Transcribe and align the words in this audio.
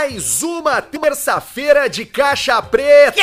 mais 0.00 0.42
uma 0.42 0.80
terça-feira 0.80 1.86
de 1.86 2.06
caixa 2.06 2.62
preta! 2.62 3.20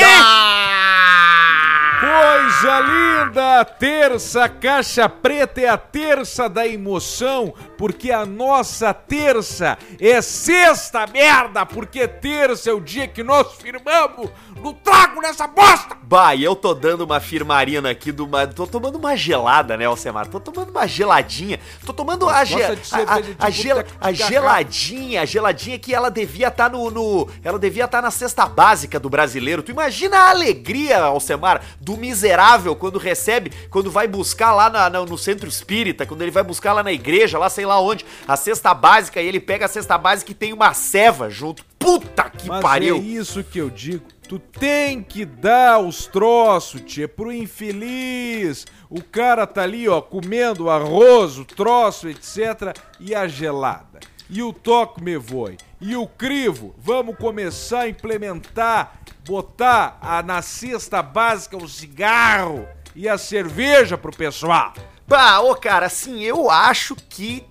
Coisa 2.00 2.80
linda! 2.82 3.66
Terça 3.66 4.48
Caixa 4.48 5.10
Preta 5.10 5.62
é 5.62 5.68
a 5.68 5.78
terça 5.80 6.48
da 6.48 6.68
emoção, 6.68 7.52
porque 7.76 8.12
a 8.12 8.24
nossa 8.28 8.94
terça 8.94 9.76
é 10.00 10.22
sexta 10.22 11.08
merda, 11.08 11.66
porque 11.66 12.08
terça 12.08 12.70
é 12.70 12.74
o 12.74 12.80
dia 12.80 13.08
que 13.08 13.24
nós 13.24 13.54
firmamos 13.56 14.30
no 14.62 14.74
trago 14.74 15.22
nessa 15.22 15.48
bosta! 15.48 15.96
Bah, 16.04 16.34
e 16.36 16.44
eu 16.44 16.56
tô 16.56 16.74
dando 16.74 17.02
uma 17.02 17.20
firmarina 17.20 17.90
aqui 17.90 18.12
do 18.12 18.26
uma, 18.26 18.48
tô 18.48 18.66
tomando 18.66 18.98
uma 18.98 19.16
gelada, 19.16 19.76
né, 19.76 19.86
Alcemar? 19.86 20.28
Tô 20.28 20.40
tomando 20.40 20.70
uma 20.70 20.88
geladinha. 20.88 21.60
Tô 21.86 21.92
tomando 21.92 22.30
a, 22.30 22.46
ge, 22.46 22.64
a, 22.64 22.68
a, 22.68 23.16
a, 23.16 23.22
boteco 23.50 23.92
a 24.00 24.12
geladinha, 24.14 25.22
a 25.22 25.26
geladinha 25.26 25.78
que 25.78 25.94
ela 25.94 26.10
devia 26.10 26.48
estar 26.48 26.70
no, 26.70 26.90
no- 26.90 27.28
ela 27.44 27.60
devia 27.60 27.86
estar 27.86 28.02
na 28.02 28.10
cesta 28.12 28.46
básica 28.46 29.00
do 29.00 29.10
brasileiro. 29.10 29.62
Tu 29.62 29.72
imagina 29.72 30.18
a 30.18 30.30
alegria, 30.30 31.00
Alcemar, 31.04 31.62
do 31.82 31.98
miserável 31.98 32.76
quando 32.76 32.98
recebe, 32.98 33.52
quando 33.70 33.92
vai 33.92 34.08
buscar 34.08 34.54
lá 34.54 34.70
na- 34.70 34.90
na- 34.90 35.06
no 35.06 35.18
centro 35.18 35.50
espírita, 35.50 36.06
quando 36.06 36.22
ele 36.22 36.32
vai 36.32 36.44
buscar 36.44 36.72
lá 36.74 36.82
na 36.84 36.92
igreja, 36.94 37.38
lá 37.38 37.50
sei 37.50 37.66
lá 37.66 37.80
onde, 37.82 38.06
a 38.28 38.38
cesta 38.38 38.74
básica 38.74 39.22
e 39.22 39.28
ele 39.28 39.40
pega 39.42 39.66
a 39.66 39.70
cesta 39.70 39.98
básica 39.98 40.32
e 40.32 40.36
tem 40.36 40.54
uma 40.54 40.74
ceva 40.74 41.30
junto. 41.30 41.66
Puta 41.78 42.30
que 42.30 42.48
Mas 42.50 42.62
pariu! 42.62 42.96
é 42.96 43.00
isso 43.00 43.44
que 43.44 43.60
eu 43.60 43.70
digo. 43.70 44.04
Tu 44.28 44.38
tem 44.40 45.02
que 45.02 45.24
dar 45.24 45.80
os 45.80 46.06
troços, 46.06 46.82
tia, 46.82 47.08
pro 47.08 47.32
infeliz. 47.32 48.66
O 48.90 49.02
cara 49.02 49.48
tá 49.48 49.64
ali, 49.64 49.88
ó, 49.88 50.02
comendo 50.02 50.70
arroz, 50.70 51.38
o 51.38 51.46
troço, 51.46 52.10
etc. 52.10 52.78
E 53.00 53.16
a 53.16 53.26
gelada. 53.26 54.02
E 54.30 54.44
o 54.44 54.52
toque 54.52 55.02
me 55.02 55.16
voe. 55.16 55.58
E 55.80 55.96
o 55.96 56.06
crivo. 56.06 56.76
Vamos 56.78 57.16
começar 57.16 57.82
a 57.82 57.90
implementar, 57.90 59.00
botar 59.26 59.98
a, 60.02 60.22
na 60.22 60.42
cesta 60.42 61.02
básica 61.02 61.56
o 61.56 61.68
cigarro 61.68 62.68
e 62.94 63.08
a 63.08 63.18
cerveja 63.18 63.98
pro 63.98 64.12
pessoal. 64.12 64.74
Bah, 65.08 65.40
ô 65.40 65.56
cara, 65.56 65.86
assim, 65.86 66.22
eu 66.22 66.52
acho 66.52 66.96
que 66.96 67.46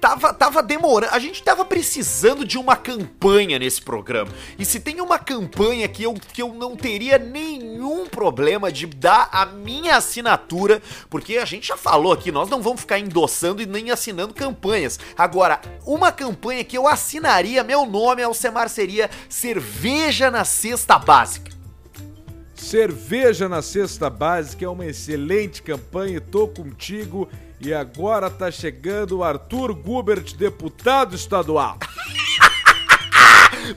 tava, 0.00 0.32
tava 0.32 0.62
demorando. 0.62 1.14
A 1.14 1.18
gente 1.18 1.42
tava 1.42 1.64
precisando 1.64 2.44
de 2.44 2.58
uma 2.58 2.76
campanha 2.76 3.58
nesse 3.58 3.82
programa. 3.82 4.30
E 4.58 4.64
se 4.64 4.80
tem 4.80 5.00
uma 5.00 5.18
campanha 5.18 5.88
que 5.88 6.02
eu, 6.02 6.14
que 6.14 6.42
eu 6.42 6.52
não 6.52 6.76
teria 6.76 7.18
nenhum 7.18 8.06
problema 8.06 8.72
de 8.72 8.86
dar 8.86 9.28
a 9.32 9.46
minha 9.46 9.96
assinatura, 9.96 10.82
porque 11.08 11.38
a 11.38 11.44
gente 11.44 11.68
já 11.68 11.76
falou 11.76 12.12
aqui, 12.12 12.32
nós 12.32 12.48
não 12.48 12.62
vamos 12.62 12.80
ficar 12.80 12.98
endossando 12.98 13.62
e 13.62 13.66
nem 13.66 13.90
assinando 13.90 14.34
campanhas. 14.34 14.98
Agora, 15.16 15.60
uma 15.84 16.10
campanha 16.10 16.64
que 16.64 16.76
eu 16.76 16.88
assinaria, 16.88 17.62
meu 17.62 17.86
nome, 17.86 18.22
Alcemar, 18.22 18.68
seria 18.68 19.10
Cerveja 19.28 20.30
na 20.30 20.44
Cesta 20.44 20.98
Básica. 20.98 21.59
Cerveja 22.60 23.48
na 23.48 23.62
Cesta 23.62 24.10
Básica 24.10 24.64
é 24.64 24.68
uma 24.68 24.84
excelente 24.84 25.62
campanha 25.62 26.18
e 26.18 26.20
tô 26.20 26.46
contigo. 26.46 27.28
E 27.58 27.74
agora 27.74 28.30
tá 28.30 28.50
chegando 28.50 29.18
o 29.18 29.24
Arthur 29.24 29.74
Gubert, 29.74 30.36
deputado 30.36 31.16
estadual. 31.16 31.78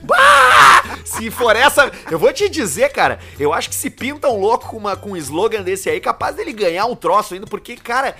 Bah! 0.02 0.98
Se 1.04 1.30
for 1.30 1.56
essa, 1.56 1.90
eu 2.10 2.18
vou 2.18 2.32
te 2.32 2.48
dizer, 2.48 2.90
cara, 2.90 3.18
eu 3.38 3.52
acho 3.52 3.68
que 3.68 3.74
se 3.74 3.88
pinta 3.90 4.28
um 4.28 4.38
louco 4.38 4.68
com, 4.68 4.76
uma, 4.76 4.94
com 4.96 5.12
um 5.12 5.16
slogan 5.16 5.62
desse 5.62 5.88
aí, 5.88 6.00
capaz 6.00 6.36
dele 6.36 6.52
ganhar 6.52 6.86
um 6.86 6.94
troço 6.94 7.34
ainda, 7.34 7.46
porque, 7.46 7.76
cara, 7.76 8.14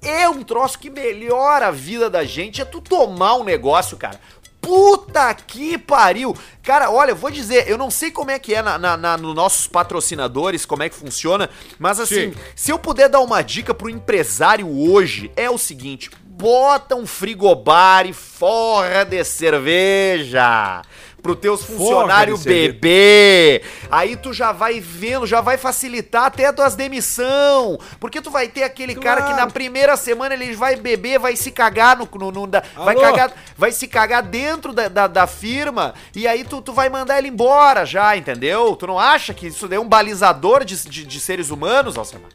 é 0.00 0.28
um 0.28 0.42
troço 0.42 0.78
que 0.78 0.90
melhora 0.90 1.68
a 1.68 1.70
vida 1.70 2.08
da 2.08 2.24
gente, 2.24 2.60
é 2.60 2.64
tu 2.64 2.80
tomar 2.80 3.34
um 3.34 3.44
negócio, 3.44 3.96
cara. 3.96 4.20
Puta 4.64 5.34
que 5.34 5.76
pariu! 5.76 6.34
Cara, 6.62 6.90
olha, 6.90 7.10
eu 7.10 7.16
vou 7.16 7.30
dizer, 7.30 7.68
eu 7.68 7.76
não 7.76 7.90
sei 7.90 8.10
como 8.10 8.30
é 8.30 8.38
que 8.38 8.54
é 8.54 8.62
na, 8.62 8.78
na, 8.78 8.96
na- 8.96 9.16
nos 9.18 9.34
nossos 9.34 9.66
patrocinadores, 9.66 10.64
como 10.64 10.82
é 10.82 10.88
que 10.88 10.94
funciona, 10.96 11.50
mas 11.78 12.00
assim, 12.00 12.32
Sim. 12.32 12.34
se 12.56 12.70
eu 12.72 12.78
puder 12.78 13.08
dar 13.08 13.20
uma 13.20 13.42
dica 13.42 13.74
pro 13.74 13.90
empresário 13.90 14.66
hoje, 14.90 15.30
é 15.36 15.50
o 15.50 15.58
seguinte: 15.58 16.10
bota 16.24 16.94
um 16.96 17.06
frigobar 17.06 18.06
e 18.06 18.12
forra 18.14 19.04
de 19.04 19.22
cerveja. 19.24 20.82
Pro 21.24 21.34
teus 21.34 21.64
funcionários 21.64 22.44
beber. 22.44 23.62
Aí 23.90 24.14
tu 24.14 24.30
já 24.30 24.52
vai 24.52 24.78
vendo, 24.78 25.26
já 25.26 25.40
vai 25.40 25.56
facilitar 25.56 26.26
até 26.26 26.44
as 26.44 26.54
tuas 26.54 26.76
demissão. 26.76 27.78
Porque 27.98 28.20
tu 28.20 28.30
vai 28.30 28.46
ter 28.46 28.62
aquele 28.62 28.94
cara 28.94 29.22
que 29.22 29.30
na 29.30 29.36
Claro. 29.36 29.52
primeira 29.52 29.96
semana 29.96 30.34
ele 30.34 30.54
vai 30.54 30.76
beber, 30.76 31.18
vai 31.18 31.34
se 31.34 31.50
cagar 31.50 31.96
no. 31.96 32.06
no, 32.18 32.30
no- 32.30 32.46
da- 32.46 32.62
vai, 32.76 32.94
cagar, 32.94 33.32
vai 33.56 33.72
se 33.72 33.88
cagar 33.88 34.22
dentro 34.22 34.70
da, 34.74 34.86
da, 34.88 35.06
da 35.06 35.26
firma. 35.26 35.94
E 36.14 36.28
aí 36.28 36.44
tu, 36.44 36.60
tu 36.60 36.74
vai 36.74 36.90
mandar 36.90 37.16
ele 37.16 37.28
embora 37.28 37.86
já, 37.86 38.14
entendeu? 38.14 38.76
Tu 38.76 38.86
não 38.86 38.98
acha 38.98 39.32
que 39.32 39.46
isso 39.46 39.66
é 39.72 39.80
um 39.80 39.88
balizador 39.88 40.62
de, 40.62 40.76
de, 40.88 41.06
de 41.06 41.20
seres 41.20 41.48
humanos, 41.48 41.96
Alcemar? 41.96 42.28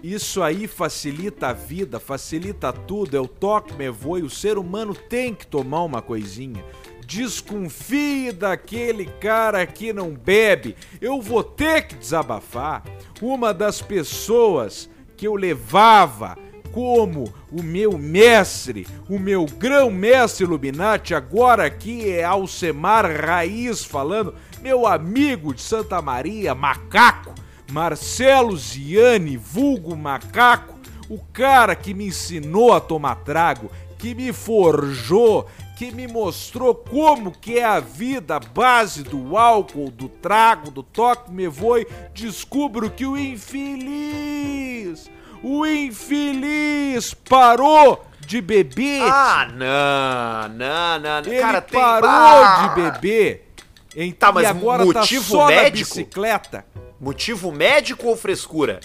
Isso 0.00 0.44
aí 0.44 0.68
facilita 0.68 1.48
a 1.48 1.52
vida, 1.52 1.98
facilita 1.98 2.72
tudo. 2.72 3.16
É 3.16 3.20
o 3.20 3.26
toque 3.26 3.74
me 3.74 3.90
voe. 3.90 4.22
O 4.22 4.30
ser 4.30 4.56
humano 4.56 4.94
tem 4.94 5.34
que 5.34 5.44
tomar 5.44 5.82
uma 5.82 6.00
coisinha. 6.00 6.64
Desconfie 7.08 8.32
daquele 8.32 9.06
cara 9.06 9.66
que 9.66 9.94
não 9.94 10.10
bebe. 10.10 10.76
Eu 11.00 11.22
vou 11.22 11.42
ter 11.42 11.86
que 11.86 11.94
desabafar. 11.94 12.84
Uma 13.22 13.54
das 13.54 13.80
pessoas 13.80 14.90
que 15.16 15.26
eu 15.26 15.34
levava 15.34 16.36
como 16.70 17.32
o 17.50 17.62
meu 17.62 17.96
mestre, 17.96 18.86
o 19.08 19.18
meu 19.18 19.46
grão-mestre 19.46 20.44
Illuminati, 20.44 21.14
agora 21.14 21.64
aqui 21.64 22.10
é 22.10 22.22
Alcemar 22.22 23.10
Raiz 23.10 23.82
falando, 23.82 24.34
meu 24.60 24.86
amigo 24.86 25.54
de 25.54 25.62
Santa 25.62 26.02
Maria, 26.02 26.54
macaco, 26.54 27.34
Marcelo 27.72 28.54
Ziani, 28.54 29.38
vulgo 29.38 29.96
macaco, 29.96 30.78
o 31.08 31.18
cara 31.32 31.74
que 31.74 31.94
me 31.94 32.08
ensinou 32.08 32.74
a 32.74 32.80
tomar 32.80 33.14
trago, 33.24 33.70
que 33.98 34.14
me 34.14 34.30
forjou, 34.30 35.48
que 35.78 35.92
me 35.92 36.08
mostrou 36.08 36.74
como 36.74 37.30
que 37.30 37.56
é 37.60 37.64
a 37.64 37.78
vida 37.78 38.40
base 38.40 39.04
do 39.04 39.36
álcool, 39.38 39.92
do 39.92 40.08
trago, 40.08 40.72
do 40.72 40.82
toque 40.82 41.30
me 41.30 41.46
voe, 41.46 41.86
descubro 42.12 42.90
que 42.90 43.06
o 43.06 43.16
infeliz, 43.16 45.08
o 45.40 45.64
infeliz 45.64 47.14
parou 47.14 48.04
de 48.26 48.40
beber. 48.40 49.02
Ah, 49.04 49.48
não, 49.52 50.48
não, 50.56 50.98
não. 50.98 51.22
não. 51.22 51.30
Ele 51.30 51.40
cara, 51.40 51.60
tem. 51.60 51.80
parou 51.80 52.10
Ah! 52.10 52.74
de 52.74 52.82
beber. 52.82 53.48
Então, 53.94 54.28
Tá, 54.28 54.32
mas 54.32 54.42
e 54.42 54.46
agora 54.46 54.84
motivo 54.84 55.22
tá 55.24 55.30
só 55.30 55.46
médico? 55.46 55.64
na 55.64 55.70
bicicleta. 56.02 56.66
Motivo 57.00 57.52
médico 57.52 58.08
ou 58.08 58.16
frescura? 58.16 58.80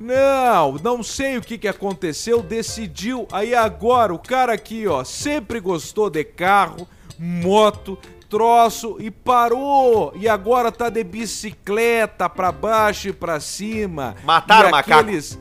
Não, 0.00 0.72
não 0.82 1.02
sei 1.02 1.36
o 1.36 1.40
que, 1.40 1.58
que 1.58 1.68
aconteceu, 1.68 2.42
decidiu. 2.42 3.26
Aí 3.32 3.54
agora, 3.54 4.12
o 4.12 4.18
cara 4.18 4.52
aqui, 4.52 4.86
ó, 4.86 5.04
sempre 5.04 5.60
gostou 5.60 6.10
de 6.10 6.24
carro, 6.24 6.86
moto, 7.18 7.98
troço 8.28 8.96
e 8.98 9.10
parou. 9.10 10.12
E 10.16 10.28
agora 10.28 10.72
tá 10.72 10.88
de 10.88 11.04
bicicleta 11.04 12.28
pra 12.28 12.50
baixo 12.50 13.08
e 13.08 13.12
pra 13.12 13.40
cima. 13.40 14.14
Mataram 14.24 14.66
e 14.66 14.68
o 14.68 14.70
macaco. 14.72 15.00
aqueles 15.00 15.38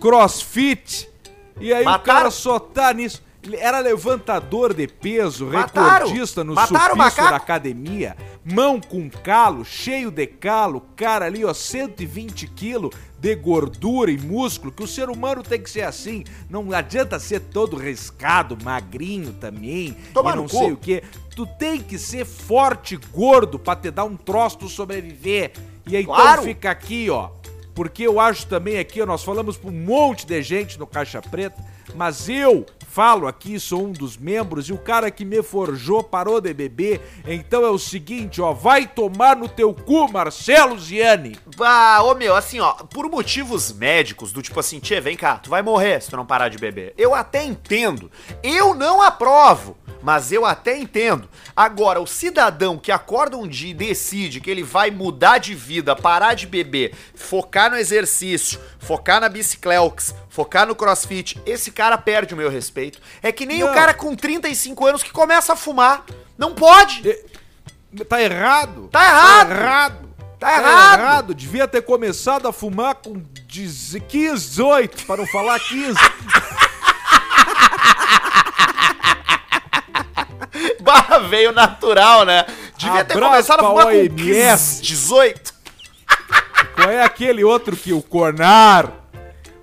crossfit. 0.00 1.08
E 1.60 1.72
aí 1.72 1.84
o 1.84 1.98
cara 1.98 2.30
só 2.30 2.58
tá 2.58 2.92
nisso. 2.92 3.22
Era 3.56 3.78
levantador 3.80 4.74
de 4.74 4.86
peso, 4.86 5.46
Mataram? 5.46 5.98
recordista 6.06 6.44
no 6.44 6.54
Mataram 6.54 6.96
da 6.96 7.36
academia, 7.36 8.16
mão 8.44 8.80
com 8.80 9.08
calo, 9.08 9.64
cheio 9.64 10.10
de 10.10 10.26
calo, 10.26 10.80
cara 10.96 11.26
ali, 11.26 11.44
ó, 11.44 11.54
120 11.54 12.46
quilos 12.48 12.90
de 13.18 13.34
gordura 13.34 14.10
e 14.10 14.18
músculo, 14.18 14.70
que 14.70 14.82
o 14.82 14.86
ser 14.86 15.08
humano 15.10 15.42
tem 15.42 15.60
que 15.60 15.68
ser 15.70 15.82
assim. 15.82 16.24
Não 16.48 16.72
adianta 16.72 17.18
ser 17.18 17.40
todo 17.40 17.76
riscado, 17.76 18.56
magrinho 18.62 19.32
também, 19.32 19.96
Toma 20.14 20.32
e 20.32 20.36
não 20.36 20.46
sei 20.48 20.72
o 20.72 20.76
que. 20.76 21.02
Tu 21.34 21.46
tem 21.58 21.80
que 21.80 21.98
ser 21.98 22.24
forte, 22.24 22.96
gordo, 23.12 23.58
pra 23.58 23.74
te 23.76 23.90
dar 23.90 24.04
um 24.04 24.16
troço 24.16 24.58
tu 24.58 24.68
sobreviver. 24.68 25.52
E 25.86 25.96
aí 25.96 26.04
Claro. 26.04 26.30
então 26.32 26.44
fica 26.44 26.70
aqui, 26.70 27.08
ó. 27.10 27.30
Porque 27.74 28.02
eu 28.02 28.18
acho 28.18 28.46
também 28.46 28.78
aqui, 28.78 29.00
ó, 29.00 29.06
nós 29.06 29.22
falamos 29.22 29.56
pra 29.56 29.70
um 29.70 29.72
monte 29.84 30.26
de 30.26 30.42
gente 30.42 30.78
no 30.78 30.86
Caixa 30.86 31.22
Preta, 31.22 31.64
mas 31.94 32.28
eu 32.28 32.66
falo 32.88 33.28
aqui, 33.28 33.60
sou 33.60 33.86
um 33.86 33.92
dos 33.92 34.16
membros, 34.16 34.68
e 34.68 34.72
o 34.72 34.78
cara 34.78 35.10
que 35.10 35.24
me 35.24 35.42
forjou 35.42 36.02
parou 36.02 36.40
de 36.40 36.52
beber. 36.52 37.00
Então 37.26 37.64
é 37.64 37.70
o 37.70 37.78
seguinte, 37.78 38.40
ó, 38.40 38.52
vai 38.52 38.86
tomar 38.86 39.36
no 39.36 39.48
teu 39.48 39.72
cu, 39.72 40.10
Marcelo 40.10 40.78
Ziani. 40.78 41.38
Ah, 41.60 42.02
ô 42.02 42.14
meu, 42.14 42.34
assim, 42.34 42.58
ó, 42.58 42.72
por 42.72 43.08
motivos 43.08 43.72
médicos, 43.72 44.32
do 44.32 44.42
tipo 44.42 44.58
assim, 44.58 44.80
tchê, 44.80 45.00
vem 45.00 45.16
cá, 45.16 45.36
tu 45.36 45.50
vai 45.50 45.62
morrer 45.62 46.02
se 46.02 46.10
tu 46.10 46.16
não 46.16 46.26
parar 46.26 46.48
de 46.48 46.58
beber. 46.58 46.92
Eu 46.98 47.14
até 47.14 47.44
entendo. 47.44 48.10
Eu 48.42 48.74
não 48.74 49.00
aprovo. 49.00 49.76
Mas 50.02 50.30
eu 50.30 50.46
até 50.46 50.78
entendo. 50.78 51.28
Agora, 51.56 52.00
o 52.00 52.06
cidadão 52.06 52.78
que 52.78 52.92
acorda 52.92 53.36
um 53.36 53.48
dia 53.48 53.70
e 53.70 53.74
decide 53.74 54.40
que 54.40 54.50
ele 54.50 54.62
vai 54.62 54.90
mudar 54.90 55.38
de 55.38 55.54
vida, 55.54 55.96
parar 55.96 56.34
de 56.34 56.46
beber, 56.46 56.94
focar 57.14 57.70
no 57.70 57.76
exercício, 57.76 58.60
focar 58.78 59.20
na 59.20 59.28
bicicleta, 59.28 60.14
focar 60.28 60.66
no 60.66 60.76
crossfit, 60.76 61.40
esse 61.44 61.72
cara 61.78 61.96
perde 61.96 62.34
o 62.34 62.36
meu 62.36 62.50
respeito. 62.50 63.00
É 63.22 63.30
que 63.30 63.46
nem 63.46 63.60
Não. 63.60 63.70
o 63.70 63.74
cara 63.74 63.94
com 63.94 64.16
35 64.16 64.84
anos 64.84 65.00
que 65.00 65.12
começa 65.12 65.52
a 65.52 65.56
fumar. 65.56 66.04
Não 66.36 66.52
pode! 66.52 67.16
Tá 68.08 68.20
errado. 68.20 68.88
Tá 68.90 69.04
errado. 69.04 69.48
Tá 69.48 69.54
errado. 69.54 70.08
Tá 70.40 70.58
errado. 70.58 71.32
Devia 71.36 71.68
ter 71.68 71.82
começado 71.82 72.48
a 72.48 72.52
fumar 72.52 72.96
com 72.96 73.22
15, 73.48 74.00
18, 74.00 75.06
para 75.06 75.18
não 75.18 75.26
falar 75.28 75.60
15. 75.60 75.96
Barra 80.82 81.20
veio 81.20 81.52
natural, 81.52 82.24
né? 82.24 82.44
Devia 82.76 83.04
ter 83.04 83.12
Abraço 83.14 83.30
começado 83.30 83.60
a 83.60 83.68
fumar 83.68 83.84
com 83.84 83.92
OMS. 83.92 84.80
15, 84.80 84.82
18. 84.82 85.54
Qual 86.74 86.90
é 86.90 87.04
aquele 87.04 87.44
outro 87.44 87.76
que 87.76 87.92
o 87.92 88.02
Conar? 88.02 89.07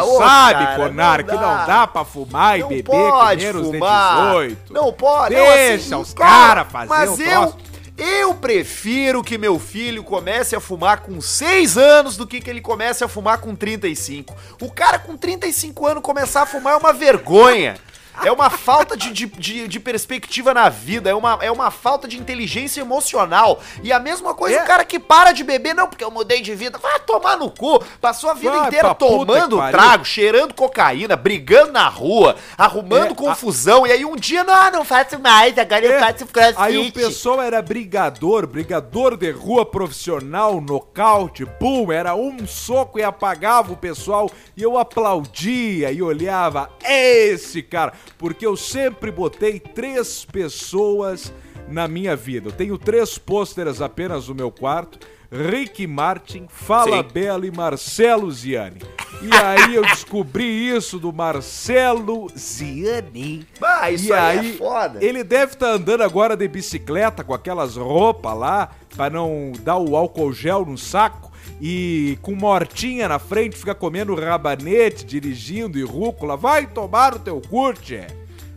Todo 0.00 0.02
mundo 0.02 0.16
ô, 0.16 0.18
sabe, 0.18 0.64
cara, 0.64 0.76
Conar, 0.76 1.18
não 1.20 1.24
que 1.24 1.34
não 1.34 1.66
dá 1.66 1.86
pra 1.86 2.04
fumar 2.04 2.58
Não 2.58 2.66
e 2.66 2.82
beber 2.82 2.90
pode 2.90 3.46
com 3.46 3.52
menos 3.52 3.68
fumar. 3.68 4.16
de 4.16 4.56
18. 4.56 4.72
Não 4.72 4.92
pode. 4.92 5.34
Deixa 5.36 5.90
não, 5.90 6.00
os 6.00 6.12
cara, 6.12 6.64
cara 6.64 6.64
fazer 6.64 6.88
Mas 6.88 7.20
eu, 7.20 7.26
troço. 7.42 7.58
eu 7.96 8.34
prefiro 8.34 9.22
que 9.22 9.38
meu 9.38 9.60
filho 9.60 10.02
comece 10.02 10.56
a 10.56 10.60
fumar 10.60 11.02
com 11.02 11.20
6 11.20 11.78
anos 11.78 12.16
do 12.16 12.26
que 12.26 12.40
que 12.40 12.50
ele 12.50 12.60
comece 12.60 13.04
a 13.04 13.08
fumar 13.08 13.38
com 13.38 13.54
35. 13.54 14.34
O 14.60 14.68
cara 14.72 14.98
com 14.98 15.16
35 15.16 15.86
anos 15.86 16.02
começar 16.02 16.42
a 16.42 16.46
fumar 16.46 16.72
é 16.72 16.76
uma 16.76 16.92
vergonha. 16.92 17.76
É 18.24 18.32
uma 18.32 18.50
falta 18.50 18.96
de, 18.96 19.12
de, 19.12 19.26
de, 19.26 19.68
de 19.68 19.80
perspectiva 19.80 20.54
na 20.54 20.68
vida, 20.68 21.10
é 21.10 21.14
uma, 21.14 21.38
é 21.42 21.50
uma 21.50 21.70
falta 21.70 22.08
de 22.08 22.18
inteligência 22.18 22.80
emocional. 22.80 23.60
E 23.82 23.92
a 23.92 23.98
mesma 23.98 24.34
coisa 24.34 24.56
É. 24.58 24.62
o 24.62 24.66
cara 24.66 24.84
que 24.84 24.98
para 24.98 25.32
de 25.32 25.44
beber, 25.44 25.74
não, 25.74 25.88
porque 25.88 26.04
eu 26.04 26.10
mudei 26.10 26.40
de 26.40 26.54
vida. 26.54 26.78
Vai 26.78 26.98
tomar 27.00 27.36
no 27.36 27.50
cu. 27.50 27.82
Passou 28.00 28.30
a 28.30 28.34
vida 28.34 28.52
Vai 28.52 28.68
inteira 28.68 28.94
tomando 28.94 29.58
trago, 29.70 30.04
cheirando 30.04 30.54
cocaína, 30.54 31.16
brigando 31.16 31.72
na 31.72 31.88
rua, 31.88 32.36
arrumando 32.56 33.12
É, 33.12 33.14
confusão. 33.14 33.86
E 33.86 33.92
aí 33.92 34.04
um 34.04 34.16
dia, 34.16 34.44
não, 34.44 34.70
não 34.70 34.84
faço 34.84 35.18
mais, 35.18 35.56
agora 35.58 35.84
eu 35.84 35.92
É, 35.92 36.00
faço 36.00 36.26
crossfit. 36.26 36.56
Aí 36.58 36.78
o 36.78 36.92
pessoal 36.92 37.42
era 37.42 37.60
brigador, 37.62 38.46
brigador 38.46 39.16
de 39.16 39.30
rua 39.30 39.64
profissional, 39.66 40.60
nocaute, 40.60 41.44
pum, 41.58 41.92
era 41.92 42.14
um 42.14 42.46
soco 42.46 42.98
e 42.98 43.02
apagava 43.02 43.72
o 43.72 43.76
pessoal. 43.76 44.30
E 44.56 44.62
eu 44.62 44.78
aplaudia 44.78 45.90
e 45.92 46.02
olhava, 46.02 46.70
esse 46.84 47.62
cara, 47.62 47.92
porque 48.18 48.46
eu 48.46 48.56
sempre 48.56 49.10
botei 49.10 49.58
três 49.60 50.24
pessoas 50.24 51.32
na 51.68 51.88
minha 51.88 52.16
vida. 52.16 52.48
Eu 52.48 52.52
tenho 52.52 52.78
três 52.78 53.18
pôsteres 53.18 53.80
apenas 53.80 54.28
no 54.28 54.34
meu 54.34 54.50
quarto. 54.50 54.98
Rick 55.30 55.86
Martin, 55.86 56.46
Fala 56.48 57.02
Sim. 57.02 57.08
Belo 57.12 57.44
e 57.44 57.50
Marcelo 57.50 58.30
Ziani. 58.30 58.80
E 59.20 59.34
aí 59.34 59.74
eu 59.74 59.82
descobri 59.82 60.68
isso 60.68 60.98
do 60.98 61.12
Marcelo 61.12 62.28
Ziani. 62.36 63.46
Ah, 63.60 63.90
isso 63.90 64.08
e 64.08 64.12
aí, 64.12 64.38
aí, 64.38 64.50
é 64.50 64.56
foda. 64.56 65.04
ele 65.04 65.24
deve 65.24 65.54
estar 65.54 65.70
andando 65.70 66.02
agora 66.02 66.36
de 66.36 66.46
bicicleta 66.46 67.24
com 67.24 67.34
aquelas 67.34 67.76
roupas 67.76 68.36
lá, 68.36 68.70
pra 68.94 69.10
não 69.10 69.52
dar 69.62 69.78
o 69.78 69.96
álcool 69.96 70.32
gel 70.32 70.64
no 70.64 70.78
saco. 70.78 71.32
E 71.60 72.18
com 72.20 72.34
mortinha 72.34 73.08
na 73.08 73.18
frente, 73.18 73.56
fica 73.56 73.74
comendo 73.74 74.14
rabanete, 74.14 75.04
dirigindo 75.04 75.78
e 75.78 75.82
rúcula. 75.82 76.36
Vai 76.36 76.66
tomar 76.66 77.14
o 77.14 77.18
teu 77.18 77.40
curte. 77.40 78.00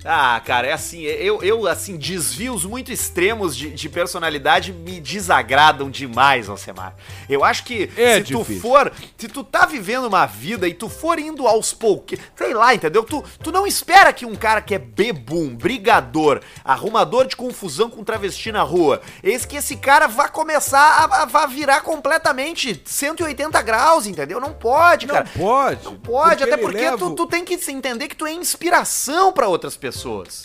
Ah, 0.06 0.42
cara, 0.46 0.66
é 0.68 0.72
assim, 0.72 1.01
eu, 1.01 1.44
eu 1.44 1.68
assim, 1.68 1.98
desvios 1.98 2.63
muito 2.63 2.90
extremos 2.90 3.54
de, 3.54 3.69
de 3.72 3.90
personalidade 3.90 4.72
me 4.72 4.98
desagradam 5.01 5.90
demais, 5.90 6.48
Alcemar. 6.48 6.96
Eu 7.28 7.44
acho 7.44 7.66
que 7.66 7.90
É 7.98 8.16
se 8.16 8.24
tu 8.31 8.38
difícil. 8.40 8.62
for, 8.62 8.92
se 9.18 9.28
tu 9.28 9.44
tá 9.44 9.66
vivendo 9.66 10.06
uma 10.07 10.25
vida 10.25 10.69
e 10.69 10.74
tu 10.74 10.88
for 10.88 11.19
indo 11.19 11.46
aos 11.46 11.74
poucos, 11.74 12.18
sei 12.38 12.54
lá, 12.54 12.74
entendeu? 12.74 13.04
Tu, 13.04 13.22
tu 13.44 13.51
não 13.51 13.68
espera 13.68 14.13
que 14.13 14.25
um 14.25 14.36
cara 14.36 14.62
que 14.62 14.74
é 14.74 14.80
bebum, 14.80 15.54
brigador, 15.54 16.40
arrumador 16.63 17.28
de 17.28 17.36
confusão 17.36 17.90
com 17.90 18.01
travesti 18.01 18.54
na 18.54 18.62
rua, 18.62 19.01
esse 19.22 19.46
que 19.46 19.57
esse 19.57 19.75
cara 19.75 20.07
vá 20.07 20.30
começar 20.30 20.80
a, 21.10 21.24
a, 21.24 21.25
vá 21.25 21.46
virar 21.46 21.81
completamente 21.81 22.81
180 22.86 23.62
graus, 23.63 24.07
entendeu? 24.07 24.40
Não 24.40 24.54
pode, 24.54 25.06
Não 25.07 25.16
cara. 25.16 25.30
pode. 25.38 25.84
Não 25.84 25.96
pode, 25.96 26.42
até 26.44 26.54
ele 26.54 26.62
porque 26.62 26.78
leva- 26.80 26.98
tu, 26.98 27.12
tu 27.16 27.28
tem 27.28 27.44
que 27.44 27.56
entender 27.69 28.07
que 28.07 28.16
tu 28.16 28.25
é 28.25 28.31
inspiração 28.31 29.34
pra 29.34 29.48
outras 29.50 29.75
pessoas. 29.75 29.88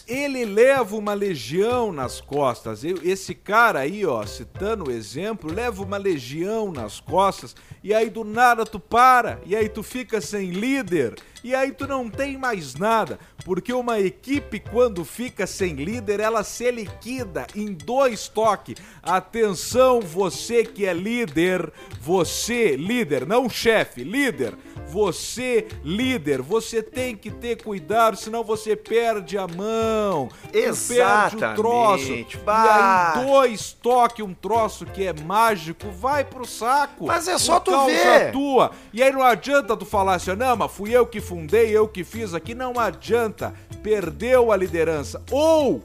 Ele 0.06 0.44
leva 0.44 0.96
uma 0.96 1.14
legião 1.14 1.92
nas 1.92 2.20
costas. 2.20 2.82
Esse 2.84 3.34
cara 3.34 3.80
aí, 3.80 4.04
ó, 4.04 4.24
citando 4.26 4.88
o 4.88 4.90
exemplo, 4.90 5.52
leva 5.52 5.82
uma 5.82 5.96
legião 5.96 6.72
nas 6.72 7.00
costas 7.00 7.54
e 7.82 7.92
aí 7.92 8.08
do 8.08 8.24
nada 8.24 8.64
tu 8.64 8.80
para 8.80 9.40
e 9.44 9.54
aí 9.54 9.68
tu 9.68 9.82
fica 9.82 10.20
sem 10.20 10.50
líder 10.50 11.14
e 11.44 11.54
aí 11.54 11.72
tu 11.72 11.86
não 11.86 12.08
tem 12.08 12.38
mais 12.38 12.74
nada, 12.74 13.18
porque 13.44 13.70
uma 13.70 14.00
equipe 14.00 14.58
quando 14.58 15.04
fica 15.04 15.46
sem 15.46 15.74
líder, 15.74 16.18
ela 16.18 16.42
se 16.42 16.70
liquida 16.70 17.46
em 17.54 17.74
dois 17.74 18.28
toques. 18.28 18.76
Atenção, 19.02 20.00
você 20.00 20.64
que 20.64 20.86
é 20.86 20.94
líder, 20.94 21.70
você 22.00 22.76
líder, 22.76 23.26
não 23.26 23.46
chefe, 23.50 24.02
líder. 24.02 24.54
Você, 24.86 25.66
líder, 25.82 26.40
você 26.40 26.82
tem 26.82 27.16
que 27.16 27.30
ter 27.30 27.62
cuidado, 27.62 28.16
senão 28.16 28.44
você 28.44 28.76
perde 28.76 29.36
a 29.36 29.46
mão. 29.46 30.28
Perde 31.32 31.36
o 31.36 31.54
troço. 31.56 32.12
bah. 32.44 33.14
E 33.14 33.18
aí, 33.18 33.26
dois 33.26 33.72
toques, 33.72 34.24
um 34.24 34.34
troço 34.34 34.86
que 34.86 35.04
é 35.04 35.12
mágico, 35.12 35.90
vai 35.90 36.24
pro 36.24 36.46
saco. 36.46 37.06
Mas 37.06 37.26
é 37.26 37.38
só 37.38 37.58
tu 37.58 37.70
ver. 37.86 38.30
tua. 38.32 38.70
E 38.92 39.02
aí 39.02 39.10
não 39.10 39.22
adianta 39.22 39.76
tu 39.76 39.84
falar 39.84 40.14
assim, 40.14 40.36
não, 40.36 40.56
mas 40.56 40.70
fui 40.70 40.90
eu 40.94 41.06
que 41.06 41.20
fundei, 41.34 41.76
eu 41.76 41.88
que 41.88 42.04
fiz 42.04 42.32
aqui. 42.32 42.54
Não 42.54 42.78
adianta. 42.78 43.52
Perdeu 43.82 44.52
a 44.52 44.56
liderança. 44.56 45.20
Ou 45.32 45.84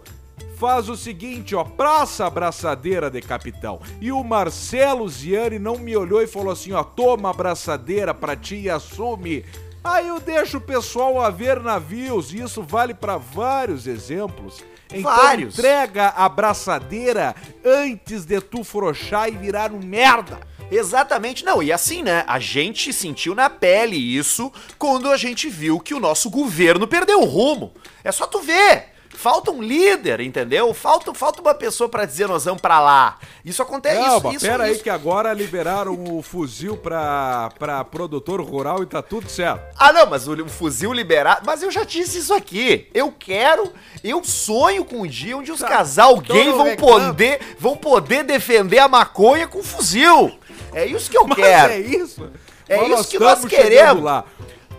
faz 0.57 0.87
o 0.89 0.95
seguinte, 0.95 1.55
ó, 1.55 1.63
praça 1.63 2.27
abraçadeira 2.27 3.09
de 3.09 3.19
capitão. 3.19 3.79
E 3.99 4.11
o 4.11 4.23
Marcelo 4.23 5.09
Ziani 5.09 5.57
não 5.57 5.79
me 5.79 5.97
olhou 5.97 6.21
e 6.21 6.27
falou 6.27 6.51
assim, 6.51 6.71
ó, 6.73 6.83
toma 6.83 7.31
abraçadeira 7.31 8.13
pra 8.13 8.35
ti 8.35 8.57
e 8.57 8.69
assume. 8.69 9.43
Aí 9.83 10.07
eu 10.07 10.19
deixo 10.19 10.57
o 10.57 10.61
pessoal 10.61 11.19
a 11.19 11.31
ver 11.31 11.59
navios, 11.61 12.31
e 12.33 12.41
isso 12.41 12.61
vale 12.61 12.93
pra 12.93 13.17
vários 13.17 13.87
exemplos. 13.87 14.63
Então 14.91 15.15
Vários. 15.15 15.57
entrega 15.57 16.07
a 16.07 16.25
abraçadeira 16.25 17.35
antes 17.63 18.25
de 18.25 18.41
tu 18.41 18.63
frouxar 18.63 19.29
e 19.29 19.37
virar 19.37 19.71
um 19.71 19.79
merda. 19.79 20.39
Exatamente, 20.71 21.43
não, 21.43 21.63
e 21.63 21.71
assim, 21.71 22.03
né? 22.03 22.23
A 22.27 22.39
gente 22.39 22.93
sentiu 22.93 23.33
na 23.33 23.49
pele 23.49 23.95
isso 23.95 24.51
quando 24.77 25.09
a 25.09 25.17
gente 25.17 25.49
viu 25.49 25.79
que 25.79 25.93
o 25.93 25.99
nosso 25.99 26.29
governo 26.29 26.87
perdeu 26.87 27.21
o 27.21 27.25
rumo. 27.25 27.73
É 28.03 28.11
só 28.11 28.27
tu 28.27 28.39
ver. 28.41 28.93
Falta 29.19 29.51
um 29.51 29.61
líder, 29.61 30.21
entendeu? 30.21 30.73
Falta, 30.73 31.13
falta 31.13 31.41
uma 31.41 31.53
pessoa 31.53 31.89
pra 31.89 32.05
dizer 32.05 32.25
nós 32.25 32.45
vamos 32.45 32.61
pra 32.61 32.79
lá. 32.79 33.17
Isso 33.43 33.61
acontece. 33.61 33.99
Não, 33.99 34.15
isso, 34.15 34.23
mas 34.23 34.35
isso, 34.37 34.45
pera 34.45 34.63
aí 34.63 34.71
isso. 34.71 34.81
que 34.83 34.89
agora 34.89 35.33
liberaram 35.33 35.91
o 35.93 36.21
fuzil 36.21 36.77
pra, 36.77 37.49
pra 37.59 37.83
produtor 37.83 38.39
rural 38.41 38.81
e 38.81 38.85
tá 38.85 39.01
tudo 39.01 39.29
certo. 39.29 39.75
Ah, 39.77 39.91
não, 39.91 40.05
mas 40.09 40.25
o, 40.25 40.31
o 40.41 40.47
fuzil 40.47 40.93
liberado. 40.93 41.41
Mas 41.45 41.61
eu 41.61 41.69
já 41.69 41.83
disse 41.83 42.17
isso 42.19 42.33
aqui. 42.33 42.87
Eu 42.93 43.11
quero, 43.11 43.73
eu 44.01 44.23
sonho 44.23 44.85
com 44.85 45.01
um 45.01 45.07
dia 45.07 45.35
onde 45.35 45.51
os 45.51 45.59
Tá, 45.59 45.67
casal 45.67 46.15
então 46.23 46.33
gay 46.37 46.49
vão 46.53 46.75
poder, 46.77 47.41
vão 47.59 47.75
poder 47.75 48.23
defender 48.23 48.79
a 48.79 48.87
maconha 48.87 49.49
com 49.49 49.61
fuzil. 49.61 50.31
É 50.71 50.85
isso 50.85 51.11
que 51.11 51.17
eu 51.17 51.27
Mas 51.27 51.35
quero. 51.37 51.73
é 51.73 51.79
isso. 51.81 52.31
É 52.69 52.77
Mas 52.77 53.01
isso 53.01 53.09
que 53.09 53.19
nós 53.19 53.43
queremos. 53.43 54.01
lá. 54.01 54.23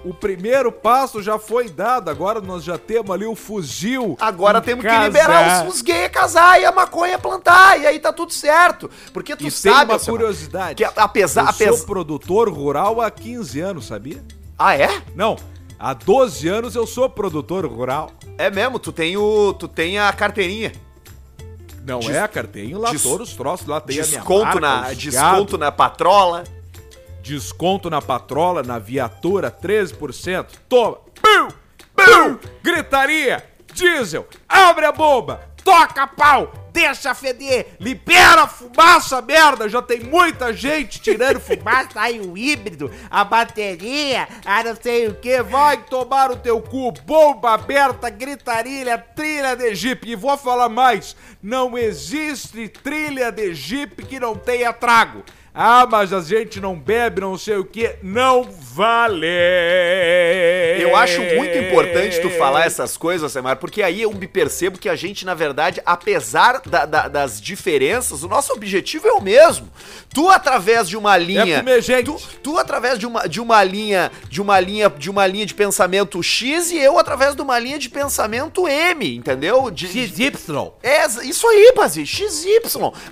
O 0.03 0.15
primeiro 0.15 0.73
passo 0.73 1.23
já 1.23 1.39
foi 1.39 1.69
dado, 1.69 2.09
agora 2.09 2.41
nós 2.41 2.65
já 2.65 2.79
temos 2.79 3.11
ali 3.11 3.27
o 3.27 3.35
fuzil. 3.35 4.17
Agora 4.19 4.59
em 4.59 4.63
temos 4.63 4.83
que 4.83 4.91
casa. 4.91 5.05
liberar 5.07 5.67
os, 5.67 5.75
os 5.75 5.83
gays 5.83 6.07
a 6.07 6.09
casar 6.09 6.59
e 6.61 6.65
a 6.65 6.73
maconha 6.73 7.17
a 7.17 7.19
plantar, 7.19 7.79
e 7.79 7.87
aí 7.87 7.99
tá 7.99 8.11
tudo 8.11 8.33
certo. 8.33 8.89
Porque 9.13 9.37
tu 9.37 9.41
E 9.43 9.45
tem 9.45 9.51
sabe, 9.51 9.85
uma 9.91 9.95
Alcemar, 9.95 10.19
curiosidade. 10.21 10.75
que 10.77 10.85
apesar, 10.97 11.43
Eu 11.43 11.49
apesar... 11.51 11.73
sou 11.77 11.87
produtor 11.87 12.49
rural 12.49 12.99
há 13.01 13.11
15 13.11 13.61
anos, 13.61 13.87
sabia? 13.87 14.25
Ah, 14.59 14.75
é? 14.75 15.03
Não, 15.15 15.37
há 15.79 15.93
12 15.93 16.49
anos 16.49 16.75
eu 16.75 16.87
sou 16.87 17.09
produtor 17.11 17.67
rural. 17.67 18.11
É 18.39 18.51
mesmo, 18.51 18.79
tu 18.79 18.93
tem 18.93 19.19
o 19.19 19.53
tu 19.53 19.69
tem 19.69 19.99
a 19.99 20.11
carteirinha. 20.15 20.73
Não 21.85 21.99
Des- 22.01 22.11
é, 22.17 22.27
cara, 22.27 22.47
tem 22.47 22.73
lá 22.75 22.91
des- 22.91 23.03
todos 23.03 23.31
os 23.31 23.35
troços, 23.37 23.67
lá 23.67 23.81
tem 23.83 23.99
a 23.99 24.03
Desconto 24.03 24.59
minha 24.59 24.61
marca, 24.61 24.61
na 24.89 24.93
desconto 24.95 25.59
na 25.59 25.71
patrola. 25.71 26.45
Desconto 27.23 27.91
na 27.91 28.01
patrola, 28.01 28.63
na 28.63 28.79
viatura, 28.79 29.51
13%. 29.51 30.47
Toma! 30.69 30.99
Pum! 31.21 31.49
Pum! 31.95 32.39
Gritaria! 32.63 33.45
Diesel! 33.73 34.27
Abre 34.49 34.87
a 34.87 34.93
bomba! 34.93 35.49
Toca 35.63 36.07
pau! 36.07 36.53
Deixa 36.73 37.15
feder! 37.15 37.77
Libera 37.79 38.43
a 38.43 38.47
fumaça, 38.47 39.21
merda! 39.21 39.69
Já 39.69 39.83
tem 39.83 40.01
muita 40.01 40.53
gente 40.53 41.01
tirando 41.01 41.39
fumaça. 41.41 41.91
Aí 42.01 42.21
o 42.21 42.37
híbrido, 42.37 42.91
a 43.11 43.25
bateria, 43.25 44.27
a 44.45 44.65
não 44.65 44.77
sei 44.77 45.09
o 45.09 45.15
que. 45.15 45.43
Vai 45.43 45.79
tomar 45.85 46.31
o 46.31 46.37
teu 46.37 46.61
cu! 46.61 46.93
Bomba 47.05 47.55
aberta, 47.55 48.09
gritaria, 48.09 48.97
trilha 48.99 49.55
de 49.55 49.75
Jeep. 49.75 50.09
E 50.09 50.17
vou 50.17 50.37
falar 50.39 50.69
mais: 50.69 51.15
não 51.43 51.77
existe 51.77 52.69
trilha 52.69 53.31
de 53.31 53.55
Jeep 53.55 54.05
que 54.07 54.19
não 54.19 54.35
tenha 54.35 54.73
trago. 54.73 55.23
Ah, 55.53 55.87
mas 55.91 56.13
a 56.13 56.21
gente 56.21 56.61
não 56.61 56.77
bebe, 56.77 57.21
não 57.21 57.37
sei 57.37 57.57
o 57.57 57.65
que. 57.65 57.97
Não 58.03 58.45
vale! 58.45 59.27
Eu 60.81 60.95
acho 60.97 61.21
muito 61.21 61.57
importante 61.59 62.21
tu 62.21 62.31
falar 62.31 62.67
essas 62.67 62.97
coisas, 62.97 63.31
Semar, 63.33 63.57
porque 63.57 63.83
aí 63.83 64.03
eu 64.03 64.13
me 64.13 64.27
percebo 64.29 64.79
que 64.79 64.89
a 64.89 64.95
gente, 64.97 65.27
na 65.27 65.35
verdade, 65.35 65.81
apesar 65.85 66.61
da- 66.65 66.87
da- 66.87 67.09
das 67.09 67.41
diferenças, 67.41 68.23
o 68.23 68.29
nosso 68.29 68.53
objetivo 68.53 69.09
é 69.09 69.13
o 69.13 69.21
mesmo. 69.21 69.69
Tu, 70.13 70.29
através 70.29 70.89
de 70.89 70.97
uma 70.97 71.17
linha. 71.17 71.57
É 71.57 71.59
comer 71.59 71.83
gente. 71.83 72.05
Tu, 72.07 72.21
tu, 72.43 72.59
através 72.59 72.99
de 72.99 73.07
uma, 73.07 73.29
de 73.29 73.41
uma 73.41 73.63
linha. 73.63 74.11
De 74.29 74.41
uma 74.41 74.59
linha 74.61 74.89
de 74.91 75.11
uma 75.11 75.27
linha 75.27 75.47
de 75.47 75.55
pensamento 75.55 76.23
X 76.23 76.71
e 76.71 76.79
eu 76.79 76.99
através 76.99 77.35
de 77.35 77.43
uma 77.43 77.59
linha 77.59 77.79
de 77.79 77.89
pensamento 77.89 78.67
M, 78.69 79.17
entendeu? 79.17 79.71
De, 79.71 79.87
XY. 79.89 80.33
é, 80.83 81.07
isso 81.25 81.47
aí, 81.49 81.73
Bazi, 81.77 82.07
XY. 82.07 82.61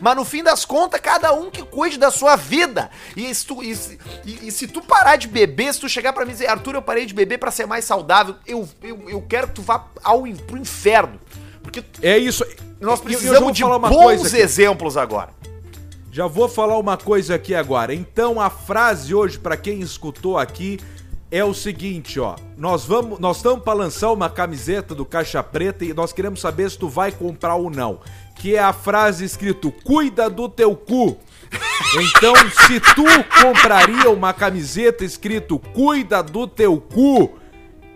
Mas 0.00 0.16
no 0.16 0.24
fim 0.24 0.42
das 0.42 0.64
contas, 0.64 1.00
cada 1.00 1.32
um 1.32 1.50
que 1.50 1.62
cuide 1.62 1.98
da 1.98 2.10
sua 2.10 2.36
vida. 2.38 2.90
E 3.16 3.34
se 3.34 3.44
tu, 3.46 3.62
e, 3.62 3.76
se- 3.76 3.98
e- 4.24 4.48
e 4.48 4.50
se 4.50 4.66
tu 4.66 4.80
parar 4.80 5.16
de 5.16 5.28
beber, 5.28 5.74
se 5.74 5.80
tu 5.80 5.88
chegar 5.88 6.12
pra 6.14 6.24
mim 6.24 6.30
e 6.30 6.34
dizer, 6.34 6.46
Arthur, 6.46 6.76
eu 6.76 6.82
parei 6.82 7.04
de 7.04 7.12
beber 7.12 7.38
pra 7.38 7.50
ser 7.50 7.66
mais 7.66 7.84
saudável, 7.84 8.36
eu, 8.46 8.66
eu, 8.82 9.10
eu 9.10 9.22
quero 9.28 9.48
que 9.48 9.54
tu 9.54 9.62
vá 9.62 9.84
ao, 10.02 10.22
pro 10.46 10.56
inferno. 10.56 11.18
Porque 11.62 11.84
É 12.00 12.16
isso. 12.16 12.42
nós 12.80 13.00
precisamos 13.00 13.52
de 13.52 13.62
bons 13.62 14.32
exemplos 14.32 14.96
agora. 14.96 15.36
Já 16.10 16.26
vou 16.26 16.48
falar 16.48 16.78
uma 16.78 16.96
coisa 16.96 17.34
aqui 17.34 17.54
agora. 17.54 17.94
Então 17.94 18.40
a 18.40 18.48
frase 18.48 19.14
hoje 19.14 19.38
pra 19.38 19.56
quem 19.56 19.80
escutou 19.80 20.38
aqui 20.38 20.80
é 21.30 21.44
o 21.44 21.52
seguinte, 21.52 22.18
ó. 22.18 22.34
Nós 22.56 22.86
vamos, 22.86 23.18
nós 23.20 23.36
estamos 23.36 23.62
para 23.62 23.74
lançar 23.74 24.10
uma 24.10 24.30
camiseta 24.30 24.94
do 24.94 25.04
Caixa 25.04 25.42
Preta 25.42 25.84
e 25.84 25.92
nós 25.92 26.10
queremos 26.10 26.40
saber 26.40 26.70
se 26.70 26.78
tu 26.78 26.88
vai 26.88 27.12
comprar 27.12 27.54
ou 27.56 27.68
não. 27.70 28.00
Que 28.36 28.56
é 28.56 28.60
a 28.60 28.72
frase 28.72 29.26
escrito: 29.26 29.70
"Cuida 29.84 30.30
do 30.30 30.48
teu 30.48 30.74
cu". 30.74 31.18
Então, 31.94 32.34
se 32.66 32.80
tu 32.80 33.04
compraria 33.42 34.10
uma 34.10 34.32
camiseta 34.32 35.04
escrito 35.04 35.58
"Cuida 35.58 36.22
do 36.22 36.46
teu 36.46 36.78
cu", 36.78 37.38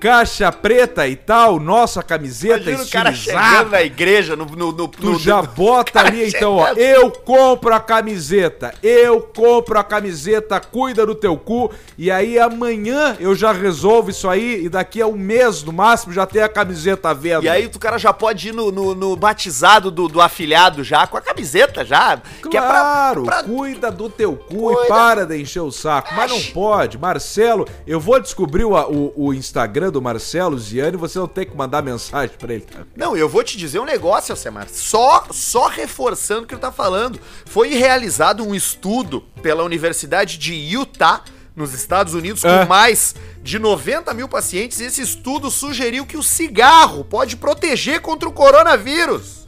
Caixa 0.03 0.51
Preta 0.51 1.07
e 1.07 1.15
tal, 1.15 1.61
nossa 1.61 2.03
camiseta 2.03 2.57
Imagina 2.69 2.83
o 2.83 2.91
cara 2.91 3.11
estilizada. 3.13 3.47
chegando 3.47 3.71
na 3.71 3.83
igreja, 3.85 4.35
no... 4.35 4.45
no, 4.47 4.73
no, 4.73 4.89
Tu 4.89 5.07
no- 5.13 5.17
já 5.17 5.41
bota 5.41 6.01
ali 6.01 6.27
então, 6.35 6.57
ó. 6.57 6.71
Eu 6.71 7.09
compro 7.09 7.73
a 7.73 7.79
camiseta. 7.79 8.75
Eu 8.83 9.21
compro 9.21 9.79
a 9.79 9.85
camiseta, 9.85 10.59
cuida 10.59 11.07
do 11.07 11.15
teu 11.15 11.37
cu. 11.37 11.71
E 11.97 12.11
aí 12.11 12.37
amanhã 12.37 13.17
eu 13.21 13.33
já 13.37 13.53
resolvo 13.53 14.11
isso 14.11 14.29
aí. 14.29 14.65
E 14.65 14.69
daqui 14.69 15.01
a 15.01 15.07
um 15.07 15.13
mês, 15.17 15.63
no 15.63 15.73
máximo, 15.73 16.13
já 16.13 16.27
tem 16.27 16.43
a 16.43 16.49
camiseta 16.49 17.11
à 17.11 17.15
venda. 17.15 17.45
E 17.45 17.49
aí 17.49 17.67
o 17.67 17.79
cara 17.79 17.97
já 17.97 18.13
pode 18.13 18.49
ir 18.49 18.53
no, 18.53 18.73
no, 18.73 18.97
no 18.97 19.15
batizado 19.15 19.89
do, 19.89 20.09
do 20.09 20.21
afilhado 20.21 20.83
já, 20.83 21.07
com 21.07 21.17
a 21.17 21.21
camiseta 21.21 21.85
já. 21.85 22.17
que 22.51 22.57
é 22.57 22.61
pra- 22.61 22.71
Claro, 22.73 23.23
pra- 23.23 23.45
cuida 23.45 23.89
do 23.89 24.11
teu 24.11 24.35
cu 24.35 24.57
Cuida. 24.75 24.83
e 24.85 24.89
para 24.89 25.25
de 25.27 25.41
encher 25.41 25.61
o 25.61 25.71
saco. 25.71 26.13
Mas 26.17 26.29
não 26.29 26.41
pode. 26.53 26.99
Marcelo, 26.99 27.69
eu 27.87 28.01
vou 28.01 28.19
descobrir 28.21 28.65
o, 28.65 28.75
o, 28.75 29.13
o 29.29 29.33
Instagram 29.35 29.92
do 29.93 30.03
Marcelo 30.03 30.59
Ziani 30.59 30.97
você 30.97 31.19
não 31.19 31.29
tem 31.29 31.47
que 31.47 31.57
mandar 31.57 31.83
mensagem 31.83 32.35
pra 32.39 32.55
ele. 32.55 32.67
Não, 32.97 33.17
eu 33.17 33.29
vou 33.29 33.45
te 33.45 33.57
dizer 33.57 33.79
um 33.79 33.85
negócio, 33.85 34.33
Alcemar. 34.33 34.67
Só, 34.69 35.27
só 35.31 35.69
reforçando 35.69 36.43
o 36.43 36.47
que 36.47 36.55
ele 36.55 36.61
tá 36.61 36.73
falando. 36.73 37.21
Foi 37.45 37.69
realizado 37.69 38.43
um 38.43 38.55
estudo 38.55 39.23
pela 39.43 39.63
Universidade 39.63 40.39
de 40.39 40.55
Utah, 40.55 41.23
nos 41.55 41.75
Estados 41.75 42.15
Unidos, 42.15 42.43
É. 42.45 42.61
com 42.63 42.69
mais 42.69 43.15
de 43.43 43.59
90 43.59 44.15
mil 44.15 44.27
pacientes. 44.27 44.81
E 44.81 44.85
esse 44.85 45.03
estudo 45.03 45.51
sugeriu 45.51 46.07
que 46.07 46.17
o 46.17 46.23
cigarro 46.23 47.05
pode 47.05 47.37
proteger 47.37 48.01
contra 48.01 48.27
o 48.29 48.33
coronavírus. 48.33 49.43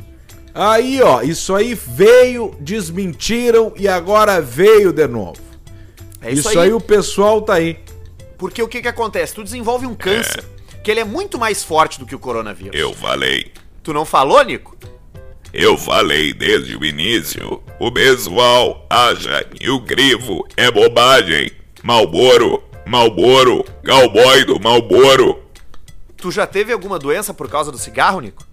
Aí, 0.54 1.02
ó, 1.02 1.22
isso 1.22 1.54
aí 1.54 1.74
veio, 1.74 2.54
desmentiram 2.60 3.72
e 3.76 3.88
agora 3.88 4.40
veio 4.40 4.92
de 4.92 5.06
novo. 5.08 5.40
É 6.20 6.30
isso, 6.32 6.58
aí. 6.58 6.72
o 6.72 6.80
pessoal 6.80 7.42
tá 7.42 7.54
aí. 7.54 7.78
Porque 8.38 8.62
o 8.62 8.68
que 8.68 8.82
que 8.82 8.88
acontece? 8.88 9.34
Tu 9.34 9.44
desenvolve 9.44 9.86
um 9.86 9.94
câncer, 9.94 10.44
que 10.82 10.90
ele 10.90 11.00
é 11.00 11.04
muito 11.04 11.38
mais 11.38 11.62
forte 11.62 11.98
do 11.98 12.06
que 12.06 12.14
o 12.14 12.18
coronavírus. 12.18 12.78
Eu 12.78 12.92
falei. 12.92 13.52
Tu 13.82 13.92
não 13.92 14.04
falou, 14.04 14.42
Nico? 14.42 14.76
Eu 15.52 15.78
falei 15.78 16.32
desde 16.32 16.76
o 16.76 16.84
início. 16.84 17.62
O 17.78 17.90
pessoal 17.92 18.86
acha 18.90 19.44
que 19.44 19.70
o 19.70 19.80
crivo 19.80 20.46
é 20.56 20.70
bobagem. 20.70 21.52
Malboro, 21.82 22.62
Malboro, 22.86 23.64
cowboy 23.84 24.44
do 24.44 24.58
Malboro. 24.58 25.42
Tu 26.16 26.30
já 26.30 26.46
teve 26.46 26.72
alguma 26.72 26.98
doença 26.98 27.32
por 27.32 27.48
causa 27.48 27.70
do 27.70 27.78
cigarro, 27.78 28.20
Nico? 28.20 28.44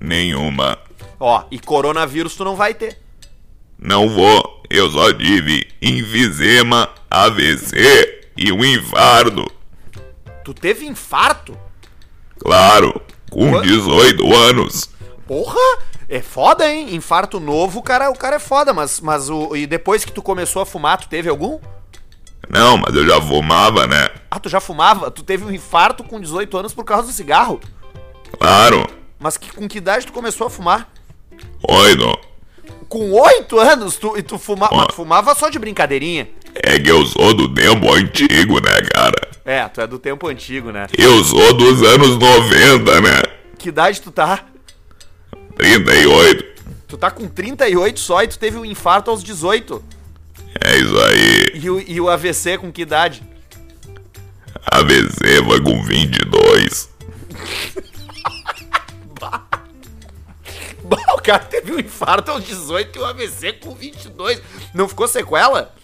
Nenhuma. 0.00 0.78
Ó, 1.20 1.44
e 1.50 1.58
coronavírus 1.58 2.36
tu 2.36 2.44
não 2.44 2.56
vai 2.56 2.72
ter. 2.72 2.98
Não 3.78 4.08
vou. 4.08 4.62
Eu 4.70 4.90
só 4.90 5.12
tive 5.12 5.68
enfisema, 5.82 6.88
AVC 7.10 8.15
e 8.36 8.52
um 8.52 8.64
infarto. 8.64 9.50
Tu 10.44 10.54
teve 10.54 10.86
infarto? 10.86 11.56
Claro, 12.38 13.00
com 13.30 13.52
What? 13.52 13.66
18 13.66 14.34
anos. 14.34 14.90
Porra! 15.26 15.78
É 16.08 16.20
foda, 16.22 16.72
hein? 16.72 16.94
Infarto 16.94 17.40
novo, 17.40 17.80
o 17.80 17.82
cara, 17.82 18.10
o 18.10 18.16
cara 18.16 18.36
é 18.36 18.38
foda, 18.38 18.72
mas, 18.72 19.00
mas 19.00 19.28
o. 19.28 19.56
E 19.56 19.66
depois 19.66 20.04
que 20.04 20.12
tu 20.12 20.22
começou 20.22 20.62
a 20.62 20.66
fumar, 20.66 20.98
tu 20.98 21.08
teve 21.08 21.28
algum? 21.28 21.58
Não, 22.48 22.76
mas 22.76 22.94
eu 22.94 23.04
já 23.04 23.20
fumava, 23.20 23.88
né? 23.88 24.08
Ah, 24.30 24.38
tu 24.38 24.48
já 24.48 24.60
fumava? 24.60 25.10
Tu 25.10 25.24
teve 25.24 25.44
um 25.44 25.50
infarto 25.50 26.04
com 26.04 26.20
18 26.20 26.56
anos 26.58 26.72
por 26.72 26.84
causa 26.84 27.08
do 27.08 27.12
cigarro. 27.12 27.60
Claro. 28.38 28.86
Mas 29.18 29.36
que, 29.36 29.52
com 29.52 29.66
que 29.66 29.78
idade 29.78 30.06
tu 30.06 30.12
começou 30.12 30.46
a 30.46 30.50
fumar? 30.50 30.88
Oito. 31.68 32.18
Com 32.88 33.12
8 33.12 33.58
anos? 33.58 33.96
Tu, 33.96 34.18
e 34.18 34.22
tu 34.22 34.38
fuma, 34.38 34.68
mas 34.72 34.94
fumava 34.94 35.34
só 35.34 35.48
de 35.48 35.58
brincadeirinha. 35.58 36.28
É 36.54 36.78
que 36.78 36.90
eu 36.90 37.04
sou 37.04 37.34
do 37.34 37.52
tempo 37.52 37.92
antigo, 37.92 38.60
né, 38.60 38.80
cara? 38.92 39.28
É, 39.44 39.68
tu 39.68 39.80
é 39.80 39.86
do 39.86 39.98
tempo 39.98 40.28
antigo, 40.28 40.70
né? 40.72 40.86
Eu 40.96 41.22
sou 41.22 41.52
dos 41.54 41.82
anos 41.82 42.16
90, 42.18 43.00
né? 43.00 43.22
Que 43.58 43.68
idade 43.68 44.00
tu 44.00 44.10
tá? 44.10 44.44
38. 45.56 46.44
Tu 46.88 46.96
tá 46.96 47.10
com 47.10 47.28
38 47.28 47.98
só 47.98 48.22
e 48.22 48.28
tu 48.28 48.38
teve 48.38 48.56
um 48.56 48.64
infarto 48.64 49.10
aos 49.10 49.22
18. 49.22 49.82
É 50.64 50.78
isso 50.78 50.98
aí. 50.98 51.44
E 51.54 51.70
o, 51.70 51.80
e 51.80 52.00
o 52.00 52.08
AVC 52.08 52.58
com 52.58 52.72
que 52.72 52.82
idade? 52.82 53.22
AVC 54.72 55.42
vai 55.46 55.60
com 55.60 55.82
22. 55.82 56.88
O 61.14 61.20
cara 61.26 61.40
teve 61.40 61.72
um 61.72 61.78
infarto 61.78 62.30
aos 62.30 62.44
18 62.44 62.96
e 62.96 63.02
o 63.02 63.04
AVC 63.04 63.54
com 63.54 63.74
22. 63.74 64.40
Não 64.72 64.88
ficou 64.88 65.08
sequela? 65.08 65.74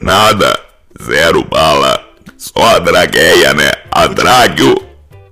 Nada. 0.00 0.60
Zero 1.02 1.42
bala. 1.44 2.08
Só 2.36 2.76
a 2.76 2.78
dragueia, 2.78 3.52
né? 3.54 3.70
A 3.90 4.06
dráguio. 4.06 4.76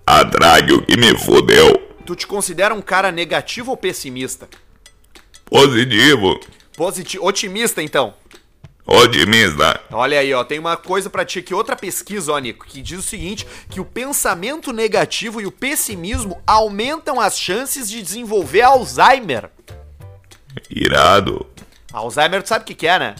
A 0.07 0.23
dráguio 0.25 0.83
que 0.85 0.97
me 0.97 1.16
fudeu. 1.16 1.76
Tu 2.04 2.16
te 2.16 2.26
considera 2.26 2.75
um 2.75 2.83
cara 2.83 3.12
negativo 3.12 3.71
ou 3.71 3.76
pessimista? 3.76 4.49
Positivo. 5.45 6.40
Positivo, 6.76 7.25
otimista 7.25 7.83
então. 7.83 8.14
Otimista. 8.92 9.80
Olha 9.92 10.18
aí, 10.18 10.35
ó, 10.35 10.42
tem 10.42 10.59
uma 10.59 10.76
coisa 10.76 11.09
pra 11.09 11.25
ti 11.25 11.38
aqui, 11.38 11.54
outra 11.54 11.76
pesquisa, 11.76 12.32
ó, 12.32 12.38
Nico, 12.38 12.66
que 12.66 12.82
diz 12.82 12.99
o 12.99 13.02
seguinte, 13.02 13.47
que 13.70 13.80
o 13.80 13.85
pensamento 13.85 14.73
negativo 14.73 15.40
e 15.40 15.47
o 15.47 15.52
pessimismo 15.52 16.40
aumentam 16.47 17.20
as 17.20 17.38
chances 17.38 17.88
de 17.88 18.02
desenvolver 18.02 18.62
Alzheimer. 18.62 19.49
Irado. 20.68 21.47
Alzheimer, 21.92 22.42
tu 22.42 22.49
sabe 22.49 22.62
o 22.64 22.66
que 22.66 22.75
que 22.75 22.87
é, 22.88 22.99
né? 22.99 23.14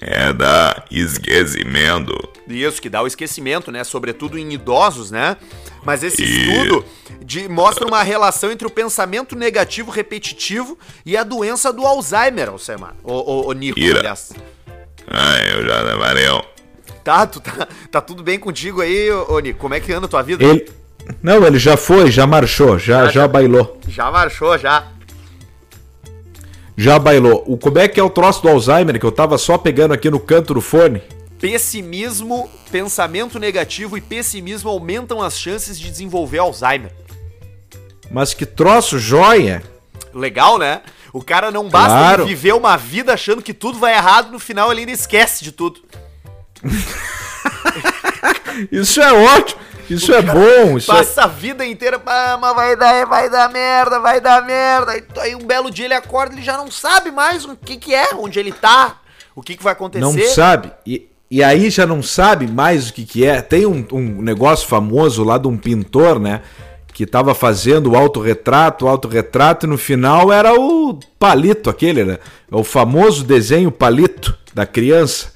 É 0.00 0.32
da 0.32 0.84
esquecimento. 0.90 2.12
Isso, 2.48 2.82
que 2.82 2.88
dá 2.90 3.00
o 3.02 3.06
esquecimento, 3.06 3.70
né? 3.70 3.84
Sobretudo 3.84 4.36
em 4.36 4.52
idosos, 4.52 5.10
né? 5.12 5.36
Mas 5.84 6.02
esse 6.02 6.22
E- 6.22 6.26
estudo 6.50 6.84
de- 7.24 7.48
mostra 7.48 7.86
uma 7.86 8.02
relação 8.02 8.50
entre 8.50 8.66
o 8.66 8.70
pensamento 8.70 9.36
negativo 9.36 9.90
repetitivo 9.92 10.76
e 11.06 11.16
a 11.16 11.22
doença 11.22 11.72
do 11.72 11.86
Alzheimer, 11.86 12.48
Alcemar. 12.48 12.94
Ô, 13.04 13.12
ô, 13.12 13.48
ô 13.48 13.52
Nico, 13.52 13.78
Ira. 13.78 14.00
aliás. 14.00 14.32
Ah, 15.08 15.38
eu 15.54 15.66
já 15.66 15.96
valeu. 15.96 16.44
Tá, 17.02 17.26
tu 17.26 17.40
tá, 17.40 17.66
tá 17.90 18.00
tudo 18.00 18.22
bem 18.22 18.38
contigo 18.38 18.80
aí, 18.80 19.08
Nico? 19.42 19.58
Como 19.58 19.74
é 19.74 19.80
que 19.80 19.92
anda 19.92 20.06
a 20.06 20.08
tua 20.08 20.22
vida? 20.22 20.44
Ele. 20.44 20.70
Não, 21.22 21.44
ele 21.44 21.58
já 21.58 21.76
foi, 21.76 22.10
já 22.10 22.26
marchou, 22.26 22.78
já, 22.78 23.08
já 23.08 23.26
bailou. 23.26 23.80
Já 23.88 24.10
marchou, 24.10 24.56
já. 24.56 24.86
Já 26.76 26.98
bailou. 26.98 27.44
O, 27.46 27.56
como 27.56 27.78
é 27.78 27.88
que 27.88 27.98
é 27.98 28.02
o 28.02 28.10
troço 28.10 28.42
do 28.42 28.48
Alzheimer 28.48 28.98
que 28.98 29.06
eu 29.06 29.12
tava 29.12 29.36
só 29.36 29.58
pegando 29.58 29.92
aqui 29.92 30.10
no 30.10 30.20
canto 30.20 30.54
do 30.54 30.60
fone? 30.60 31.02
Pessimismo, 31.40 32.48
pensamento 32.70 33.38
negativo 33.38 33.98
e 33.98 34.00
pessimismo 34.00 34.70
aumentam 34.70 35.20
as 35.20 35.38
chances 35.38 35.78
de 35.78 35.90
desenvolver 35.90 36.38
Alzheimer. 36.38 36.92
Mas 38.10 38.32
que 38.32 38.46
troço 38.46 38.98
joia! 38.98 39.62
Legal, 40.14 40.58
né? 40.58 40.82
O 41.12 41.22
cara 41.22 41.50
não 41.50 41.68
basta 41.68 41.98
Claro. 41.98 42.26
viver 42.26 42.54
uma 42.54 42.76
vida 42.76 43.12
achando 43.12 43.42
que 43.42 43.52
tudo 43.52 43.78
vai 43.78 43.94
errado, 43.94 44.32
no 44.32 44.38
final 44.38 44.70
ele 44.70 44.80
ainda 44.80 44.92
esquece 44.92 45.44
de 45.44 45.52
tudo. 45.52 45.80
Isso 48.70 49.00
é 49.00 49.12
ótimo! 49.12 49.60
Isso 49.90 50.12
é 50.14 50.22
bom! 50.22 50.78
Isso 50.78 50.90
é... 50.90 50.96
Passa 50.96 51.24
a 51.24 51.26
vida 51.26 51.66
inteira, 51.66 52.00
ah, 52.06 52.38
mas 52.40 52.54
vai 52.54 52.76
dar, 52.76 53.06
vai 53.06 53.28
dar 53.28 53.50
merda, 53.50 54.00
vai 54.00 54.20
dar 54.20 54.44
merda. 54.44 54.92
Aí, 54.92 55.04
aí 55.18 55.34
um 55.34 55.44
belo 55.44 55.70
dia 55.70 55.84
ele 55.84 55.94
acorda, 55.94 56.34
ele 56.34 56.42
já 56.42 56.56
não 56.56 56.70
sabe 56.70 57.10
mais 57.10 57.44
o 57.44 57.56
que 57.56 57.76
que 57.76 57.94
é, 57.94 58.14
onde 58.14 58.38
ele 58.38 58.52
tá. 58.52 59.00
O 59.34 59.42
que, 59.42 59.56
que 59.56 59.62
vai 59.62 59.72
acontecer? 59.72 60.04
Não 60.04 60.34
sabe. 60.34 60.70
E, 60.86 61.08
e 61.30 61.42
aí 61.42 61.70
já 61.70 61.86
não 61.86 62.02
sabe 62.02 62.46
mais 62.46 62.90
o 62.90 62.92
que, 62.92 63.04
que 63.04 63.24
é. 63.24 63.40
Tem 63.40 63.66
um, 63.66 63.86
um 63.92 64.22
negócio 64.22 64.68
famoso 64.68 65.24
lá 65.24 65.38
de 65.38 65.48
um 65.48 65.56
pintor, 65.56 66.20
né? 66.20 66.42
Que 66.92 67.06
tava 67.06 67.34
fazendo 67.34 67.92
o 67.92 67.96
autorretrato, 67.96 68.84
o 68.84 68.88
autorretrato, 68.88 69.66
e 69.66 69.68
no 69.68 69.78
final 69.78 70.32
era 70.32 70.54
o 70.54 70.98
palito 71.18 71.70
aquele, 71.70 72.04
né? 72.04 72.18
O 72.50 72.62
famoso 72.62 73.24
desenho 73.24 73.72
palito 73.72 74.36
da 74.52 74.66
criança, 74.66 75.32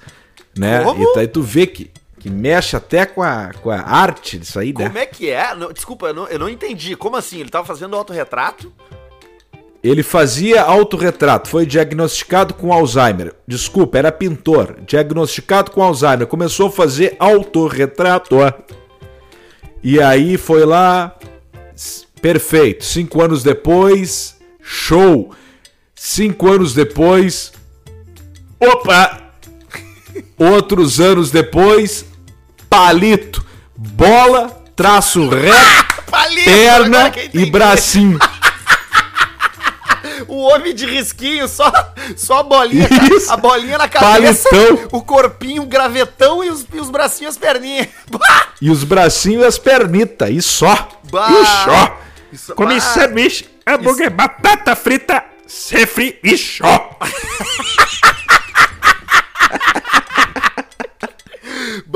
né? 0.56 0.82
Como? 0.82 1.02
E 1.02 1.18
aí 1.18 1.26
tu 1.26 1.42
vê 1.42 1.66
que, 1.66 1.90
que 2.18 2.28
mexe 2.28 2.76
até 2.76 3.06
com 3.06 3.22
a, 3.22 3.52
com 3.62 3.70
a 3.70 3.80
arte 3.80 4.38
disso 4.38 4.58
aí, 4.58 4.74
né? 4.76 4.86
Como 4.86 4.98
é 4.98 5.06
que 5.06 5.30
é? 5.30 5.54
Não, 5.54 5.72
desculpa, 5.72 6.08
eu 6.08 6.14
não, 6.14 6.26
eu 6.28 6.38
não 6.38 6.48
entendi. 6.48 6.94
Como 6.94 7.16
assim? 7.16 7.40
Ele 7.40 7.48
tava 7.48 7.64
fazendo 7.64 7.96
autorretrato? 7.96 8.70
Ele 9.82 10.02
fazia 10.02 10.62
autorretrato, 10.62 11.48
foi 11.48 11.64
diagnosticado 11.64 12.54
com 12.54 12.72
Alzheimer. 12.72 13.34
Desculpa, 13.46 13.98
era 13.98 14.10
pintor, 14.10 14.78
diagnosticado 14.84 15.70
com 15.70 15.82
Alzheimer. 15.82 16.26
Começou 16.26 16.68
a 16.68 16.72
fazer 16.72 17.14
autorretrato. 17.18 18.36
ó. 18.38 18.52
E 19.82 20.00
aí 20.02 20.36
foi 20.36 20.64
lá, 20.64 21.16
perfeito. 22.20 22.84
Cinco 22.84 23.22
anos 23.22 23.42
depois, 23.42 24.36
show. 24.62 25.34
Cinco 25.94 26.48
anos 26.48 26.74
depois, 26.74 27.52
opa! 28.60 29.22
Outros 30.38 31.00
anos 31.00 31.30
depois, 31.30 32.04
palito, 32.68 33.44
bola, 33.76 34.62
traço 34.76 35.28
reto, 35.28 36.02
Palito! 36.10 36.44
perna 36.44 37.12
e 37.32 37.46
bracinho. 37.46 38.18
O 40.36 40.40
homem 40.42 40.74
de 40.74 40.84
risquinho, 40.84 41.48
só, 41.48 41.72
só 42.14 42.40
a 42.40 42.42
bolinha, 42.42 42.86
Isso. 43.10 43.32
a 43.32 43.38
bolinha 43.38 43.78
na 43.78 43.88
cabeça, 43.88 44.50
Palitão. 44.50 44.88
o 44.92 45.00
corpinho, 45.00 45.62
o 45.62 45.66
gravetão 45.66 46.44
e 46.44 46.50
os, 46.50 46.66
e 46.74 46.78
os 46.78 46.90
bracinhos, 46.90 47.34
as 47.34 47.38
perninhas. 47.38 47.88
E 48.60 48.70
os 48.70 48.84
bracinhos 48.84 49.42
e 49.44 49.46
as 49.46 49.58
pernitas, 49.58 50.30
e 50.30 50.40
só. 50.42 50.88
Bah! 51.10 51.28
E 51.30 51.46
só. 51.64 51.98
Isso- 52.32 52.54
Come 52.54 52.80
sanduíche, 52.80 53.46
hambúrguer, 53.66 54.10
batata 54.10 54.74
frita, 54.76 55.24
refri 55.70 56.18
e 56.22 56.36
só. 56.38 56.98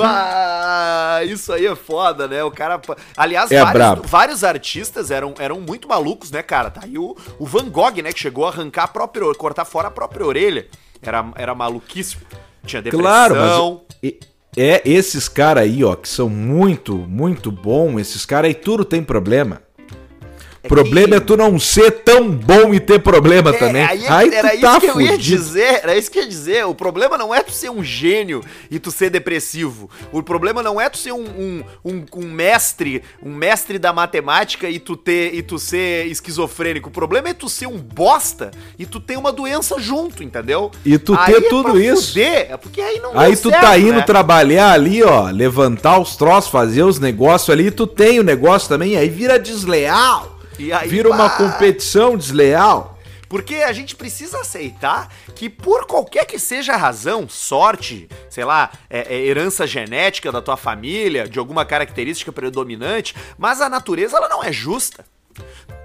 Bah, 0.03 1.21
isso 1.25 1.53
aí 1.53 1.67
é 1.67 1.75
foda, 1.75 2.27
né? 2.29 2.43
O 2.45 2.51
cara. 2.51 2.81
Aliás, 3.17 3.51
É 3.51 3.63
vários, 3.63 4.11
vários 4.11 4.45
artistas 4.45 5.11
eram, 5.11 5.35
eram 5.39 5.61
muito 5.61 5.89
malucos, 5.89 6.31
né, 6.31 6.43
cara? 6.43 6.71
Tá 6.71 6.83
aí 6.85 6.97
o, 6.99 7.17
o 7.39 7.47
Van 7.47 7.69
Gogh, 7.69 8.03
né? 8.03 8.13
Que 8.13 8.21
chegou 8.21 8.47
a 8.47 8.49
arrancar 8.49 8.85
a 8.85 8.89
própria, 8.89 9.25
or- 9.27 9.37
cortar 9.37 9.65
fora 9.65 9.89
a 9.89 9.91
própria 9.91 10.25
orelha. 10.27 10.67
Era, 11.03 11.25
era 11.37 11.55
maluquíssimo. 11.55 12.23
Tinha 12.65 12.83
depressão. 12.83 13.03
Claro, 13.05 13.35
mas 14.03 14.13
é 14.57 14.83
esses 14.85 15.29
caras 15.29 15.63
aí, 15.63 15.85
ó, 15.85 15.95
que 15.95 16.09
são 16.09 16.29
muito, 16.29 16.95
muito 16.97 17.51
bom. 17.53 17.99
Esses 18.01 18.27
caras 18.27 18.49
aí 18.49 18.55
tudo 18.55 18.85
tem 18.85 19.03
problema. 19.03 19.63
O 20.63 20.69
problema 20.69 21.17
é 21.17 21.21
tu 21.21 21.37
não 21.39 21.59
ser 21.59 21.91
tão 22.03 22.31
bom 22.31 22.75
e 22.75 22.79
ter 22.81 22.99
problema 23.01 23.49
É, 23.51 23.53
também. 23.59 23.83
aí, 23.83 24.07
Aí, 24.07 24.35
era 24.35 24.51
tu 24.51 24.55
isso 24.57 24.63
tá 24.67 24.79
que 24.81 24.87
eu 24.87 25.01
ia 25.01 25.17
dizer, 25.17 25.81
era 25.83 25.97
isso 25.97 26.11
que 26.11 26.19
eu 26.19 26.23
ia 26.23 26.29
dizer. 26.29 26.67
O 26.67 26.75
problema 26.75 27.17
não 27.17 27.35
é 27.35 27.43
tu 27.43 27.51
ser 27.51 27.71
um 27.71 27.83
gênio 27.83 28.43
e 28.71 28.79
tu 28.79 28.91
ser 28.91 29.09
depressivo. 29.09 29.89
O 30.13 30.23
problema 30.23 30.63
não 30.63 30.79
é 30.79 30.91
tu 30.91 30.99
ser 30.99 31.13
um, 31.13 31.25
um, 31.25 31.65
um- 31.83 32.05
um 32.17 32.31
mestre, 32.31 33.03
um 33.23 33.33
mestre 33.35 33.79
da 33.79 33.91
matemática 33.93 34.69
e 34.69 34.79
tu 34.79 34.97
ter 34.97 35.35
e 35.35 35.43
tu 35.43 35.59
ser 35.59 36.07
esquizofrênico. 36.09 36.91
O 36.91 36.93
problema 36.93 37.31
é 37.31 37.35
tu 37.35 37.49
ser 37.49 37.67
um 37.67 37.79
bosta 37.79 38.51
e 38.79 38.85
tu 38.85 39.01
ter 39.01 39.17
uma 39.17 39.33
doença 39.33 39.79
junto, 39.79 40.23
entendeu? 40.23 40.71
E 40.85 40.99
tu 40.99 41.15
Aí 41.19 41.33
ter 41.35 41.47
é 41.47 41.49
tudo 41.49 41.81
isso. 41.81 42.09
fuder, 42.09 42.49
é 42.51 42.57
porque 42.59 42.83
aí 42.83 43.01
não 43.01 43.19
Aí 43.19 43.35
tu 43.35 43.49
certo, 43.49 43.63
tá 43.63 43.79
indo 43.79 43.93
né? 43.95 44.03
trabalhar 44.03 44.73
ali, 44.73 45.03
ó, 45.03 45.31
levantar 45.31 45.99
os 45.99 46.17
troços, 46.17 46.51
fazer 46.51 46.83
os 46.83 46.99
negócios 46.99 47.49
ali, 47.49 47.69
e 47.69 47.71
tu 47.71 47.87
tem 47.87 48.21
o 48.21 48.23
negócio 48.23 48.69
também, 48.69 48.97
aí 48.99 49.09
vira 49.09 49.39
desleal. 49.39 50.39
Aí, 50.73 50.89
vira 50.89 51.09
uma 51.11 51.29
pá. 51.31 51.37
competição 51.37 52.17
desleal. 52.17 52.99
Porque 53.29 53.57
a 53.57 53.73
gente 53.73 53.95
precisa 53.95 54.41
aceitar 54.41 55.09
que, 55.37 55.49
por 55.49 55.87
qualquer 55.87 56.25
que 56.27 56.37
seja 56.37 56.73
a 56.73 56.77
razão, 56.77 57.29
sorte, 57.29 58.09
sei 58.29 58.45
lá, 58.45 58.73
é- 58.91 59.15
é 59.15 59.25
herança 59.25 59.69
genética 59.69 60.33
da 60.33 60.43
tua 60.43 60.57
família, 60.57 61.29
de 61.29 61.39
alguma 61.39 61.65
característica 61.65 62.33
predominante, 62.33 63.15
mas 63.39 63.61
a 63.61 63.69
natureza 63.69 64.17
ela 64.17 64.29
não 64.29 64.43
é 64.43 64.53
justa. 64.53 65.05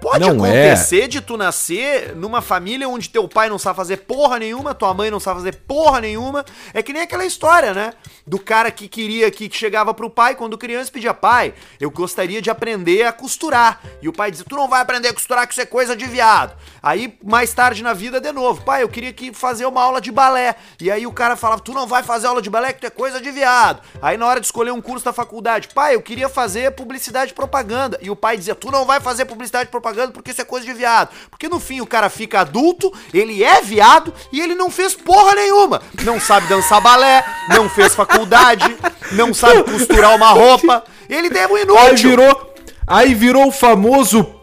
Pode 0.06 0.20
Não 0.20 0.46
é. 0.46 0.70
acontecer 0.70 1.08
de 1.08 1.20
tu 1.20 1.36
nascer 1.36 2.14
numa 2.14 2.40
família 2.40 2.88
onde 2.88 3.08
teu 3.08 3.26
pai 3.26 3.48
não 3.48 3.58
sabe 3.58 3.74
fazer 3.74 3.96
porra 3.96 4.38
nenhuma, 4.38 4.72
tua 4.72 4.94
mãe 4.94 5.10
não 5.10 5.18
sabe 5.18 5.40
fazer 5.40 5.56
porra 5.66 6.00
nenhuma. 6.00 6.44
É 6.72 6.80
que 6.80 6.92
nem 6.92 7.02
aquela 7.02 7.24
história, 7.24 7.74
né? 7.74 7.92
Do 8.24 8.38
cara 8.38 8.70
que 8.70 8.86
queria, 8.86 9.28
que 9.32 9.50
chegava 9.52 9.92
pro 9.92 10.08
pai 10.08 10.36
quando 10.36 10.56
criança 10.56 10.90
e 10.90 10.92
pedia, 10.92 11.12
pai, 11.12 11.54
eu 11.80 11.90
gostaria 11.90 12.40
de 12.40 12.48
aprender 12.48 13.02
a 13.02 13.10
costurar. 13.10 13.80
E 14.00 14.08
o 14.08 14.12
pai 14.12 14.30
dizia, 14.30 14.46
tu 14.48 14.54
não 14.54 14.68
vai 14.68 14.80
aprender 14.80 15.08
a 15.08 15.12
costurar, 15.12 15.44
que 15.44 15.54
isso 15.54 15.60
é 15.60 15.66
coisa 15.66 15.96
de 15.96 16.04
viado. 16.04 16.56
Aí, 16.80 17.18
mais 17.24 17.52
tarde 17.52 17.82
na 17.82 17.92
vida, 17.92 18.20
de 18.20 18.30
novo, 18.30 18.62
pai, 18.62 18.84
eu 18.84 18.88
queria 18.88 19.12
que 19.12 19.34
fazer 19.34 19.66
uma 19.66 19.82
aula 19.82 20.00
de 20.00 20.12
balé. 20.12 20.54
E 20.80 20.88
aí 20.88 21.04
o 21.04 21.12
cara 21.12 21.34
falava, 21.34 21.60
tu 21.60 21.72
não 21.72 21.84
vai 21.84 22.04
fazer 22.04 22.28
aula 22.28 22.40
de 22.40 22.48
balé, 22.48 22.72
que 22.72 22.82
tu 22.82 22.86
é 22.86 22.90
coisa 22.90 23.20
de 23.20 23.32
viado. 23.32 23.82
Aí 24.00 24.16
na 24.16 24.26
hora 24.26 24.38
de 24.38 24.46
escolher 24.46 24.70
um 24.70 24.80
curso 24.80 25.04
da 25.04 25.12
faculdade, 25.12 25.66
pai, 25.74 25.96
eu 25.96 26.00
queria 26.00 26.28
fazer 26.28 26.70
publicidade 26.70 27.32
e 27.32 27.34
propaganda. 27.34 27.98
E 28.00 28.08
o 28.08 28.14
pai 28.14 28.36
dizia, 28.36 28.54
tu 28.54 28.70
não 28.70 28.84
vai 28.84 29.00
fazer 29.00 29.24
publicidade 29.24 29.66
e 29.66 29.70
propaganda 29.72 29.95
porque 30.12 30.30
isso 30.30 30.40
é 30.40 30.44
coisa 30.44 30.66
de 30.66 30.72
viado. 30.72 31.10
Porque 31.30 31.48
no 31.48 31.58
fim 31.60 31.80
o 31.80 31.86
cara 31.86 32.08
fica 32.08 32.40
adulto, 32.40 32.92
ele 33.12 33.42
é 33.42 33.60
viado 33.60 34.12
e 34.32 34.40
ele 34.40 34.54
não 34.54 34.70
fez 34.70 34.94
porra 34.94 35.34
nenhuma. 35.34 35.82
Não 36.02 36.20
sabe 36.20 36.46
dançar 36.48 36.80
balé, 36.80 37.24
não 37.48 37.68
fez 37.68 37.94
faculdade, 37.94 38.64
não 39.12 39.32
sabe 39.34 39.62
costurar 39.64 40.14
uma 40.14 40.30
roupa. 40.30 40.84
Ele 41.08 41.36
é 41.36 41.46
um 41.46 41.54
Aí 41.56 41.62
inútil. 41.62 42.10
virou, 42.10 42.54
aí 42.86 43.14
virou 43.14 43.46
o 43.48 43.52
famoso, 43.52 44.34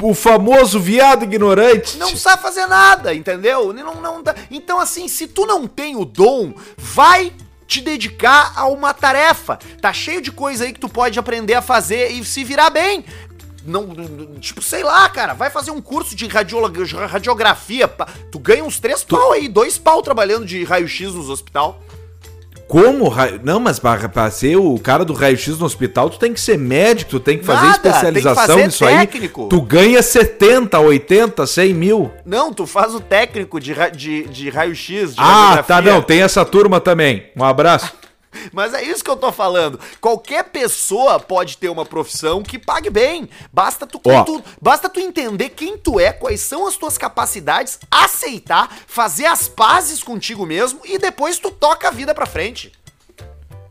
o 0.00 0.14
famoso 0.14 0.80
viado 0.80 1.24
ignorante. 1.24 1.98
Não 1.98 2.16
sabe 2.16 2.42
fazer 2.42 2.66
nada, 2.66 3.14
entendeu? 3.14 3.72
Não, 3.72 4.00
não. 4.00 4.22
Então, 4.50 4.80
assim, 4.80 5.06
se 5.08 5.26
tu 5.26 5.46
não 5.46 5.66
tem 5.66 5.96
o 5.96 6.04
dom, 6.04 6.52
vai 6.76 7.32
te 7.70 7.80
dedicar 7.80 8.52
a 8.56 8.66
uma 8.66 8.92
tarefa. 8.92 9.56
Tá 9.80 9.92
cheio 9.92 10.20
de 10.20 10.32
coisa 10.32 10.64
aí 10.64 10.72
que 10.72 10.80
tu 10.80 10.88
pode 10.88 11.16
aprender 11.20 11.54
a 11.54 11.62
fazer 11.62 12.10
e 12.10 12.24
se 12.24 12.42
virar 12.42 12.68
bem. 12.68 13.04
Não, 13.64 13.86
tipo, 14.40 14.62
sei 14.62 14.82
lá, 14.82 15.08
cara, 15.08 15.34
vai 15.34 15.50
fazer 15.50 15.70
um 15.70 15.80
curso 15.80 16.14
de 16.16 16.26
radiografia. 16.26 17.88
Tu 18.30 18.38
ganha 18.38 18.64
uns 18.64 18.80
três 18.80 19.04
pau 19.04 19.32
aí, 19.32 19.48
dois 19.48 19.76
pau 19.78 20.02
trabalhando 20.02 20.46
de 20.46 20.64
raio-x 20.64 21.14
nos 21.14 21.28
hospital. 21.28 21.80
Como? 22.70 23.12
Não, 23.42 23.58
mas 23.58 23.80
pra, 23.80 24.08
pra 24.08 24.30
ser 24.30 24.56
o 24.56 24.78
cara 24.78 25.04
do 25.04 25.12
raio-x 25.12 25.58
no 25.58 25.66
hospital, 25.66 26.08
tu 26.08 26.20
tem 26.20 26.32
que 26.32 26.40
ser 26.40 26.56
médico, 26.56 27.10
tu 27.10 27.18
tem 27.18 27.36
que 27.36 27.44
fazer 27.44 27.66
Nada, 27.66 27.72
tem 27.80 27.82
que 27.82 27.88
especialização 27.88 28.46
fazer 28.46 28.66
nisso 28.66 28.84
técnico. 28.84 29.42
aí. 29.42 29.48
Tu 29.48 29.60
ganha 29.60 30.00
70, 30.00 30.78
80, 30.78 31.46
100 31.48 31.74
mil. 31.74 32.12
Não, 32.24 32.54
tu 32.54 32.66
faz 32.66 32.94
o 32.94 33.00
técnico 33.00 33.58
de, 33.58 33.74
de, 33.96 34.22
de 34.28 34.50
raio-x, 34.50 35.14
Ah, 35.18 35.64
tá, 35.66 35.82
não, 35.82 36.00
tem 36.00 36.22
essa 36.22 36.44
turma 36.44 36.80
também. 36.80 37.24
Um 37.36 37.42
abraço. 37.42 37.92
Mas 38.52 38.74
é 38.74 38.82
isso 38.82 39.02
que 39.02 39.10
eu 39.10 39.16
tô 39.16 39.32
falando. 39.32 39.78
Qualquer 40.00 40.44
pessoa 40.44 41.18
pode 41.18 41.56
ter 41.56 41.68
uma 41.68 41.84
profissão 41.84 42.42
que 42.42 42.58
pague 42.58 42.90
bem. 42.90 43.28
Basta 43.52 43.86
tu, 43.86 44.00
Ó. 44.04 44.22
tu- 44.24 44.42
basta 44.60 44.88
tu 44.88 45.00
entender 45.00 45.50
quem 45.50 45.76
tu 45.76 45.98
é, 45.98 46.12
quais 46.12 46.40
são 46.40 46.66
as 46.66 46.76
tuas 46.76 46.96
capacidades, 46.96 47.78
aceitar, 47.90 48.78
fazer 48.86 49.26
as 49.26 49.48
pazes 49.48 50.02
contigo 50.02 50.46
mesmo 50.46 50.80
e 50.84 50.98
depois 50.98 51.38
tu 51.38 51.50
toca 51.50 51.88
a 51.88 51.90
vida 51.90 52.14
pra 52.14 52.26
frente. 52.26 52.72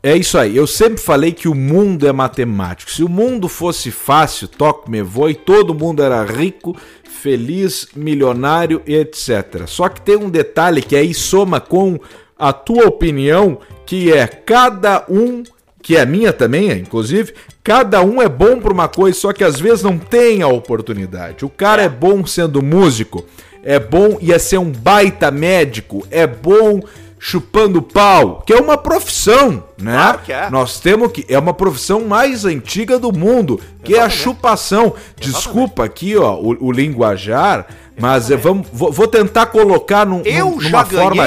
É 0.02 0.16
isso 0.16 0.38
aí. 0.38 0.56
Eu 0.56 0.66
sempre 0.66 1.02
falei 1.02 1.34
que 1.34 1.50
o 1.50 1.54
mundo 1.56 2.08
é 2.08 2.12
matemático. 2.14 2.90
Se 2.90 3.04
o 3.04 3.10
mundo 3.10 3.50
fosse 3.50 3.92
fácil, 3.92 4.48
toque 4.48 4.90
me 4.90 5.02
voe, 5.02 5.36
todo 5.36 5.74
mundo 5.74 6.02
era 6.02 6.24
rico, 6.24 6.74
feliz, 7.04 7.88
milionário 7.94 8.82
e 8.88 8.96
etc. 8.96 9.68
Só 9.68 9.90
que 9.90 10.00
tem 10.00 10.16
um 10.16 10.30
detalhe 10.30 10.82
que 10.82 10.96
aí 10.96 11.14
soma 11.14 11.60
com 11.60 12.00
a 12.40 12.54
tua 12.54 12.88
opinião, 12.88 13.60
que 13.86 14.12
é 14.14 14.26
cada 14.26 15.04
um, 15.10 15.44
que 15.82 15.98
é 15.98 16.06
minha 16.06 16.32
também, 16.32 16.70
é, 16.72 16.74
inclusive, 16.76 17.34
cada 17.64 18.02
um 18.02 18.22
é 18.22 18.30
bom 18.30 18.60
por 18.60 18.72
uma 18.72 18.88
coisa, 18.88 19.20
só 19.20 19.34
que 19.34 19.44
às 19.44 19.60
vezes 19.60 19.84
não 19.84 19.98
tem 19.98 20.42
a 20.42 20.48
oportunidade. 20.48 21.44
O 21.44 21.50
cara 21.50 21.82
é 21.84 21.90
bom 21.90 22.26
sendo 22.26 22.62
músico, 22.64 23.26
é 23.64 23.78
bom 23.78 24.18
ia 24.22 24.40
ser 24.40 24.58
um 24.58 24.72
baita 24.72 25.30
médico, 25.30 26.08
é 26.10 26.26
bom 26.26 26.80
chupando 27.22 27.82
pau, 27.82 28.42
que 28.46 28.54
é 28.54 28.56
uma 28.62 28.78
profissão, 28.78 29.62
né? 29.78 29.92
Claro 29.94 30.20
que 30.20 30.32
é. 30.32 30.50
Nós 30.50 30.80
temos 30.80 31.12
que 31.12 31.26
é 31.28 31.38
uma 31.38 31.54
profissão 31.54 32.06
mais 32.06 32.46
antiga 32.46 32.98
do 32.98 33.12
mundo, 33.12 33.60
que 33.84 33.94
é 33.96 34.00
a 34.00 34.10
chupação. 34.10 34.94
Desculpa 35.20 35.84
aqui, 35.84 36.16
ó, 36.16 36.36
o, 36.36 36.68
o 36.68 36.72
linguajar, 36.72 37.68
mas 38.00 38.32
é, 38.32 38.38
vamos, 38.38 38.68
vou, 38.72 38.90
vou 38.94 39.06
tentar 39.08 39.48
colocar 39.48 40.06
num, 40.06 40.22
Eu 40.24 40.52
num- 40.52 40.62
já 40.62 40.70
numa 40.70 40.86
forma 40.86 41.24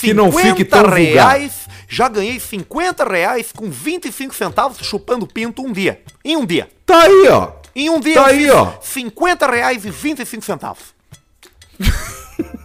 ganhei 0.00 0.08
que 0.08 0.14
não 0.14 0.30
fique 0.32 0.48
50 0.64 0.64
tão 0.70 0.80
vulgar. 0.82 0.96
reais. 0.98 1.52
Já 1.88 2.08
ganhei 2.08 2.40
50 2.40 3.04
reais 3.04 3.52
com 3.52 3.70
25 3.70 4.34
centavos 4.34 4.78
chupando 4.78 5.26
pinto 5.26 5.62
um 5.62 5.72
dia. 5.72 6.02
Em 6.24 6.36
um 6.36 6.44
dia. 6.44 6.68
Tá 6.84 7.02
aí, 7.02 7.28
ó. 7.28 7.52
Em 7.74 7.88
um 7.90 8.00
dia 8.00 8.14
Tá 8.14 8.26
aí, 8.26 8.50
ó. 8.50 8.72
50 8.80 9.46
reais 9.50 9.84
e 9.84 9.90
25 9.90 10.44
centavos. 10.44 10.94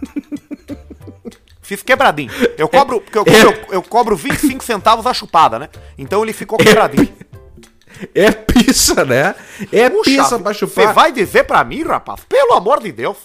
Fiz 1.62 1.82
quebradinho. 1.82 2.30
Eu 2.58 2.68
cobro, 2.68 3.00
porque 3.00 3.16
eu, 3.18 3.22
É. 3.26 3.44
cobro, 3.44 3.60
eu, 3.68 3.72
eu 3.74 3.82
cobro 3.82 4.16
25 4.16 4.64
centavos 4.64 5.06
a 5.06 5.14
chupada, 5.14 5.58
né? 5.58 5.68
Então 5.96 6.22
ele 6.22 6.32
ficou 6.32 6.58
quebradinho. 6.58 7.08
É 8.14 8.32
pizza, 8.32 9.04
né? 9.04 9.34
É 9.70 9.88
pizza 9.88 10.36
pra 10.38 10.52
chupar. 10.52 10.88
Você 10.88 10.92
vai 10.92 11.12
dizer 11.12 11.44
pra 11.44 11.62
mim, 11.62 11.84
rapaz? 11.84 12.20
Pelo 12.28 12.54
amor 12.54 12.80
de 12.82 12.90
Deus. 12.90 13.16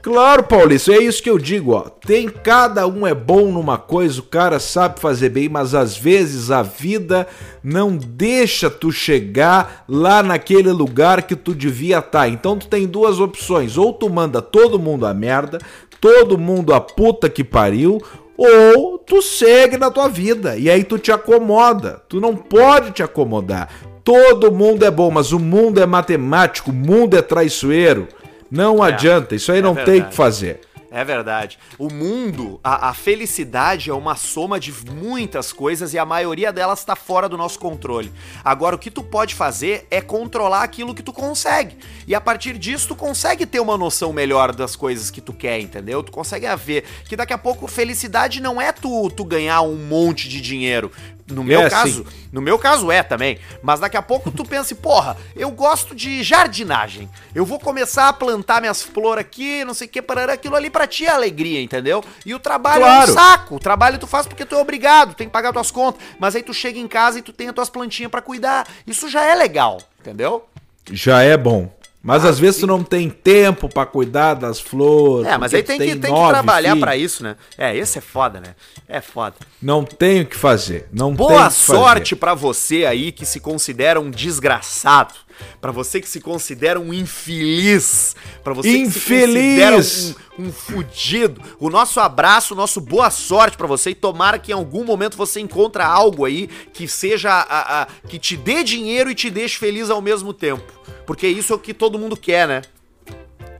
Claro, 0.00 0.44
Paulista, 0.44 0.92
é 0.92 1.02
isso 1.02 1.22
que 1.22 1.28
eu 1.28 1.38
digo, 1.38 1.72
ó. 1.72 1.82
Tem 1.82 2.28
cada 2.28 2.86
um 2.86 3.06
é 3.06 3.14
bom 3.14 3.50
numa 3.50 3.76
coisa, 3.76 4.20
o 4.20 4.24
cara 4.24 4.60
sabe 4.60 5.00
fazer 5.00 5.28
bem, 5.28 5.48
mas 5.48 5.74
às 5.74 5.96
vezes 5.96 6.50
a 6.50 6.62
vida 6.62 7.26
não 7.64 7.96
deixa 7.96 8.70
tu 8.70 8.92
chegar 8.92 9.84
lá 9.88 10.22
naquele 10.22 10.70
lugar 10.70 11.22
que 11.22 11.34
tu 11.34 11.54
devia 11.54 11.98
estar. 11.98 12.28
Então 12.28 12.56
tu 12.56 12.68
tem 12.68 12.86
duas 12.86 13.18
opções, 13.18 13.76
ou 13.76 13.92
tu 13.92 14.08
manda 14.08 14.40
todo 14.40 14.78
mundo 14.78 15.04
a 15.04 15.12
merda, 15.12 15.58
todo 16.00 16.38
mundo 16.38 16.72
a 16.72 16.80
puta 16.80 17.28
que 17.28 17.42
pariu, 17.42 18.00
ou 18.36 18.98
tu 18.98 19.20
segue 19.20 19.76
na 19.76 19.90
tua 19.90 20.08
vida 20.08 20.56
e 20.56 20.70
aí 20.70 20.84
tu 20.84 20.96
te 20.96 21.10
acomoda. 21.10 22.00
Tu 22.08 22.20
não 22.20 22.36
pode 22.36 22.92
te 22.92 23.02
acomodar. 23.02 23.68
Todo 24.04 24.52
mundo 24.52 24.84
é 24.84 24.90
bom, 24.90 25.10
mas 25.10 25.32
o 25.32 25.38
mundo 25.38 25.82
é 25.82 25.86
matemático, 25.86 26.70
o 26.70 26.74
mundo 26.74 27.16
é 27.16 27.20
traiçoeiro. 27.20 28.08
Não 28.50 28.82
adianta, 28.82 29.34
isso 29.34 29.52
aí 29.52 29.58
é 29.58 29.62
não 29.62 29.74
tem 29.74 29.82
o 29.82 29.86
verdade. 29.86 30.10
que 30.10 30.16
fazer. 30.16 30.60
É 30.90 31.04
verdade. 31.04 31.58
O 31.78 31.92
mundo, 31.92 32.58
a, 32.64 32.88
a 32.88 32.94
felicidade 32.94 33.90
é 33.90 33.94
uma 33.94 34.16
soma 34.16 34.58
de 34.58 34.72
muitas 34.90 35.52
coisas 35.52 35.92
e 35.92 35.98
a 35.98 36.04
maioria 36.04 36.50
delas 36.50 36.78
está 36.78 36.96
fora 36.96 37.28
do 37.28 37.36
nosso 37.36 37.58
controle. 37.58 38.10
Agora, 38.42 38.74
o 38.74 38.78
que 38.78 38.90
tu 38.90 39.02
pode 39.02 39.34
fazer 39.34 39.86
é 39.90 40.00
controlar 40.00 40.62
aquilo 40.62 40.94
que 40.94 41.02
tu 41.02 41.12
consegue. 41.12 41.76
E 42.06 42.14
a 42.14 42.20
partir 42.20 42.56
disso, 42.56 42.88
tu 42.88 42.96
consegue 42.96 43.44
ter 43.44 43.60
uma 43.60 43.76
noção 43.76 44.14
melhor 44.14 44.54
das 44.54 44.74
coisas 44.74 45.10
que 45.10 45.20
tu 45.20 45.34
quer, 45.34 45.60
entendeu? 45.60 46.02
Tu 46.02 46.10
consegue 46.10 46.46
ver 46.56 46.84
que 47.04 47.16
daqui 47.16 47.34
a 47.34 47.38
pouco 47.38 47.66
felicidade 47.66 48.40
não 48.40 48.58
é 48.58 48.72
tu, 48.72 49.10
tu 49.10 49.24
ganhar 49.24 49.60
um 49.60 49.76
monte 49.76 50.26
de 50.26 50.40
dinheiro. 50.40 50.90
No 51.30 51.44
meu 51.44 51.60
É, 51.62 51.68
caso, 51.70 52.06
no 52.32 52.40
meu 52.40 52.58
caso 52.58 52.90
é 52.90 53.02
também. 53.02 53.38
Mas 53.62 53.80
daqui 53.80 53.96
a 53.96 54.02
pouco 54.02 54.30
tu 54.30 54.44
pensa, 54.44 54.74
porra, 54.74 55.16
eu 55.36 55.50
gosto 55.50 55.94
de 55.94 56.22
jardinagem. 56.22 57.08
Eu 57.34 57.44
vou 57.44 57.58
começar 57.60 58.08
a 58.08 58.12
plantar 58.12 58.60
minhas 58.60 58.82
flores 58.82 59.20
aqui, 59.20 59.62
não 59.64 59.74
sei 59.74 59.86
o 59.86 59.90
que, 59.90 60.00
parará, 60.00 60.32
aquilo 60.32 60.56
ali 60.56 60.70
pra 60.70 60.86
ti 60.86 61.04
é 61.06 61.10
alegria, 61.10 61.60
entendeu? 61.62 62.02
E 62.24 62.34
o 62.34 62.38
trabalho 62.38 62.82
é 62.84 62.86
Claro. 62.86 63.10
um 63.10 63.14
saco. 63.14 63.56
O 63.56 63.60
trabalho 63.60 63.98
tu 63.98 64.06
faz 64.06 64.26
porque 64.26 64.44
tu 64.46 64.54
é 64.54 64.58
obrigado, 64.58 65.14
tem 65.14 65.26
que 65.26 65.32
pagar 65.32 65.52
tuas 65.52 65.70
contas. 65.70 66.02
Mas 66.18 66.34
aí 66.34 66.42
tu 66.42 66.54
chega 66.54 66.78
em 66.78 66.88
casa 66.88 67.18
e 67.18 67.22
tu 67.22 67.32
tem 67.32 67.48
as 67.48 67.54
tuas 67.54 67.68
plantinhas 67.68 68.10
pra 68.10 68.22
cuidar. 68.22 68.66
Isso 68.86 69.08
já 69.08 69.24
é 69.24 69.34
legal, 69.34 69.78
entendeu? 70.00 70.46
Já 70.90 71.20
é 71.22 71.36
bom. 71.36 71.70
Mas 72.00 72.24
Ah, 72.24 72.28
às 72.28 72.38
vezes 72.38 72.56
sim. 72.56 72.60
tu 72.62 72.66
não 72.68 72.82
tem 72.84 73.10
tempo 73.10 73.68
pra 73.68 73.84
cuidar 73.84 74.34
das 74.34 74.60
flores. 74.60 75.26
É, 75.26 75.36
mas 75.36 75.52
aí 75.52 75.62
tu 75.62 75.66
tem 75.66 75.78
que, 75.78 75.96
tem 75.96 76.14
que 76.14 76.28
trabalhar 76.28 76.76
pra 76.76 76.96
isso, 76.96 77.22
né? 77.24 77.36
É, 77.58 77.76
esse 77.76 77.98
é 77.98 78.00
foda, 78.00 78.40
né? 78.40 78.54
É 78.88 79.00
foda. 79.00 79.34
Não 79.60 79.84
tem 79.84 80.20
o 80.22 80.26
que 80.26 80.36
fazer. 80.36 80.88
Não 80.92 81.08
tem 81.08 81.16
Boa 81.16 81.48
que 81.48 81.54
sorte 81.54 82.14
pra 82.16 82.34
você 82.34 82.86
aí 82.86 83.10
que 83.10 83.26
se 83.26 83.40
considera 83.40 84.00
um 84.00 84.10
desgraçado, 84.10 85.14
Pra 85.60 85.70
você 85.70 86.00
que 86.00 86.08
se 86.08 86.20
considera 86.20 86.80
um 86.80 86.92
infeliz, 86.92 88.16
Pra 88.42 88.52
você 88.52 88.68
que 88.68 88.90
se 88.90 89.00
considera 89.00 89.76
Infeliz! 89.76 90.16
um, 90.38 90.46
um 90.46 90.52
fudido. 90.52 91.40
O 91.60 91.70
nosso 91.70 92.00
abraço, 92.00 92.54
o 92.54 92.56
nosso 92.56 92.80
boa 92.80 93.08
sorte 93.10 93.56
pra 93.56 93.66
você 93.66 93.90
e 93.90 93.94
tomara 93.94 94.38
que 94.38 94.50
em 94.50 94.54
algum 94.54 94.84
momento 94.84 95.16
você 95.16 95.38
encontre 95.40 95.80
algo 95.82 96.24
aí 96.24 96.48
que 96.72 96.88
seja 96.88 97.30
a, 97.30 97.82
a- 97.82 97.86
que 98.08 98.18
te 98.18 98.36
dê 98.36 98.64
dinheiro 98.64 99.10
e 99.10 99.14
te 99.14 99.30
deixe 99.30 99.56
feliz 99.58 99.90
ao 99.90 100.02
mesmo 100.02 100.32
tempo, 100.32 100.64
porque 101.08 101.26
isso 101.26 101.54
é 101.54 101.56
o 101.56 101.58
que 101.58 101.72
todo 101.72 101.98
mundo 101.98 102.14
quer, 102.14 102.46
né? 102.46 102.60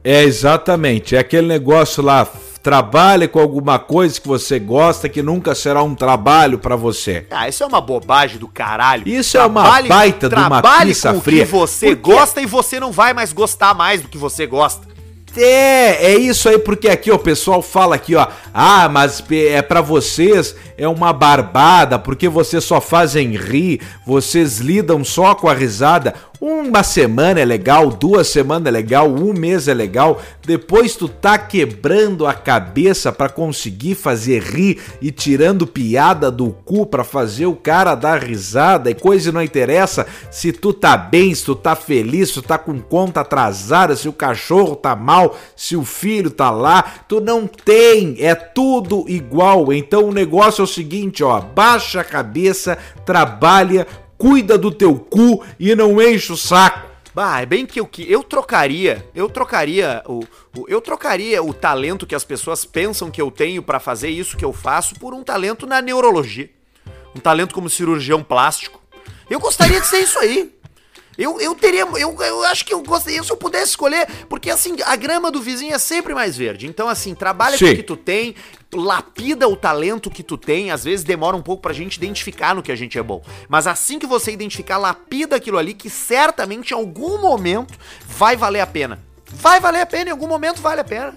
É 0.03 0.21
exatamente. 0.21 1.15
É 1.15 1.19
aquele 1.19 1.47
negócio 1.47 2.03
lá. 2.03 2.27
Trabalhe 2.61 3.27
com 3.27 3.39
alguma 3.39 3.79
coisa 3.79 4.21
que 4.21 4.27
você 4.27 4.59
gosta, 4.59 5.09
que 5.09 5.23
nunca 5.23 5.55
será 5.55 5.81
um 5.81 5.95
trabalho 5.95 6.59
pra 6.59 6.75
você. 6.75 7.25
Ah, 7.31 7.49
isso 7.49 7.63
é 7.63 7.65
uma 7.65 7.81
bobagem 7.81 8.37
do 8.37 8.47
caralho. 8.47 9.07
Isso 9.07 9.35
é 9.35 9.43
uma 9.43 9.81
baita 9.81 10.29
de 10.29 10.35
uma 10.35 10.61
trabalhe 10.61 10.91
pizza 10.91 11.11
com 11.11 11.21
fria. 11.21 11.41
o 11.41 11.45
que 11.47 11.51
você 11.51 11.95
gosta 11.95 12.39
e 12.39 12.45
você 12.45 12.79
não 12.79 12.91
vai 12.91 13.15
mais 13.15 13.33
gostar 13.33 13.73
mais 13.73 14.03
do 14.03 14.09
que 14.09 14.17
você 14.17 14.45
gosta. 14.45 14.87
É, 15.35 16.11
é 16.11 16.17
isso 16.17 16.49
aí, 16.49 16.57
porque 16.57 16.89
aqui 16.89 17.11
ó, 17.11 17.15
o 17.15 17.19
pessoal 17.19 17.61
fala 17.61 17.95
aqui, 17.95 18.15
ó, 18.15 18.27
ah, 18.53 18.89
mas 18.89 19.23
é 19.31 19.61
pra 19.61 19.79
vocês 19.79 20.55
é 20.77 20.87
uma 20.87 21.13
barbada, 21.13 21.99
porque 21.99 22.27
vocês 22.27 22.63
só 22.63 22.81
fazem 22.81 23.35
rir, 23.35 23.81
vocês 24.05 24.59
lidam 24.59 25.03
só 25.03 25.35
com 25.35 25.47
a 25.47 25.53
risada. 25.53 26.13
Uma 26.41 26.83
semana 26.83 27.41
é 27.41 27.43
legal, 27.43 27.89
duas 27.89 28.29
semanas 28.29 28.67
é 28.67 28.71
legal, 28.71 29.09
um 29.09 29.33
mês 29.33 29.67
é 29.67 29.73
legal, 29.73 30.21
depois 30.41 30.95
tu 30.95 31.09
tá 31.09 31.37
quebrando 31.37 32.25
a 32.25 32.33
cabeça 32.33 33.11
pra 33.11 33.27
conseguir 33.27 33.95
fazer 33.95 34.41
rir 34.41 34.79
e 35.01 35.11
tirando 35.11 35.67
piada 35.67 36.31
do 36.31 36.51
cu 36.51 36.85
pra 36.85 37.03
fazer 37.03 37.45
o 37.45 37.57
cara 37.57 37.93
dar 37.93 38.23
risada 38.23 38.89
e 38.89 38.95
coisa 38.95 39.33
não 39.33 39.43
interessa 39.43 40.07
se 40.31 40.53
tu 40.53 40.71
tá 40.71 40.95
bem, 40.95 41.35
se 41.35 41.43
tu 41.43 41.57
tá 41.57 41.75
feliz, 41.75 42.29
se 42.29 42.35
tu 42.35 42.41
tá 42.41 42.57
com 42.57 42.79
conta 42.79 43.19
atrasada, 43.19 43.93
se 43.97 44.07
o 44.07 44.13
cachorro 44.13 44.77
tá 44.77 44.95
mal, 44.95 45.37
se 45.57 45.75
o 45.75 45.83
filho 45.83 46.31
tá 46.31 46.49
lá, 46.49 46.83
tu 47.05 47.19
não 47.19 47.47
tem, 47.47 48.15
é 48.17 48.33
tudo 48.33 49.03
igual. 49.09 49.73
Então 49.73 50.05
o 50.05 50.13
negócio 50.13 50.61
é 50.61 50.63
o 50.63 50.67
seguinte, 50.67 51.21
ó, 51.21 51.41
baixa 51.41 51.99
a 51.99 52.05
cabeça, 52.05 52.77
trabalha, 53.05 53.85
cuida 54.19 54.55
do 54.57 54.69
teu 54.71 54.93
cu 54.95 55.43
e 55.59 55.73
não 55.73 55.99
enche 55.99 56.31
o 56.31 56.37
saco. 56.37 56.87
Bah, 57.15 57.41
é 57.41 57.45
bem 57.45 57.65
que 57.65 57.79
eu 57.79 57.87
que 57.87 58.09
eu 58.11 58.21
trocaria, 58.23 59.03
eu 59.15 59.27
trocaria 59.27 60.03
o, 60.05 60.19
o- 60.55 60.65
eu 60.67 60.79
trocaria 60.79 61.41
o 61.41 61.53
talento 61.53 62.05
que 62.05 62.13
as 62.13 62.23
pessoas 62.23 62.63
pensam 62.65 63.09
que 63.09 63.19
eu 63.21 63.31
tenho 63.31 63.63
pra 63.63 63.79
fazer 63.79 64.09
isso 64.09 64.37
que 64.37 64.45
eu 64.45 64.53
faço 64.53 64.93
por 64.99 65.13
um 65.15 65.23
talento 65.23 65.65
na 65.65 65.81
neurologia. 65.81 66.49
Um 67.15 67.19
talento 67.19 67.55
como 67.55 67.67
cirurgião 67.69 68.21
plástico. 68.21 68.79
Eu 69.27 69.39
gostaria 69.39 69.81
de 69.81 69.87
ser 69.87 69.99
isso 70.01 70.19
aí. 70.19 70.53
Eu, 71.19 71.39
eu 71.41 71.53
teria, 71.53 71.81
eu, 71.81 72.15
eu 72.21 72.43
acho 72.45 72.65
que 72.65 72.73
eu 72.73 72.81
gostaria, 72.81 73.21
se 73.21 73.29
eu 73.29 73.35
pudesse 73.35 73.71
escolher, 73.71 74.07
porque 74.29 74.49
assim, 74.49 74.77
a 74.85 74.95
grama 74.95 75.29
do 75.29 75.41
vizinho 75.41 75.75
é 75.75 75.77
sempre 75.77 76.13
mais 76.13 76.37
verde. 76.37 76.65
Então 76.65 76.87
assim, 76.87 77.13
trabalha 77.13 77.57
com 77.57 77.65
Sim. 77.65 77.73
o 77.73 77.75
que 77.75 77.83
tu 77.83 77.97
tem, 77.97 78.33
lapida 78.73 79.45
o 79.49 79.55
talento 79.57 80.09
que 80.09 80.23
tu 80.23 80.37
tem, 80.37 80.71
às 80.71 80.85
vezes 80.85 81.03
demora 81.03 81.35
um 81.35 81.41
pouco 81.41 81.61
pra 81.61 81.73
gente 81.73 81.95
identificar 81.97 82.55
no 82.55 82.63
que 82.63 82.71
a 82.71 82.75
gente 82.75 82.97
é 82.97 83.03
bom. 83.03 83.21
Mas 83.49 83.67
assim 83.67 83.99
que 83.99 84.07
você 84.07 84.31
identificar, 84.31 84.77
lapida 84.77 85.35
aquilo 85.35 85.57
ali 85.57 85.73
que 85.73 85.89
certamente 85.89 86.71
em 86.71 86.75
algum 86.75 87.19
momento 87.21 87.73
vai 88.07 88.37
valer 88.37 88.61
a 88.61 88.67
pena. 88.67 88.99
Vai 89.31 89.59
valer 89.59 89.81
a 89.81 89.85
pena, 89.85 90.09
em 90.09 90.11
algum 90.13 90.27
momento 90.27 90.61
vale 90.61 90.79
a 90.79 90.85
pena. 90.85 91.13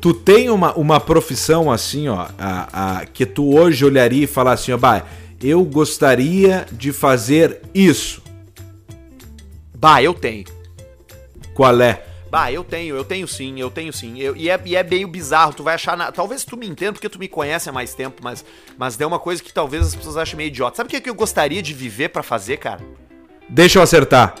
Tu 0.00 0.14
tem 0.14 0.48
uma, 0.48 0.72
uma 0.74 0.98
profissão 0.98 1.70
assim, 1.70 2.08
ó, 2.08 2.28
a, 2.38 3.00
a- 3.00 3.06
que 3.06 3.26
tu 3.26 3.54
hoje 3.54 3.84
olharia 3.84 4.24
e 4.24 4.26
falar 4.26 4.52
assim, 4.52 4.72
ó, 4.72 4.78
bah, 4.78 5.02
eu 5.40 5.62
gostaria 5.64 6.66
de 6.72 6.92
fazer 6.92 7.60
isso. 7.74 8.21
Bah, 9.82 10.00
eu 10.00 10.14
tenho. 10.14 10.44
Qual 11.56 11.80
é? 11.82 12.04
Bah, 12.30 12.52
eu 12.52 12.62
tenho, 12.62 12.94
eu 12.94 13.02
tenho 13.04 13.26
sim, 13.26 13.58
eu 13.60 13.68
tenho 13.68 13.92
sim. 13.92 14.16
Eu- 14.16 14.36
e, 14.36 14.48
é, 14.48 14.58
e 14.64 14.76
é 14.76 14.82
meio 14.84 15.08
bizarro, 15.08 15.52
tu 15.52 15.64
vai 15.64 15.74
achar. 15.74 15.96
na- 15.96 16.12
talvez 16.12 16.44
tu 16.44 16.56
me 16.56 16.68
entenda 16.68 16.92
porque 16.92 17.08
tu 17.08 17.18
me 17.18 17.26
conhece 17.26 17.68
há 17.68 17.72
mais 17.72 17.92
tempo, 17.92 18.22
mas, 18.22 18.44
mas 18.78 18.98
é 19.00 19.04
uma 19.04 19.18
coisa 19.18 19.42
que 19.42 19.52
talvez 19.52 19.84
as 19.88 19.96
pessoas 19.96 20.16
achem 20.16 20.36
meio 20.36 20.46
idiota. 20.46 20.76
Sabe 20.76 20.86
o 20.86 20.90
que, 20.90 21.00
que 21.00 21.10
eu 21.10 21.16
gostaria 21.16 21.60
de 21.60 21.74
viver 21.74 22.10
pra 22.10 22.22
fazer, 22.22 22.58
cara? 22.58 22.80
Deixa 23.48 23.80
eu 23.80 23.82
acertar. 23.82 24.36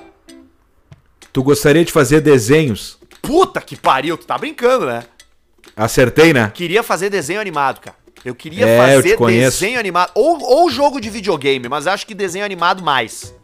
Tu 1.32 1.42
gostaria 1.42 1.84
de 1.84 1.90
fazer 1.90 2.20
desenhos? 2.20 2.96
Puta 3.20 3.60
que 3.60 3.74
pariu, 3.74 4.16
tu 4.16 4.24
tá 4.24 4.38
brincando, 4.38 4.86
né? 4.86 5.02
Acertei, 5.76 6.32
né? 6.32 6.52
Queria 6.54 6.84
fazer 6.84 7.10
desenho 7.10 7.40
animado, 7.40 7.80
cara. 7.80 7.96
Eu 8.24 8.34
queria 8.36 8.64
É, 8.64 8.94
eu 8.94 9.02
fazer 9.02 9.16
conheço. 9.16 9.58
desenho 9.60 9.80
animado. 9.80 10.12
Ou, 10.14 10.40
ou 10.40 10.70
jogo 10.70 11.00
de 11.00 11.10
videogame, 11.10 11.68
mas 11.68 11.88
acho 11.88 12.06
que 12.06 12.14
desenho 12.14 12.44
animado 12.44 12.80
mais. 12.80 13.34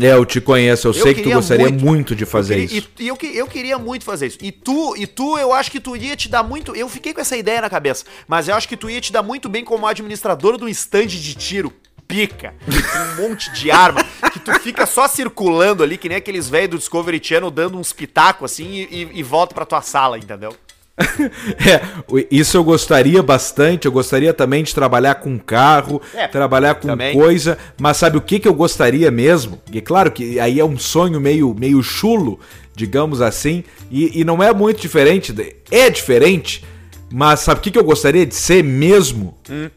É, 0.00 0.12
eu 0.12 0.24
te 0.24 0.40
conheço, 0.40 0.88
eu, 0.88 0.92
sei 0.94 1.14
que 1.14 1.22
tu 1.22 1.30
gostaria 1.30 1.68
muito, 1.70 2.14
de 2.14 2.24
fazer 2.24 2.54
eu 2.54 2.58
queria- 2.66 2.78
isso. 2.78 2.88
E, 2.98 3.02
e 3.04 3.08
eu, 3.08 3.18
eu 3.34 3.46
queria 3.46 3.78
muito 3.78 4.04
fazer 4.04 4.26
isso. 4.28 4.38
E 4.40 4.50
tu, 4.52 4.96
e 4.96 5.06
tu, 5.06 5.38
eu 5.38 5.52
acho 5.52 5.70
que 5.70 5.80
tu 5.80 5.96
ia 5.96 6.16
te 6.16 6.28
dar 6.28 6.42
muito. 6.42 6.74
Eu 6.74 6.88
fiquei 6.88 7.12
com 7.12 7.20
essa 7.20 7.36
ideia 7.36 7.60
na 7.60 7.70
cabeça, 7.70 8.04
mas 8.26 8.48
eu 8.48 8.54
acho 8.54 8.68
que 8.68 8.76
tu 8.76 8.88
ia 8.90 9.00
te 9.00 9.12
dar 9.12 9.22
muito 9.22 9.48
bem 9.48 9.64
como 9.64 9.86
administrador 9.86 10.56
de 10.56 10.64
um 10.64 10.68
stand 10.68 11.06
de 11.06 11.34
tiro. 11.34 11.72
Pica, 12.08 12.54
um 12.66 13.22
monte 13.22 13.52
de 13.52 13.70
arma, 13.70 14.02
que 14.32 14.40
tu 14.40 14.52
fica 14.58 14.84
só 14.84 15.06
circulando 15.06 15.80
ali, 15.84 15.96
que 15.96 16.08
nem 16.08 16.18
aqueles 16.18 16.48
velhos 16.48 16.70
do 16.70 16.78
Discovery 16.78 17.20
Channel 17.22 17.52
dando 17.52 17.78
uns 17.78 17.92
pitacos 17.92 18.50
assim 18.50 18.66
e, 18.68 18.82
e, 18.82 19.10
e 19.20 19.22
volta 19.22 19.54
pra 19.54 19.64
tua 19.64 19.80
sala, 19.80 20.18
entendeu? 20.18 20.52
É, 21.66 22.26
isso 22.30 22.56
eu 22.56 22.64
gostaria 22.64 23.22
bastante. 23.22 23.86
Eu 23.86 23.92
gostaria 23.92 24.32
também 24.34 24.62
de 24.62 24.74
trabalhar 24.74 25.16
com 25.16 25.38
carro, 25.38 26.00
É, 26.14 26.26
trabalhar 26.28 26.74
com 26.76 26.88
também. 26.88 27.14
coisa. 27.14 27.56
Mas 27.80 27.96
sabe 27.96 28.16
o 28.16 28.20
que, 28.20 28.38
que 28.38 28.48
eu 28.48 28.54
gostaria 28.54 29.10
mesmo? 29.10 29.60
E 29.72 29.80
claro 29.80 30.10
que 30.10 30.38
aí 30.38 30.60
é 30.60 30.64
um 30.64 30.78
sonho 30.78 31.20
meio, 31.20 31.54
meio 31.58 31.82
chulo, 31.82 32.38
digamos 32.74 33.20
assim. 33.20 33.64
E, 33.90 34.20
e 34.20 34.24
não 34.24 34.42
é 34.42 34.52
muito 34.52 34.80
diferente. 34.80 35.32
de- 35.32 35.56
É 35.70 35.88
diferente, 35.90 36.64
mas 37.12 37.40
sabe 37.40 37.60
o 37.60 37.62
que, 37.62 37.70
que 37.70 37.78
eu 37.78 37.84
gostaria 37.84 38.26
de 38.26 38.34
ser 38.34 38.62
mesmo? 38.62 39.36
Hum. 39.50 39.68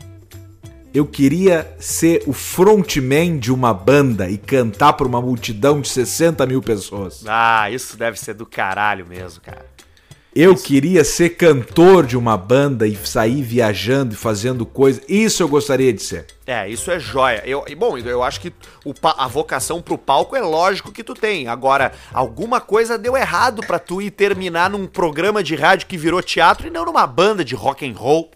Eu 0.94 1.08
queria 1.08 1.68
ser 1.80 2.22
o 2.28 2.34
frontman 2.34 3.40
de 3.40 3.52
uma 3.52 3.74
banda 3.74 4.30
e 4.30 4.38
cantar 4.38 4.94
pra 4.94 5.08
uma 5.08 5.20
multidão 5.20 5.82
de 5.82 5.90
60 5.90 6.46
mil 6.46 6.62
pessoas. 6.62 7.24
Ah, 7.26 7.70
isso 7.72 7.98
deve 7.98 8.20
ser 8.20 8.36
do 8.36 8.46
caralho 8.46 9.04
mesmo, 9.08 9.42
cara. 9.42 9.66
Eu 10.36 10.56
queria 10.56 11.04
ser 11.04 11.30
cantor 11.32 12.08
de 12.08 12.18
uma 12.18 12.36
banda 12.36 12.88
e 12.88 12.96
sair 12.96 13.44
viajando 13.44 14.16
e 14.16 14.18
fazendo 14.18 14.66
coisa. 14.66 15.00
Isso 15.08 15.44
eu 15.44 15.48
gostaria 15.48 15.94
de 15.94 16.02
ser. 16.02 16.26
É, 16.48 16.68
isso 16.68 16.90
é 16.90 17.00
joia. 17.00 17.44
Eu, 17.46 17.64
bom, 17.78 17.96
eu 18.00 18.24
acho 18.24 18.42
que 18.42 18.52
o, 18.84 18.94
a 19.04 19.28
vocação 19.28 19.80
pro 19.80 19.96
palco 19.96 20.36
é 20.36 20.42
lógico 20.42 20.92
que 20.92 21.04
tu 21.04 21.14
tem. 21.14 21.48
Agora, 21.48 21.94
alguma 22.12 22.60
coisa 22.60 22.98
deu 22.98 23.16
errado 23.16 23.62
pra 23.62 23.78
tu 23.78 24.02
ir 24.02 24.10
terminar 24.10 24.72
num 24.72 24.88
programa 24.88 25.44
de 25.44 25.56
rádio 25.56 25.86
que 25.86 25.98
virou 25.98 26.22
teatro 26.22 26.66
e 26.66 26.72
não 26.72 26.84
numa 26.84 27.06
banda 27.06 27.46
de 27.46 27.54
rock 27.54 27.88
and 27.88 27.96
roll. 27.96 28.32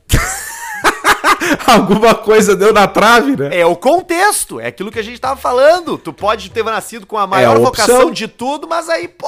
Alguma 1.66 2.16
coisa 2.16 2.56
deu 2.56 2.74
na 2.74 2.88
trave, 2.88 3.36
né? 3.36 3.50
É 3.60 3.66
o 3.66 3.76
contexto, 3.76 4.60
é 4.60 4.68
aquilo 4.68 4.92
que 4.92 5.00
a 5.00 5.04
gente 5.04 5.20
tava 5.20 5.40
falando. 5.40 5.98
Tu 5.98 6.12
pode 6.12 6.50
ter 6.52 6.64
nascido 6.64 7.06
com 7.06 7.18
a 7.18 7.28
maior 7.28 7.56
É 7.56 7.60
a 7.60 7.64
vocação 7.64 8.12
de 8.12 8.28
tudo, 8.28 8.68
mas 8.68 8.90
aí, 8.90 9.08
pô, 9.08 9.28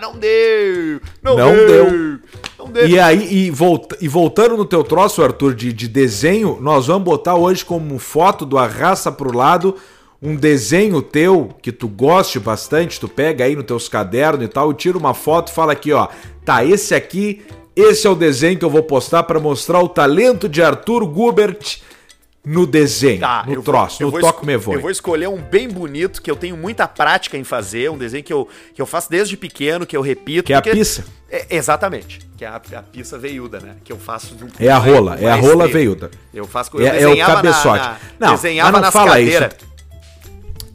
não 0.00 0.16
deu. 0.16 1.00
Não, 1.22 1.36
Não 1.36 1.52
deu. 1.54 1.66
deu. 1.66 2.18
Não 2.58 2.66
deu. 2.70 2.86
E 2.88 2.98
aí, 2.98 3.46
e, 3.46 3.50
volta- 3.50 3.96
e 4.00 4.08
voltando 4.08 4.56
no 4.56 4.64
teu 4.64 4.82
troço, 4.82 5.22
Arthur, 5.22 5.54
de, 5.54 5.72
de 5.72 5.88
desenho, 5.88 6.58
nós 6.60 6.86
vamos 6.86 7.04
botar 7.04 7.34
hoje 7.34 7.64
como 7.64 7.98
foto 7.98 8.44
do 8.46 8.58
Arraça 8.58 9.10
pro 9.12 9.36
Lado 9.36 9.76
um 10.22 10.36
desenho 10.36 11.00
teu 11.00 11.48
que 11.62 11.72
tu 11.72 11.88
goste 11.88 12.38
bastante, 12.38 13.00
tu 13.00 13.08
pega 13.08 13.44
aí 13.44 13.56
nos 13.56 13.64
teus 13.64 13.88
cadernos 13.88 14.44
e 14.44 14.48
tal, 14.48 14.70
e 14.70 14.74
tira 14.74 14.98
uma 14.98 15.14
foto 15.14 15.50
e 15.50 15.54
fala 15.54 15.72
aqui, 15.72 15.92
ó, 15.94 16.08
tá, 16.44 16.62
esse 16.62 16.94
aqui, 16.94 17.40
esse 17.74 18.06
é 18.06 18.10
o 18.10 18.14
desenho 18.14 18.58
que 18.58 18.64
eu 18.64 18.70
vou 18.70 18.82
postar 18.82 19.22
pra 19.24 19.38
mostrar 19.40 19.80
o 19.80 19.88
talento 19.88 20.48
de 20.48 20.62
Arthur 20.62 21.06
Gubert 21.06 21.78
no 22.42 22.66
desenho, 22.66 23.20
Tá, 23.20 23.44
no 23.46 23.54
vou- 23.56 23.62
troço, 23.62 24.02
eu 24.02 24.06
no 24.06 24.12
vou 24.12 24.20
Toque 24.20 24.46
Me 24.46 24.56
Voe. 24.56 24.74
Eu 24.76 24.80
vou 24.80 24.90
escolher 24.90 25.28
um 25.28 25.36
bem 25.36 25.68
bonito, 25.68 26.22
que 26.22 26.30
eu 26.30 26.34
tenho 26.36 26.56
muita 26.56 26.88
prática 26.88 27.36
em 27.36 27.44
fazer, 27.44 27.90
um 27.90 27.98
desenho 27.98 28.24
que 28.24 28.32
eu, 28.32 28.48
que 28.74 28.80
eu 28.80 28.86
faço 28.86 29.10
desde 29.10 29.36
pequeno, 29.36 29.84
que 29.86 29.94
eu 29.94 30.00
repito. 30.00 30.46
Que 30.46 30.54
é 30.54 30.56
a 30.56 30.62
pizza. 30.62 31.04
É, 31.30 31.44
exatamente, 31.50 32.18
que 32.38 32.44
é 32.44 32.48
a, 32.48 32.56
a 32.56 32.82
pizza 32.82 33.18
veiuda, 33.18 33.60
né? 33.60 33.76
Que 33.84 33.92
eu 33.92 33.98
faço... 33.98 34.34
de 34.34 34.42
um- 34.44 34.48
É 34.58 34.68
a 34.70 34.78
rola, 34.78 35.18
com 35.18 35.28
é 35.28 35.30
a 35.30 35.34
rola 35.36 35.68
veiuda. 35.68 36.10
Eu 36.32 36.46
faço... 36.46 36.70
Eu 36.74 36.80
É, 36.86 37.02
é 37.02 37.06
o 37.06 37.10
desenhava 37.10 37.30
na- 37.34 37.36
cabeçote. 37.42 37.84
na- 37.84 37.96
não, 38.18 38.34
desenhava 38.34 38.72
mas 38.72 38.80
não 38.80 38.86
nas 38.86 38.92
fala 38.94 39.10
cadeiras. 39.10 39.52
isso. 39.60 39.69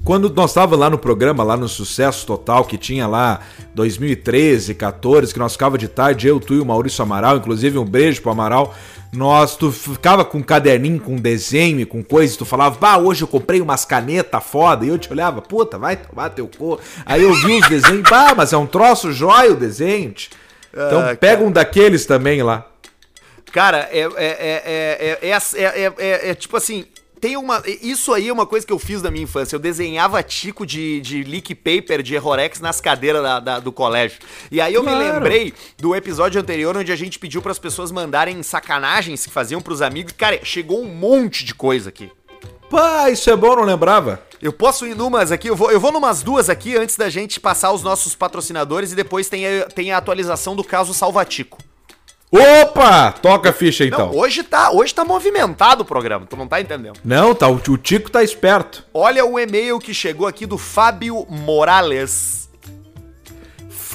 Quando 0.06 0.30
nós 0.30 0.52
estávamos 0.52 0.78
lá 0.78 0.88
no 0.88 1.00
programa, 1.00 1.44
lá 1.44 1.58
no 1.58 1.68
Sucesso 1.68 2.28
Total, 2.28 2.64
que 2.64 2.78
tinha 2.78 3.08
lá 3.08 3.40
2013, 3.74 4.76
14, 4.76 5.34
que 5.34 5.40
nós 5.40 5.54
ficava 5.54 5.80
de 5.80 5.88
tarde, 5.88 6.28
eu, 6.28 6.40
tu 6.40 6.54
e 6.54 6.60
o 6.60 6.66
Maurício 6.66 7.02
Amaral, 7.02 7.38
inclusive 7.38 7.80
um 7.80 7.86
beijo 7.86 8.22
pro 8.22 8.32
Amaral. 8.32 8.76
Nós, 9.12 9.56
tu 9.56 9.72
ficava 9.72 10.24
com 10.24 10.38
um 10.38 10.44
caderninho, 10.44 11.00
com 11.00 11.16
desenho 11.16 11.80
e 11.80 11.86
com 11.88 12.04
coisas, 12.04 12.38
tu 12.38 12.46
falava, 12.46 12.78
bah, 12.80 12.98
hoje 12.98 13.24
eu 13.24 13.28
comprei 13.28 13.60
umas 13.62 13.84
canetas 13.84 14.44
foda, 14.44 14.86
e 14.86 14.90
eu 14.90 15.00
te 15.00 15.12
olhava, 15.12 15.42
puta, 15.42 15.80
vai 15.80 15.96
tomar 15.96 16.30
teu 16.30 16.48
cu. 16.56 16.80
Aí 17.04 17.24
eu 17.24 17.34
vi 17.34 17.60
os 17.60 17.68
desenhos, 17.68 18.08
bah, 18.08 18.36
mas 18.38 18.54
é 18.54 18.58
um 18.58 18.68
troço 18.68 19.12
jóia 19.12 19.54
o 19.54 19.56
desenho. 19.56 20.14
Então 20.72 21.00
Ah, 21.02 21.16
pega 21.16 21.44
um 21.44 21.52
daqueles 21.52 22.06
também 22.06 22.44
lá. 22.44 22.68
Cara, 23.52 23.90
é, 23.92 24.02
é, 24.02 24.08
é, 24.18 25.18
é, 25.20 25.30
é, 25.30 25.32
é, 25.32 25.84
é, 25.86 25.94
é- 25.98 26.30
é 26.30 26.36
tipo 26.36 26.58
assim. 26.58 26.86
Tem 27.26 27.36
uma. 27.38 27.64
Isso 27.82 28.14
aí 28.14 28.28
é 28.28 28.32
uma 28.32 28.46
coisa 28.46 28.68
que 28.68 28.72
eu 28.72 28.78
fiz 28.78 29.02
na 29.02 29.10
minha 29.10 29.24
infância. 29.24 29.56
Eu 29.56 29.60
desenhava 29.60 30.22
tico 30.22 30.64
de, 30.64 31.02
de 31.02 31.24
leak 31.24 31.56
paper 31.56 32.04
de 32.04 32.14
Errorex 32.14 32.60
nas 32.60 32.80
cadeiras 32.80 33.24
da- 33.24 33.40
da- 33.40 33.60
do 33.60 33.72
colégio. 33.72 34.20
E 34.52 34.62
aí 34.62 34.76
eu 34.76 34.84
me 34.84 34.90
Claro. 34.92 35.14
lembrei 35.16 35.52
do 35.76 35.96
episódio 35.96 36.40
anterior 36.40 36.78
onde 36.78 36.92
a 36.92 36.96
gente 36.96 37.18
pediu 37.18 37.42
para 37.42 37.52
as 37.52 37.58
pessoas 37.58 37.92
mandarem 37.92 38.44
sacanagens 38.44 39.26
que 39.26 39.32
faziam 39.32 39.60
pros 39.60 39.82
amigos. 39.82 40.14
Cara, 40.16 40.40
chegou 40.44 40.84
um 40.84 40.88
monte 40.94 41.44
de 41.44 41.56
coisa 41.56 41.90
aqui. 41.90 42.12
Pá, 42.70 43.10
isso 43.10 43.28
é 43.32 43.36
bom, 43.36 43.56
não 43.56 43.64
lembrava? 43.64 44.22
Eu 44.40 44.54
posso 44.54 44.86
ir 44.86 44.96
numas 44.96 45.32
aqui, 45.32 45.48
eu 45.48 45.56
vou, 45.56 45.72
eu 45.72 45.80
vou 45.80 45.92
numas 45.92 46.22
duas 46.22 46.48
aqui 46.48 46.78
antes 46.78 46.96
da 46.96 47.10
gente 47.10 47.40
passar 47.40 47.72
os 47.72 47.82
nossos 47.82 48.14
patrocinadores 48.14 48.92
e 48.92 48.96
depois 48.96 49.28
tem 49.28 49.48
a, 49.48 49.66
tem 49.66 49.92
a 49.92 49.98
atualização 49.98 50.56
do 50.56 50.64
caso 50.64 50.94
Salvatico. 50.94 51.58
Opa! 52.32 53.12
Toca 53.12 53.50
a 53.50 53.54
ficha 53.54 53.86
então. 53.86 54.08
Não, 54.08 54.18
hoje 54.18 54.44
tá, 54.44 54.72
hoje 54.72 54.94
tá 54.94 55.06
movimentado 55.06 55.84
o 55.84 55.86
programa, 55.86 56.26
tu 56.26 56.36
não 56.36 56.48
tá 56.48 56.60
entendendo. 56.60 57.00
Não, 57.04 57.34
tá, 57.34 57.48
o 57.48 57.56
o 57.56 57.78
Tico 57.78 58.12
tá 58.12 58.24
esperto. 58.24 58.84
Olha 58.94 59.26
o 59.26 59.40
e-mail 59.40 59.80
que 59.80 59.94
chegou 59.94 60.28
aqui 60.28 60.46
do 60.46 60.58
Fábio 60.58 61.26
Morales 61.30 62.46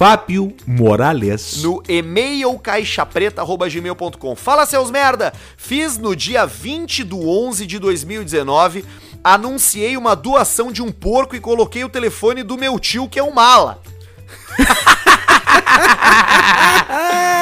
Fábio 0.01 0.55
Morales. 0.65 1.61
no 1.61 1.83
e-mail 1.87 2.57
caixapreta.gmail.com. 2.57 4.35
Fala, 4.35 4.65
seus 4.65 4.89
merda! 4.89 5.31
Fiz 5.55 5.99
no 5.99 6.15
dia 6.15 6.43
20 6.43 7.03
do 7.03 7.29
11 7.29 7.67
de 7.67 7.77
2019, 7.77 8.83
anunciei 9.23 9.95
uma 9.95 10.15
doação 10.15 10.71
de 10.71 10.81
um 10.81 10.91
porco 10.91 11.35
e 11.35 11.39
coloquei 11.39 11.83
o 11.83 11.89
telefone 11.89 12.41
do 12.41 12.57
meu 12.57 12.79
tio, 12.79 13.07
que 13.07 13.19
é 13.19 13.23
um 13.23 13.31
mala. 13.31 13.79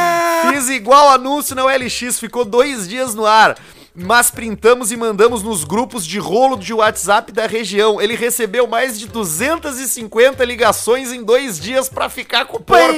Fiz 0.50 0.70
igual 0.70 1.10
anúncio 1.10 1.56
na 1.56 1.66
OLX, 1.66 2.20
ficou 2.20 2.44
dois 2.44 2.88
dias 2.88 3.14
no 3.14 3.26
ar. 3.26 3.58
Mas 3.96 4.32
printamos 4.32 4.92
e 4.92 4.98
mandamos 4.98 5.44
nos 5.44 5.64
grupos 5.64 6.06
de 6.06 6.20
rolo 6.20 6.56
de 6.56 6.74
WhatsApp 6.74 7.32
da 7.32 7.48
região. 7.48 8.02
Ele 8.02 8.16
recebeu 8.16 8.66
mais 8.66 8.98
de 8.98 9.08
250 9.08 10.44
ligações 10.46 11.12
em 11.12 11.24
dois 11.24 11.60
dias 11.60 11.90
pra 11.90 12.08
ficar 12.08 12.46
com 12.46 12.58
o 12.58 12.60
porco. 12.62 12.96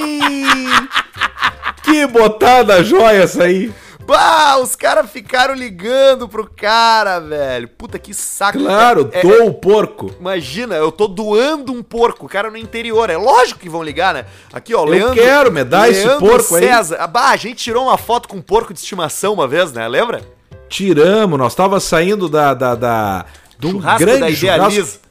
que 1.82 2.06
botada 2.06 2.84
joia 2.84 3.22
essa 3.22 3.44
aí. 3.44 3.72
Bah, 4.12 4.58
os 4.60 4.76
caras 4.76 5.10
ficaram 5.10 5.54
ligando 5.54 6.28
pro 6.28 6.46
cara, 6.48 7.18
velho. 7.18 7.66
Puta 7.66 7.98
que 7.98 8.12
saco. 8.12 8.58
Claro, 8.58 9.08
É- 9.12 9.20
é- 9.20 9.22
dou 9.22 9.46
o 9.46 9.54
porco. 9.54 10.10
Imagina, 10.20 10.74
eu 10.74 10.92
tô 10.92 11.08
doando 11.08 11.72
um 11.72 11.82
porco, 11.82 12.28
cara 12.28 12.50
no 12.50 12.56
interior. 12.58 13.08
É 13.08 13.16
lógico 13.16 13.58
que 13.60 13.68
vão 13.70 13.82
ligar, 13.82 14.12
né? 14.12 14.26
Aqui, 14.52 14.74
ó, 14.74 14.86
Eu 14.86 15.12
quero, 15.12 15.50
me 15.50 15.64
dá 15.64 15.88
esse 15.88 16.06
porco 16.18 16.56
aí. 16.56 16.64
César. 16.66 16.96
Ah, 17.00 17.06
bah, 17.06 17.30
a 17.30 17.36
gente 17.36 17.56
tirou 17.56 17.84
uma 17.84 17.96
foto 17.96 18.28
com 18.28 18.36
um 18.36 18.42
porco 18.42 18.74
de 18.74 18.80
estimação 18.80 19.32
uma 19.32 19.48
vez, 19.48 19.72
né? 19.72 19.88
Lembra? 19.88 20.20
Tiramos, 20.68 21.38
nós 21.38 21.54
tava 21.54 21.80
saindo 21.80 22.28
da. 22.28 22.52
da, 22.54 22.74
da 22.74 23.26
de 23.58 23.66
um 23.66 23.72
Churrasco 23.72 23.98
grande 24.00 24.20
da 24.20 24.30
Idealiza. 24.30 24.70
churrasco 24.76 25.02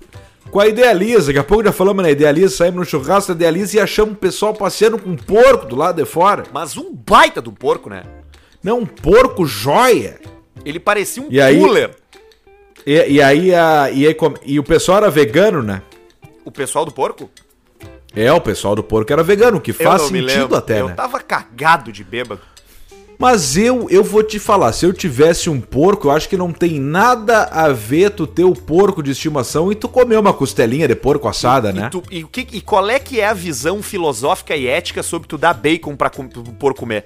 com 0.52 0.60
a 0.60 0.68
Idealiza. 0.68 1.28
Daqui 1.28 1.40
a 1.40 1.44
pouco 1.44 1.64
já 1.64 1.72
falamos 1.72 2.04
na 2.04 2.12
Idealiza, 2.12 2.56
saímos 2.58 2.80
no 2.80 2.86
churrasco 2.86 3.30
da 3.34 3.36
Idealiza 3.36 3.78
e 3.78 3.80
achamos 3.80 4.14
o 4.14 4.18
pessoal 4.18 4.54
passeando 4.54 5.00
com 5.00 5.10
um 5.12 5.16
porco 5.16 5.66
do 5.66 5.76
lado 5.76 5.96
de 5.96 6.06
fora. 6.06 6.44
Mas 6.54 6.76
um 6.78 6.94
baita 6.94 7.42
do 7.42 7.52
porco, 7.52 7.90
né? 7.90 8.04
Não, 8.64 8.80
um 8.80 8.86
porco 8.86 9.46
joia. 9.46 10.20
Ele 10.64 10.80
parecia 10.80 11.24
um 11.24 11.28
E 11.30 11.40
aí- 11.42 11.60
cooler. 11.60 11.92
E, 12.86 12.94
e 13.14 13.22
aí, 13.22 13.54
a, 13.54 13.92
e, 13.92 14.08
aí 14.08 14.16
e 14.46 14.60
o 14.60 14.64
pessoal 14.64 14.98
era 15.00 15.10
vegano, 15.10 15.62
né? 15.62 15.82
O 16.44 16.52
pessoal 16.52 16.84
do 16.86 16.92
porco? 16.92 17.30
É, 18.16 18.32
o 18.34 18.42
pessoal 18.42 18.76
do 18.76 18.84
porco 18.84 19.12
era 19.14 19.24
vegano, 19.24 19.58
o 19.58 19.62
que 19.62 19.72
faz 19.72 20.02
eu 20.02 20.08
sentido 20.10 20.56
até, 20.56 20.82
Eu 20.82 20.90
né? 20.90 20.94
tava 20.96 21.20
cagado 21.20 21.92
de 21.92 22.04
bêbado. 22.04 22.42
Mas 23.18 23.56
eu, 23.56 23.88
eu 23.92 24.04
vou 24.04 24.24
te 24.24 24.40
falar, 24.40 24.74
se 24.74 24.84
eu 24.84 24.92
tivesse 24.92 25.48
um 25.48 25.62
porco, 25.62 26.08
eu 26.08 26.12
acho 26.12 26.28
que 26.28 26.36
não 26.36 26.52
tem 26.52 26.80
nada 26.80 27.44
a 27.44 27.72
ver 27.72 28.10
tu 28.10 28.26
ter 28.26 28.44
o 28.44 28.54
porco 28.54 29.04
de 29.04 29.12
estimação 29.12 29.72
e 29.72 29.76
tu 29.76 29.88
comer 29.88 30.18
uma 30.18 30.34
costelinha 30.34 30.88
de 30.88 30.96
porco 30.96 31.28
assada, 31.28 31.72
né? 31.72 31.86
E, 31.86 31.90
tu- 31.92 32.04
e 32.10 32.24
que- 32.24 32.48
e 32.58 32.62
qual 32.62 32.90
é 32.90 32.98
que 33.00 33.20
é 33.22 33.28
a 33.28 33.34
visão 33.34 33.84
filosófica 33.84 34.56
e 34.56 34.66
ética 34.66 35.04
sobre 35.04 35.28
tu 35.28 35.38
dar 35.38 35.54
bacon 35.54 35.96
pra 35.96 36.10
com, 36.10 36.28
pro 36.28 36.42
porco 36.54 36.80
comer? 36.80 37.06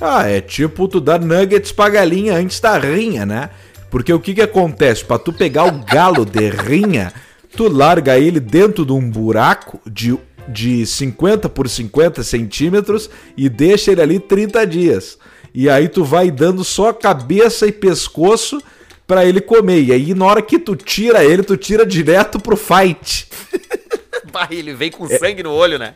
Ah, 0.00 0.28
é 0.28 0.40
tipo 0.40 0.88
tu 0.88 1.00
dar 1.00 1.20
nuggets 1.20 1.72
pra 1.72 1.88
galinha 1.88 2.34
antes 2.36 2.58
da 2.60 2.76
rinha, 2.78 3.24
né? 3.24 3.50
Porque 3.90 4.12
o 4.12 4.18
que 4.20 4.34
que 4.34 4.42
acontece? 4.42 5.04
Pra 5.04 5.18
tu 5.18 5.32
pegar 5.32 5.64
o 5.66 5.84
galo 5.84 6.24
de 6.24 6.50
rinha, 6.50 7.12
tu 7.56 7.68
larga 7.68 8.18
ele 8.18 8.40
dentro 8.40 8.84
de 8.84 8.92
um 8.92 9.08
buraco 9.08 9.80
de, 9.88 10.18
de 10.48 10.84
50 10.84 11.48
por 11.48 11.68
50 11.68 12.22
centímetros 12.24 13.08
e 13.36 13.48
deixa 13.48 13.92
ele 13.92 14.02
ali 14.02 14.18
30 14.18 14.66
dias. 14.66 15.16
E 15.54 15.70
aí 15.70 15.88
tu 15.88 16.04
vai 16.04 16.30
dando 16.32 16.64
só 16.64 16.92
cabeça 16.92 17.66
e 17.68 17.72
pescoço 17.72 18.60
pra 19.06 19.24
ele 19.24 19.40
comer. 19.40 19.80
E 19.84 19.92
aí 19.92 20.12
na 20.12 20.24
hora 20.26 20.42
que 20.42 20.58
tu 20.58 20.74
tira 20.74 21.24
ele, 21.24 21.44
tu 21.44 21.56
tira 21.56 21.86
direto 21.86 22.40
pro 22.40 22.56
fight. 22.56 23.28
Bah, 24.32 24.48
ele 24.50 24.74
vem 24.74 24.88
É. 24.88 24.90
com 24.90 25.06
sangue 25.06 25.44
no 25.44 25.52
olho, 25.52 25.78
né? 25.78 25.94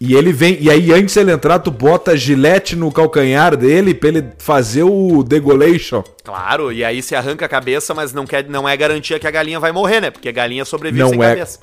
E 0.00 0.14
ele 0.14 0.32
vem, 0.32 0.56
e 0.58 0.70
aí 0.70 0.90
antes 0.94 1.14
ele 1.18 1.30
entrar, 1.30 1.58
tu 1.58 1.70
bota 1.70 2.16
gilete 2.16 2.74
no 2.74 2.90
calcanhar 2.90 3.54
dele 3.54 3.92
pra 3.92 4.08
ele 4.08 4.28
fazer 4.38 4.82
o 4.82 5.22
degolation. 5.22 6.02
Claro, 6.24 6.72
e 6.72 6.82
aí 6.82 7.02
se 7.02 7.14
arranca 7.14 7.44
a 7.44 7.48
cabeça, 7.48 7.92
mas 7.92 8.10
não, 8.14 8.24
quer, 8.24 8.48
não 8.48 8.66
é 8.66 8.74
garantia 8.74 9.18
que 9.18 9.26
a 9.26 9.30
galinha 9.30 9.60
vai 9.60 9.72
morrer, 9.72 10.00
né? 10.00 10.10
Porque 10.10 10.30
a 10.30 10.32
galinha 10.32 10.64
sobrevive 10.64 11.02
Não 11.02 11.10
sem 11.10 11.22
é. 11.22 11.28
cabeça. 11.28 11.58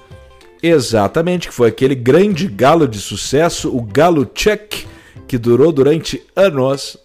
Exatamente, 0.61 1.47
que 1.47 1.53
foi 1.53 1.69
aquele 1.69 1.95
grande 1.95 2.47
galo 2.47 2.87
de 2.87 2.99
sucesso, 2.99 3.75
o 3.75 3.81
galo 3.81 4.29
Chuck, 4.35 4.85
que 5.27 5.37
durou 5.39 5.71
durante 5.71 6.21
anos. 6.35 6.95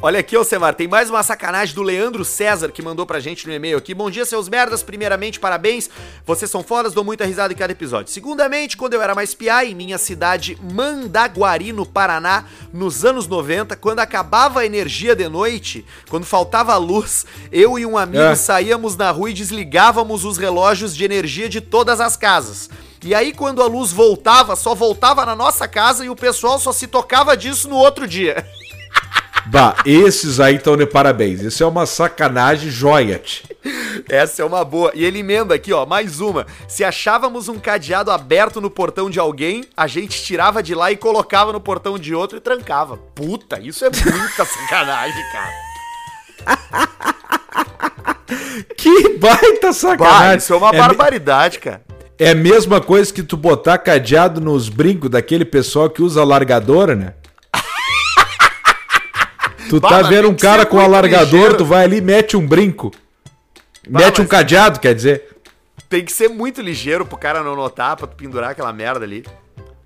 Olha 0.00 0.20
aqui, 0.20 0.36
ô 0.36 0.44
Semar, 0.44 0.74
tem 0.74 0.88
mais 0.88 1.10
uma 1.10 1.22
sacanagem 1.22 1.74
do 1.74 1.82
Leandro 1.82 2.24
César 2.24 2.70
que 2.70 2.82
mandou 2.82 3.04
pra 3.06 3.20
gente 3.20 3.46
no 3.46 3.52
e-mail 3.52 3.76
aqui. 3.78 3.94
Bom 3.94 4.10
dia, 4.10 4.24
seus 4.24 4.48
merdas. 4.48 4.82
Primeiramente, 4.82 5.38
parabéns. 5.40 5.90
Vocês 6.24 6.50
são 6.50 6.62
fodas, 6.62 6.92
dou 6.94 7.04
muita 7.04 7.24
risada 7.24 7.52
em 7.52 7.56
cada 7.56 7.72
episódio. 7.72 8.12
Segundamente, 8.12 8.76
quando 8.76 8.94
eu 8.94 9.02
era 9.02 9.14
mais 9.14 9.34
piá, 9.34 9.64
em 9.64 9.74
minha 9.74 9.98
cidade 9.98 10.58
Mandaguari, 10.72 11.72
no 11.72 11.84
Paraná, 11.84 12.44
nos 12.72 13.04
anos 13.04 13.26
90, 13.26 13.76
quando 13.76 14.00
acabava 14.00 14.60
a 14.60 14.66
energia 14.66 15.14
de 15.14 15.28
noite, 15.28 15.84
quando 16.08 16.24
faltava 16.24 16.72
a 16.72 16.76
luz, 16.78 17.26
eu 17.52 17.78
e 17.78 17.84
um 17.84 17.98
amigo 17.98 18.22
É. 18.22 18.34
saíamos 18.34 18.96
na 18.96 19.10
rua 19.10 19.30
e 19.30 19.34
desligávamos 19.34 20.24
os 20.24 20.38
relógios 20.38 20.96
de 20.96 21.04
energia 21.04 21.48
de 21.48 21.60
todas 21.60 22.00
as 22.00 22.16
casas. 22.16 22.70
E 23.04 23.14
aí, 23.14 23.32
quando 23.32 23.62
a 23.62 23.66
luz 23.66 23.92
voltava, 23.92 24.56
só 24.56 24.74
voltava 24.74 25.24
na 25.24 25.36
nossa 25.36 25.68
casa 25.68 26.04
e 26.04 26.08
o 26.10 26.16
pessoal 26.16 26.58
só 26.58 26.72
se 26.72 26.86
tocava 26.88 27.36
disso 27.36 27.68
no 27.68 27.76
outro 27.76 28.06
dia. 28.06 28.44
Bah, 29.48 29.76
esses 29.86 30.40
aí 30.40 30.56
estão 30.56 30.76
de 30.76 30.84
parabéns. 30.86 31.40
Isso 31.40 31.62
é 31.62 31.66
uma 31.66 31.86
sacanagem 31.86 32.68
joia. 32.70 33.22
Essa 34.08 34.42
é 34.42 34.44
uma 34.44 34.64
boa. 34.64 34.90
E 34.94 35.04
ele 35.04 35.20
emenda 35.20 35.54
aqui, 35.54 35.72
ó, 35.72 35.86
mais 35.86 36.20
uma. 36.20 36.46
Se 36.68 36.82
achávamos 36.82 37.48
um 37.48 37.58
cadeado 37.58 38.10
aberto 38.10 38.60
no 38.60 38.68
portão 38.70 39.08
de 39.08 39.20
alguém, 39.20 39.64
a 39.76 39.86
gente 39.86 40.22
tirava 40.22 40.62
de 40.62 40.74
lá 40.74 40.90
e 40.90 40.96
colocava 40.96 41.52
no 41.52 41.60
portão 41.60 41.96
de 41.98 42.14
outro 42.14 42.36
e 42.38 42.40
trancava. 42.40 42.96
Puta, 43.14 43.60
isso 43.60 43.84
é 43.84 43.90
muita 43.90 44.44
sacanagem, 44.44 45.22
cara. 45.32 45.66
Que 48.76 49.16
baita 49.18 49.68
Bah, 49.68 49.72
sacanagem. 49.72 50.38
isso 50.38 50.52
é 50.52 50.56
uma 50.56 50.72
me- 50.72 50.78
barbaridade, 50.78 51.58
cara. 51.58 51.82
É 52.18 52.30
a 52.30 52.34
mesma 52.34 52.80
coisa 52.80 53.12
que 53.12 53.22
tu 53.22 53.36
botar 53.36 53.76
cadeado 53.78 54.40
nos 54.40 54.68
brincos 54.70 55.10
daquele 55.10 55.44
pessoal 55.44 55.90
que 55.90 56.02
usa 56.02 56.24
largadora, 56.24 56.94
né? 56.96 57.14
Tu 59.68 59.80
Bah, 59.80 59.88
tá 59.88 60.02
vendo 60.02 60.28
um 60.28 60.34
cara 60.34 60.64
com 60.64 60.78
alargador, 60.78 61.32
ligeiro. 61.32 61.56
tu 61.56 61.64
vai 61.64 61.84
ali 61.84 61.98
e 61.98 62.00
mete 62.00 62.36
um 62.36 62.46
brinco. 62.46 62.92
Bah, 63.88 64.00
mete 64.00 64.20
um 64.20 64.26
cadeado, 64.26 64.80
quer 64.80 64.94
dizer. 64.94 65.24
Tem 65.88 66.04
que 66.04 66.12
ser 66.12 66.28
muito 66.28 66.60
ligeiro 66.60 67.04
pro 67.06 67.16
cara 67.16 67.42
não 67.42 67.54
notar, 67.54 67.96
pra 67.96 68.06
tu 68.06 68.16
pendurar 68.16 68.50
aquela 68.50 68.72
merda 68.72 69.04
ali. 69.04 69.24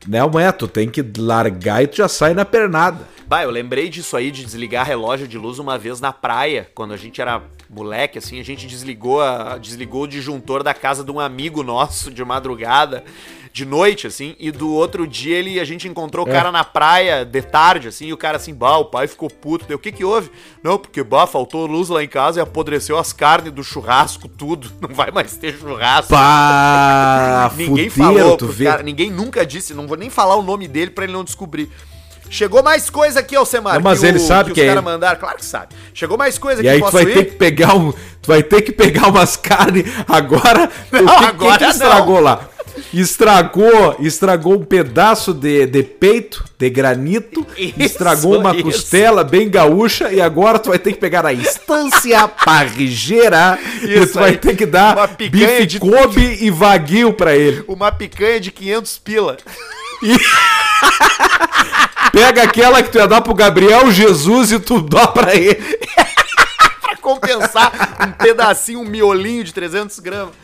Não 0.06 0.38
é, 0.40 0.50
tu 0.50 0.66
tem 0.66 0.88
que 0.88 1.04
largar 1.18 1.82
e 1.82 1.86
tu 1.86 1.96
já 1.96 2.08
sai 2.08 2.32
na 2.32 2.44
pernada. 2.44 3.06
Bah, 3.26 3.42
eu 3.42 3.50
lembrei 3.50 3.88
disso 3.88 4.16
aí 4.16 4.30
de 4.30 4.44
desligar 4.44 4.86
relógio 4.86 5.28
de 5.28 5.36
luz 5.38 5.58
uma 5.58 5.76
vez 5.78 6.00
na 6.00 6.12
praia, 6.12 6.68
quando 6.74 6.94
a 6.94 6.96
gente 6.96 7.20
era 7.20 7.42
moleque, 7.68 8.18
assim, 8.18 8.40
a 8.40 8.42
gente 8.42 8.66
desligou, 8.66 9.20
a, 9.20 9.56
desligou 9.58 10.04
o 10.04 10.08
disjuntor 10.08 10.62
da 10.62 10.72
casa 10.74 11.04
de 11.04 11.12
um 11.12 11.20
amigo 11.20 11.62
nosso 11.62 12.10
de 12.10 12.24
madrugada, 12.24 13.04
de 13.52 13.64
noite, 13.64 14.06
assim, 14.06 14.36
e 14.38 14.50
do 14.52 14.72
outro 14.72 15.06
dia 15.06 15.36
ele, 15.36 15.58
a 15.58 15.64
gente 15.64 15.88
encontrou 15.88 16.24
o 16.24 16.28
É. 16.28 16.32
cara 16.32 16.52
na 16.52 16.62
praia 16.62 17.24
de 17.24 17.42
tarde, 17.42 17.88
assim, 17.88 18.06
e 18.06 18.12
o 18.12 18.16
cara 18.16 18.36
assim, 18.36 18.54
bah, 18.54 18.78
o 18.78 18.84
pai 18.84 19.06
ficou 19.08 19.28
puto. 19.28 19.64
Daí, 19.66 19.74
o 19.74 19.78
que 19.78 19.90
que 19.90 20.04
houve? 20.04 20.30
Não, 20.62 20.78
porque, 20.78 21.02
bah, 21.02 21.26
faltou 21.26 21.66
luz 21.66 21.88
lá 21.88 22.02
em 22.02 22.08
casa 22.08 22.38
e 22.38 22.42
apodreceu 22.42 22.96
as 22.96 23.12
carnes 23.12 23.52
do 23.52 23.64
churrasco, 23.64 24.28
tudo. 24.28 24.70
Não 24.80 24.94
vai 24.94 25.10
mais 25.10 25.36
ter 25.36 25.52
churrasco. 25.58 26.12
Pá, 26.12 27.50
Ninguém 27.56 27.90
fudeiro, 27.90 28.18
falou, 28.20 28.36
tu 28.36 28.46
vê. 28.46 28.64
cara, 28.66 28.82
ninguém 28.82 29.10
nunca 29.10 29.44
disse, 29.44 29.74
não 29.74 29.86
vou 29.86 29.96
nem 29.96 30.08
falar 30.10 30.36
o 30.36 30.42
nome 30.42 30.68
dele 30.68 30.90
pra 30.90 31.04
ele 31.04 31.12
não 31.12 31.24
descobrir. 31.24 31.68
Chegou 32.32 32.62
mais 32.62 32.88
coisa 32.88 33.18
aqui, 33.18 33.34
Alcemar. 33.34 33.74
Não, 33.74 33.80
mas 33.82 34.04
ele 34.04 34.20
sabe 34.20 34.50
os 34.52 34.54
que 34.54 34.60
é 34.60 34.68
caras 34.68 34.84
mandaram, 34.84 35.18
claro 35.18 35.36
que 35.36 35.44
sabe. 35.44 35.74
Chegou 35.92 36.16
mais 36.16 36.38
coisa 36.38 36.62
E 36.62 36.68
aqui, 36.68 36.76
aí 36.84 36.88
tu 36.88 36.92
vai 36.92 37.02
ir? 37.02 37.12
ter 37.14 37.24
que 37.24 37.32
pegar 37.32 37.74
um. 37.74 37.90
Tu 37.90 38.26
vai 38.28 38.40
ter 38.40 38.62
que 38.62 38.70
pegar 38.70 39.08
umas 39.08 39.34
carnes 39.36 39.84
agora. 40.06 40.70
Não, 40.92 41.04
o 41.04 41.18
que, 41.18 41.24
agora 41.24 41.58
que, 41.58 41.64
que 41.64 41.70
estragou 41.72 42.16
não. 42.16 42.22
lá? 42.22 42.48
Estragou, 42.92 43.96
estragou 44.00 44.54
um 44.54 44.64
pedaço 44.64 45.32
de, 45.32 45.66
de 45.66 45.82
peito, 45.82 46.44
de 46.58 46.68
granito, 46.70 47.46
Isso, 47.56 47.74
estragou 47.80 48.38
uma 48.38 48.52
isso. 48.54 48.62
costela 48.64 49.22
bem 49.24 49.48
gaúcha 49.48 50.12
e 50.12 50.20
agora 50.20 50.58
tu 50.58 50.70
vai 50.70 50.78
ter 50.78 50.92
que 50.92 50.98
pegar 50.98 51.24
a 51.26 51.32
instância 51.32 52.26
parrigeira 52.28 53.58
e 53.82 54.06
tu 54.06 54.14
vai 54.14 54.30
aí. 54.30 54.36
ter 54.38 54.56
que 54.56 54.64
Uma 54.64 54.70
dar 54.72 55.08
picanha 55.16 55.46
bife 55.48 55.66
de- 55.66 55.80
Kobe 55.80 56.38
e 56.44 56.50
vaguio 56.50 57.12
pra 57.12 57.34
ele. 57.36 57.64
Uma 57.68 57.90
picanha 57.92 58.40
de 58.40 58.50
500 58.50 58.98
pila. 58.98 59.36
Pega 62.12 62.42
aquela 62.42 62.82
que 62.82 62.90
tu 62.90 62.98
ia 62.98 63.06
dar 63.06 63.20
pro 63.20 63.34
Gabriel 63.34 63.90
Jesus 63.92 64.50
e 64.52 64.58
tu 64.58 64.80
dá 64.80 65.06
pra 65.06 65.34
ele. 65.34 65.54
pra 66.80 66.96
compensar 67.00 67.72
um 68.08 68.12
pedacinho, 68.12 68.80
um 68.80 68.84
miolinho 68.84 69.44
de 69.44 69.52
300 69.54 69.98
gramas. 70.00 70.34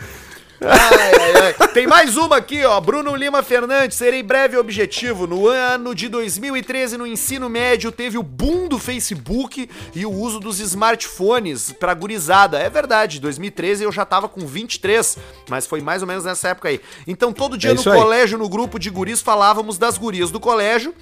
Ai, 0.60 1.12
ai, 1.14 1.54
ai. 1.60 1.68
Tem 1.68 1.86
mais 1.86 2.16
uma 2.16 2.36
aqui, 2.36 2.64
ó. 2.64 2.80
Bruno 2.80 3.14
Lima 3.14 3.42
Fernandes, 3.42 3.96
serei 3.98 4.22
breve 4.22 4.56
e 4.56 4.58
objetivo. 4.58 5.26
No 5.26 5.46
ano 5.48 5.94
de 5.94 6.08
2013, 6.08 6.96
no 6.96 7.06
ensino 7.06 7.48
médio, 7.48 7.92
teve 7.92 8.16
o 8.16 8.22
boom 8.22 8.66
do 8.66 8.78
Facebook 8.78 9.68
e 9.94 10.06
o 10.06 10.10
uso 10.10 10.40
dos 10.40 10.58
smartphones 10.60 11.72
pra 11.72 11.92
gurizada. 11.92 12.58
É 12.58 12.70
verdade, 12.70 13.20
2013 13.20 13.84
eu 13.84 13.92
já 13.92 14.04
tava 14.04 14.28
com 14.28 14.46
23, 14.46 15.18
mas 15.48 15.66
foi 15.66 15.80
mais 15.80 16.00
ou 16.02 16.08
menos 16.08 16.24
nessa 16.24 16.48
época 16.48 16.68
aí. 16.68 16.80
Então 17.06 17.32
todo 17.32 17.58
dia 17.58 17.72
É 17.72 17.74
no 17.74 17.82
colégio, 17.82 18.38
no 18.38 18.48
grupo 18.48 18.78
de 18.78 18.88
guris, 18.88 19.20
falávamos 19.20 19.76
das 19.76 19.98
gurias 19.98 20.30
do 20.30 20.40
colégio, 20.40 20.94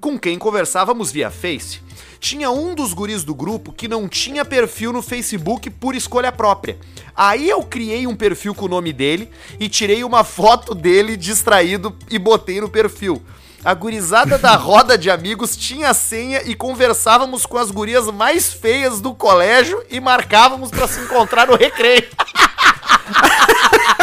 com 0.00 0.18
quem 0.18 0.38
conversávamos 0.38 1.12
via 1.12 1.30
Face. 1.30 1.80
Tinha 2.18 2.50
um 2.50 2.74
dos 2.74 2.92
guris 2.92 3.22
do 3.22 3.34
grupo 3.34 3.72
que 3.72 3.88
não 3.88 4.08
tinha 4.08 4.44
perfil 4.44 4.92
no 4.92 5.02
Facebook 5.02 5.70
por 5.70 5.94
escolha 5.94 6.32
própria. 6.32 6.78
Aí 7.14 7.48
eu 7.48 7.62
criei 7.62 8.06
um 8.06 8.16
perfil 8.16 8.54
com 8.54 8.66
o 8.66 8.68
nome 8.68 8.92
dele 8.92 9.30
e 9.58 9.68
tirei 9.68 10.02
uma 10.04 10.24
foto 10.24 10.74
dele 10.74 11.16
distraído 11.16 11.96
e 12.10 12.18
botei 12.18 12.60
no 12.60 12.68
perfil. 12.68 13.22
A 13.64 13.74
gurizada 13.74 14.38
da 14.38 14.56
roda 14.60 14.96
de 14.96 15.10
amigos 15.10 15.56
tinha 15.56 15.90
a 15.90 15.94
senha 15.94 16.42
e 16.44 16.54
conversávamos 16.54 17.44
com 17.44 17.58
as 17.58 17.70
gurias 17.70 18.06
mais 18.06 18.52
feias 18.52 19.00
do 19.00 19.14
colégio 19.14 19.82
e 19.90 20.00
marcávamos 20.00 20.70
pra 20.70 20.88
se 20.88 21.00
encontrar 21.00 21.46
no 21.46 21.56
recreio. 21.56 22.04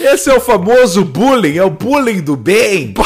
Esse 0.00 0.30
é 0.30 0.34
o 0.34 0.40
famoso 0.40 1.04
bullying, 1.04 1.56
é 1.56 1.64
o 1.64 1.70
bullying 1.70 2.20
do 2.20 2.36
bem. 2.36 2.94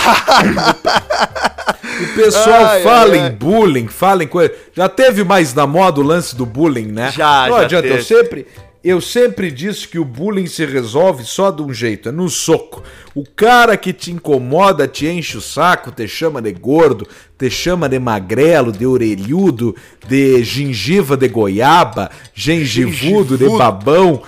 O 2.01 2.15
pessoal 2.15 2.65
Ai, 2.65 2.83
fala 2.83 3.13
ai, 3.15 3.27
em 3.29 3.31
bullying, 3.33 3.87
fala 3.89 4.25
em 4.25 4.27
coisa. 4.27 4.53
Já 4.75 4.89
teve 4.89 5.23
mais 5.23 5.53
na 5.55 5.67
moda 5.67 6.01
o 6.01 6.03
lance 6.03 6.35
do 6.35 6.47
bullying, 6.47 6.87
né? 6.87 7.13
Já, 7.15 7.47
Não 7.49 7.57
já 7.59 7.63
adianta, 7.65 7.87
eu 7.89 7.93
teve. 7.97 8.05
sempre, 8.05 8.47
eu 8.83 9.01
sempre 9.03 9.51
disse 9.51 9.87
que 9.87 9.99
o 9.99 10.05
bullying 10.05 10.47
se 10.47 10.65
resolve 10.65 11.25
só 11.25 11.51
de 11.51 11.63
um 11.63 11.73
jeito, 11.75 12.09
é 12.09 12.13
no 12.13 12.29
soco. 12.31 12.83
O 13.15 13.23
cara 13.25 13.77
que 13.77 13.93
te 13.93 14.11
incomoda, 14.13 14.89
te 14.89 15.07
enche 15.07 15.37
o 15.37 15.41
saco, 15.43 15.91
te 15.93 16.09
chama 16.09 16.41
de 16.41 16.53
gordo, 16.53 17.07
te 17.39 17.51
chama 17.51 17.87
de 17.89 17.99
magrelo, 17.99 18.73
de 18.73 18.87
orelhudo, 18.87 19.77
de 20.09 20.43
gengiva 20.43 21.17
de 21.19 21.29
goiaba, 21.29 22.11
gengivudo, 22.35 23.37
de 23.37 23.45
Gengivudo. 23.45 23.59
babão 23.59 24.23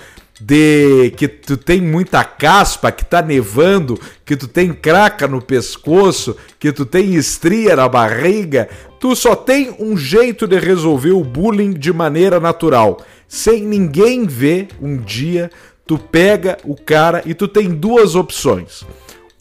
de 0.45 1.11
que 1.15 1.25
tu 1.25 1.55
tem 1.55 1.79
muita 1.79 2.21
caspa, 2.21 2.91
que 2.91 3.05
tá 3.05 3.21
nevando, 3.21 3.97
que 4.25 4.35
tu 4.35 4.45
tem 4.45 4.73
craca 4.73 5.25
no 5.25 5.41
pescoço, 5.41 6.35
que 6.59 6.73
tu 6.73 6.85
tem 6.85 7.15
estria 7.15 7.77
na 7.77 7.87
barriga, 7.87 8.67
tu 8.99 9.15
só 9.15 9.37
tem 9.37 9.73
um 9.79 9.95
jeito 9.95 10.45
de 10.45 10.59
resolver 10.59 11.11
o 11.11 11.23
bullying 11.23 11.71
de 11.71 11.93
maneira 11.93 12.41
natural, 12.41 13.01
sem 13.25 13.61
ninguém 13.65 14.25
ver 14.25 14.67
um 14.81 14.97
dia, 14.97 15.49
tu 15.87 15.97
pega 15.97 16.57
o 16.65 16.75
cara 16.75 17.23
e 17.25 17.33
tu 17.33 17.47
tem 17.47 17.69
duas 17.69 18.13
opções. 18.13 18.85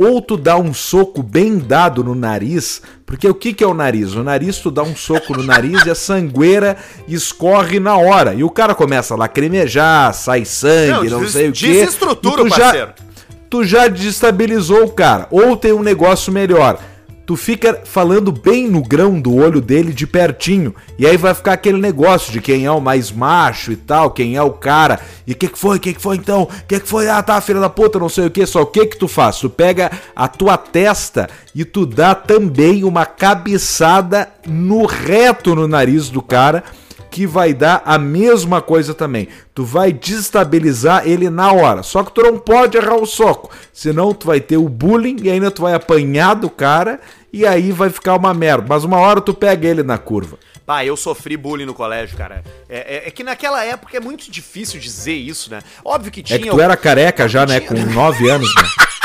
Ou 0.04 0.20
tu 0.20 0.36
dá 0.36 0.56
um 0.56 0.72
soco 0.74 1.22
bem 1.22 1.58
dado 1.58 2.02
no 2.02 2.14
nariz, 2.14 2.82
porque 3.06 3.28
o 3.28 3.34
que, 3.34 3.52
que 3.52 3.62
é 3.62 3.66
o 3.66 3.74
nariz? 3.74 4.14
O 4.14 4.22
nariz, 4.22 4.58
tu 4.58 4.70
dá 4.70 4.82
um 4.82 4.96
soco 4.96 5.34
no 5.36 5.42
nariz 5.42 5.84
e 5.86 5.90
a 5.90 5.94
sangueira 5.94 6.76
escorre 7.06 7.78
na 7.78 7.96
hora. 7.96 8.34
E 8.34 8.42
o 8.42 8.50
cara 8.50 8.74
começa 8.74 9.14
a 9.14 9.16
lacrimejar, 9.16 10.12
sai 10.14 10.44
sangue, 10.44 11.08
não, 11.08 11.20
Não, 11.20 11.28
sei 11.28 11.48
o 11.48 11.52
quê. 11.52 11.66
desestrutura 11.68 12.36
tu 12.36 12.42
o 12.44 12.48
já, 12.48 12.56
parceiro. 12.58 12.90
tu 13.50 13.64
já 13.64 13.88
destabilizou 13.88 14.84
o 14.84 14.90
cara. 14.92 15.26
Ou 15.30 15.56
tem 15.56 15.72
um 15.72 15.82
negócio 15.82 16.32
melhor. 16.32 16.78
Tu 17.24 17.36
fica 17.36 17.80
falando 17.84 18.32
bem 18.32 18.68
no 18.68 18.82
grão 18.82 19.20
do 19.20 19.36
olho 19.36 19.60
dele 19.60 19.92
de 19.92 20.06
pertinho. 20.06 20.74
E 20.98 21.06
aí 21.06 21.16
vai 21.16 21.32
ficar 21.34 21.52
aquele 21.52 21.78
negócio 21.78 22.32
de 22.32 22.40
quem 22.40 22.66
é 22.66 22.70
o 22.70 22.80
mais 22.80 23.12
macho 23.12 23.70
e 23.70 23.76
tal, 23.76 24.10
quem 24.10 24.36
é 24.36 24.42
o 24.42 24.50
cara. 24.50 25.00
E 25.26 25.34
que, 25.34 25.48
que 25.48 25.58
foi? 25.58 25.78
Que, 25.78 25.94
que 25.94 26.02
foi 26.02 26.16
então? 26.16 26.48
Que, 26.66 26.80
que 26.80 26.88
foi? 26.88 27.08
Ah, 27.08 27.22
tá, 27.22 27.40
filha 27.40 27.60
da 27.60 27.70
puta, 27.70 27.98
não 27.98 28.08
sei 28.08 28.26
o 28.26 28.30
que. 28.30 28.44
Só 28.44 28.62
o 28.62 28.66
que 28.66 28.86
que 28.86 28.96
tu 28.96 29.06
faz? 29.06 29.38
Tu 29.38 29.48
pega 29.48 29.90
a 30.16 30.26
tua 30.26 30.56
testa 30.56 31.28
e 31.54 31.64
tu 31.64 31.86
dá 31.86 32.14
também 32.14 32.82
uma 32.82 33.06
cabeçada 33.06 34.28
no 34.46 34.84
reto 34.84 35.54
no 35.54 35.68
nariz 35.68 36.10
do 36.10 36.20
cara 36.20 36.64
que 37.12 37.26
vai 37.26 37.52
dar 37.52 37.82
a 37.84 37.98
mesma 37.98 38.62
coisa 38.62 38.94
também. 38.94 39.28
Tu 39.54 39.64
vai 39.64 39.92
destabilizar 39.92 41.06
ele 41.06 41.28
na 41.28 41.52
hora. 41.52 41.82
Só 41.82 42.02
que 42.02 42.10
tu 42.12 42.22
não 42.22 42.38
pode 42.38 42.76
errar 42.78 42.96
o 42.96 43.06
soco, 43.06 43.50
senão 43.72 44.14
tu 44.14 44.26
vai 44.26 44.40
ter 44.40 44.56
o 44.56 44.68
bullying 44.68 45.16
e 45.22 45.30
ainda 45.30 45.50
tu 45.50 45.62
vai 45.62 45.74
apanhar 45.74 46.34
do 46.34 46.48
cara 46.48 46.98
e 47.32 47.46
aí 47.46 47.70
vai 47.70 47.90
ficar 47.90 48.16
uma 48.16 48.32
merda. 48.32 48.64
Mas 48.68 48.82
uma 48.82 48.96
hora 48.98 49.20
tu 49.20 49.34
pega 49.34 49.68
ele 49.68 49.82
na 49.82 49.98
curva. 49.98 50.38
Pá, 50.64 50.84
eu 50.84 50.96
sofri 50.96 51.36
bullying 51.36 51.66
no 51.66 51.74
colégio, 51.74 52.16
cara. 52.16 52.42
É, 52.68 52.96
é- 53.04 53.08
é 53.08 53.10
que 53.10 53.22
naquela 53.24 53.62
época 53.64 53.96
é 53.96 54.00
muito 54.00 54.30
difícil 54.30 54.80
dizer 54.80 55.12
isso, 55.14 55.50
né? 55.50 55.60
Óbvio 55.84 56.10
que 56.10 56.20
É 56.20 56.22
tinha. 56.22 56.38
que 56.38 56.48
tu 56.48 56.60
era 56.60 56.76
careca 56.76 57.28
já, 57.28 57.44
né? 57.44 57.60
Com 57.60 57.74
9 57.74 58.30
anos, 58.30 58.48
né? 58.56 58.62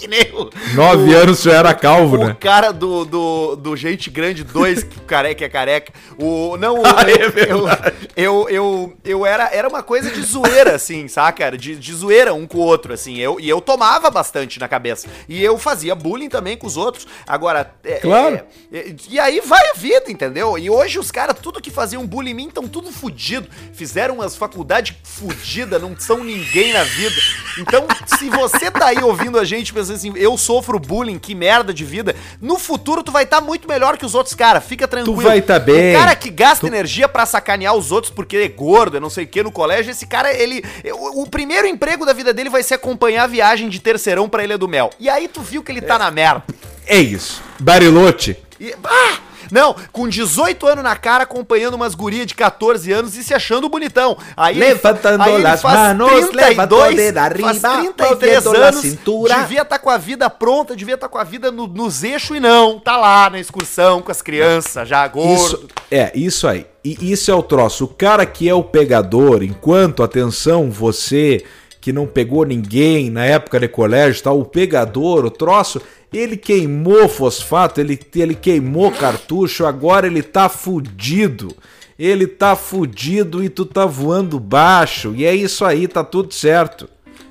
que 0.00 0.08
nem 0.08 0.22
o. 0.34 0.50
Nove 0.74 1.14
o- 1.14 1.18
anos 1.18 1.42
já 1.42 1.52
era 1.54 1.74
calvo, 1.74 2.16
o 2.16 2.26
né? 2.28 2.36
cara 2.40 2.72
do, 2.72 3.04
do, 3.04 3.56
do 3.56 3.76
Gente 3.76 4.08
Grande 4.10 4.42
2, 4.42 4.82
que 4.84 4.98
o 4.98 5.02
careca 5.02 5.44
é 5.44 5.48
careca. 5.48 5.92
O, 6.18 6.56
não, 6.56 6.80
o, 6.80 6.82
Ah, 6.86 7.04
é 7.08 8.22
eu, 8.22 8.48
eu, 8.48 8.48
eu, 8.50 8.96
eu 9.04 9.26
era, 9.26 9.48
era 9.52 9.68
uma 9.68 9.82
coisa 9.82 10.10
de 10.10 10.22
zoeira, 10.22 10.74
assim, 10.74 11.06
saca? 11.08 11.56
De, 11.56 11.76
de 11.76 11.94
zoeira 11.94 12.32
um 12.34 12.46
com 12.46 12.58
o 12.58 12.62
outro, 12.62 12.92
assim. 12.92 13.16
Eu, 13.18 13.38
e 13.38 13.48
eu 13.48 13.60
tomava 13.60 14.10
bastante 14.10 14.58
na 14.58 14.68
cabeça. 14.68 15.06
E 15.28 15.42
eu 15.42 15.58
fazia 15.58 15.94
bullying 15.94 16.28
também 16.28 16.56
com 16.56 16.66
os 16.66 16.76
outros. 16.76 17.06
Agora, 17.26 17.72
é, 17.84 17.94
Claro. 18.00 18.40
é, 18.72 18.78
é, 18.78 18.94
e 19.08 19.18
aí 19.18 19.40
vai 19.40 19.68
a 19.70 19.74
vida, 19.74 20.10
entendeu? 20.10 20.58
E 20.58 20.68
hoje 20.70 20.98
os 20.98 21.10
caras, 21.10 21.36
tudo 21.40 21.60
que 21.60 21.70
faziam 21.70 22.06
bullying 22.06 22.30
em 22.30 22.34
mim, 22.34 22.48
estão 22.48 22.66
tudo 22.68 22.90
fudido. 22.90 23.48
Fizeram 23.72 24.16
umas 24.16 24.36
faculdades 24.36 24.96
fudidas, 25.04 25.80
não 25.80 25.94
são 25.98 26.22
ninguém 26.24 26.72
na 26.72 26.82
vida. 26.84 27.14
Então, 27.58 27.86
se 28.06 28.28
você 28.30 28.70
tá 28.70 28.86
aí 28.86 29.02
ouvindo 29.02 29.38
a 29.38 29.44
gente 29.44 29.72
pensando 29.72 29.89
assim, 29.90 30.12
eu 30.16 30.36
sofro 30.38 30.78
bullying, 30.78 31.18
que 31.18 31.34
merda 31.34 31.72
de 31.72 31.84
vida, 31.84 32.14
no 32.40 32.58
futuro 32.58 33.02
tu 33.02 33.12
vai 33.12 33.24
estar 33.24 33.40
muito 33.40 33.68
melhor 33.68 33.96
que 33.96 34.06
os 34.06 34.14
outros 34.14 34.34
caras, 34.34 34.64
fica 34.64 34.86
tranquilo. 34.86 35.20
vai 35.20 35.42
tá 35.42 35.58
bem. 35.58 35.94
O 35.94 35.98
cara 35.98 36.14
que 36.14 36.30
gasta 36.30 36.66
energia 36.66 37.08
pra 37.08 37.26
sacanear 37.26 37.74
os 37.74 37.92
outros 37.92 38.12
porque 38.12 38.36
é 38.36 38.48
gordo, 38.48 38.96
é 38.96 39.00
não 39.00 39.10
sei 39.10 39.24
o 39.24 39.28
que 39.28 39.42
no 39.42 39.52
colégio, 39.52 39.90
esse 39.90 40.06
cara, 40.06 40.32
ele. 40.32 40.62
O, 40.94 41.22
o 41.22 41.30
primeiro 41.30 41.66
emprego 41.66 42.04
da 42.06 42.12
vida 42.12 42.32
dele 42.32 42.50
vai 42.50 42.62
ser 42.62 42.74
acompanhar 42.74 43.24
a 43.24 43.26
viagem 43.26 43.68
de 43.68 43.80
terceirão 43.80 44.28
pra 44.28 44.44
Ilha 44.44 44.58
do 44.58 44.68
Mel. 44.68 44.90
E 44.98 45.08
aí 45.08 45.28
tu 45.28 45.40
viu 45.40 45.62
que 45.62 45.72
ele 45.72 45.80
tá 45.80 45.98
na 45.98 46.10
merda. 46.10 46.44
É 46.86 46.98
isso. 46.98 47.42
Barilote. 47.58 48.36
E- 48.58 48.74
ah! 48.84 49.29
Não, 49.50 49.74
com 49.92 50.08
18 50.08 50.66
anos 50.66 50.84
na 50.84 50.96
cara, 50.96 51.24
acompanhando 51.24 51.74
umas 51.74 51.94
gurias 51.94 52.26
de 52.26 52.34
14 52.34 52.92
anos 52.92 53.16
e 53.16 53.24
se 53.24 53.34
achando 53.34 53.68
bonitão. 53.68 54.16
Aí 54.36 54.56
ele- 54.56 54.66
Levantando 54.66 55.22
aí 55.22 55.34
ele 55.34 55.42
las 55.42 55.62
faz 55.62 55.74
manos, 55.78 56.10
levantando 56.32 56.94
de 56.94 57.18
arriba, 57.18 57.48
faz 57.54 57.60
33 57.60 58.10
moviendo 58.44 58.52
la 58.60 58.66
anos, 58.68 58.80
cintura. 58.80 59.34
devia 59.40 59.62
estar 59.62 59.78
com 59.78 59.90
a 59.90 59.98
vida 59.98 60.30
pronta, 60.30 60.76
devia 60.76 60.94
estar 60.94 61.08
com 61.08 61.18
a 61.18 61.24
vida 61.24 61.50
no- 61.50 61.66
nos 61.66 62.02
eixos 62.02 62.36
e 62.36 62.40
não, 62.40 62.78
tá 62.78 62.96
lá 62.96 63.28
na 63.30 63.38
excursão 63.40 64.00
com 64.02 64.10
as 64.10 64.22
crianças, 64.22 64.88
já 64.88 65.06
gordo. 65.08 65.34
Isso, 65.44 65.68
é, 65.90 66.12
isso 66.14 66.46
aí. 66.48 66.66
E 66.82 67.12
isso 67.12 67.30
é 67.30 67.34
o 67.34 67.42
troço. 67.42 67.84
O 67.84 67.88
cara 67.88 68.24
que 68.24 68.48
é 68.48 68.54
o 68.54 68.62
pegador, 68.64 69.42
enquanto, 69.42 70.02
atenção, 70.02 70.70
você 70.70 71.44
que 71.80 71.92
não 71.92 72.06
pegou 72.06 72.44
ninguém 72.44 73.10
na 73.10 73.24
época 73.24 73.58
de 73.58 73.68
colégio, 73.68 74.22
tá? 74.22 74.30
O 74.30 74.44
pegador, 74.44 75.24
o 75.24 75.30
troço, 75.30 75.80
ele 76.12 76.36
queimou 76.36 77.08
fosfato, 77.08 77.80
ele, 77.80 77.98
ele 78.14 78.34
queimou 78.34 78.90
cartucho, 78.90 79.64
agora 79.64 80.06
ele 80.06 80.22
tá 80.22 80.48
fudido. 80.48 81.54
Ele 81.98 82.26
tá 82.26 82.56
fudido 82.56 83.44
e 83.44 83.48
tu 83.48 83.64
tá 83.66 83.84
voando 83.84 84.40
baixo. 84.40 85.12
E 85.14 85.24
é 85.24 85.34
isso 85.34 85.64
aí, 85.64 85.86
tá 85.86 86.02
tudo 86.02 86.32
certo. 86.32 86.88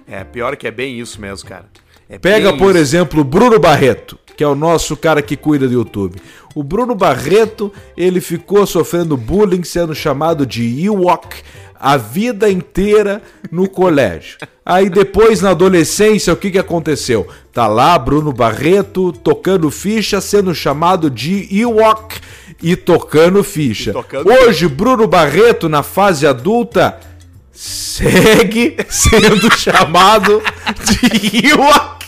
É, 0.08 0.24
pior 0.24 0.56
que 0.56 0.68
é 0.68 0.72
bem 0.72 1.00
isso 1.00 1.20
mesmo, 1.20 1.48
cara. 1.50 1.66
É 2.08 2.18
Pega, 2.18 2.56
por 2.56 2.72
isso. 2.72 2.80
exemplo, 2.80 3.22
o 3.22 3.24
Bruno 3.24 3.60
Barreto, 3.60 4.18
que 4.36 4.44
é 4.44 4.48
o 4.48 4.56
nosso 4.56 4.96
cara 4.96 5.22
que 5.22 5.36
cuida 5.36 5.68
do 5.68 5.74
YouTube. 5.74 6.20
O 6.56 6.64
Bruno 6.64 6.96
Barreto, 6.96 7.72
ele 7.96 8.22
ficou 8.22 8.66
sofrendo 8.66 9.18
bullying, 9.18 9.64
sendo 9.64 9.94
chamado 9.94 10.46
de 10.46 10.84
Ewok 10.86 11.44
a 11.80 11.96
vida 11.96 12.50
inteira 12.50 13.22
no 13.50 13.70
colégio. 13.70 14.38
Aí 14.66 14.90
depois, 14.90 15.42
na 15.42 15.52
adolescência, 15.52 16.34
o 16.34 16.36
que, 16.36 16.52
que 16.52 16.60
aconteceu? 16.60 17.28
Tá 17.54 17.66
lá 17.66 17.98
Bruno 17.98 18.34
Barreto 18.34 19.12
tocando 19.12 19.72
ficha, 19.72 20.20
sendo 20.20 20.54
chamado 20.54 21.10
de 21.10 21.48
Ewok 21.52 22.20
e 22.62 22.76
tocando 22.76 23.44
ficha. 23.44 23.92
E 23.92 23.94
tocando 23.94 24.30
Hoje, 24.30 24.68
Bruno 24.68 25.08
Barreto, 25.08 25.70
na 25.70 25.82
fase 25.82 26.28
adulta, 26.28 27.00
segue 27.52 28.78
sendo 28.90 29.50
chamado 29.58 30.42
de 30.84 31.48
Ewok. 31.48 32.08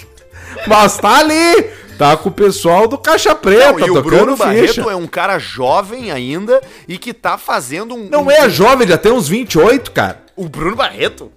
Mas 0.68 0.98
tá 0.98 1.18
ali, 1.20 1.70
tá 2.02 2.18
com 2.18 2.30
o 2.30 2.32
pessoal 2.32 2.88
do 2.88 2.98
Caixa 2.98 3.36
Preta, 3.36 3.74
Não, 3.74 3.88
e 3.88 3.92
o 3.92 4.02
Bruno 4.02 4.32
ficha. 4.36 4.46
Barreto 4.46 4.90
é 4.90 4.96
um 4.96 5.06
cara 5.06 5.38
jovem 5.38 6.12
ainda 6.12 6.60
e 6.88 6.98
que 6.98 7.14
tá 7.14 7.38
fazendo 7.38 7.94
um. 7.94 8.10
Não 8.10 8.24
um- 8.26 8.32
é 8.32 8.50
jovem, 8.50 8.88
já 8.88 8.98
tem 8.98 9.12
uns 9.12 9.28
28, 9.28 9.92
cara. 9.92 10.24
O 10.36 10.50
Bruno 10.50 10.76
Barreto? 10.76 11.32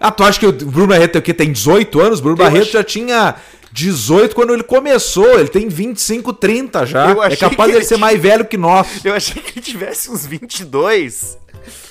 Ah, 0.00 0.10
tu 0.10 0.24
acha 0.24 0.40
que 0.40 0.46
o 0.46 0.52
Bruno 0.52 0.88
Barreto 0.88 1.14
é 1.16 1.18
o 1.20 1.22
quê? 1.22 1.32
Tem 1.32 1.52
18 1.52 2.00
anos? 2.00 2.18
O 2.18 2.22
Bruno 2.22 2.36
Eu 2.36 2.44
Barreto 2.44 2.64
ach- 2.64 2.72
já 2.72 2.82
tinha 2.82 3.36
18 3.70 4.34
quando 4.34 4.52
ele 4.52 4.64
começou. 4.64 5.38
Ele 5.38 5.48
tem 5.48 5.68
25, 5.68 6.32
30 6.32 6.84
já. 6.84 7.12
É 7.30 7.36
capaz 7.36 7.70
de 7.70 7.76
ele 7.78 7.84
ser 7.84 7.96
mais 7.96 8.20
velho 8.20 8.44
que 8.44 8.56
nós. 8.56 9.04
Eu 9.04 9.14
achei 9.14 9.40
que 9.40 9.58
ele 9.60 9.64
tivesse 9.64 10.10
uns 10.10 10.26
22. 10.26 11.38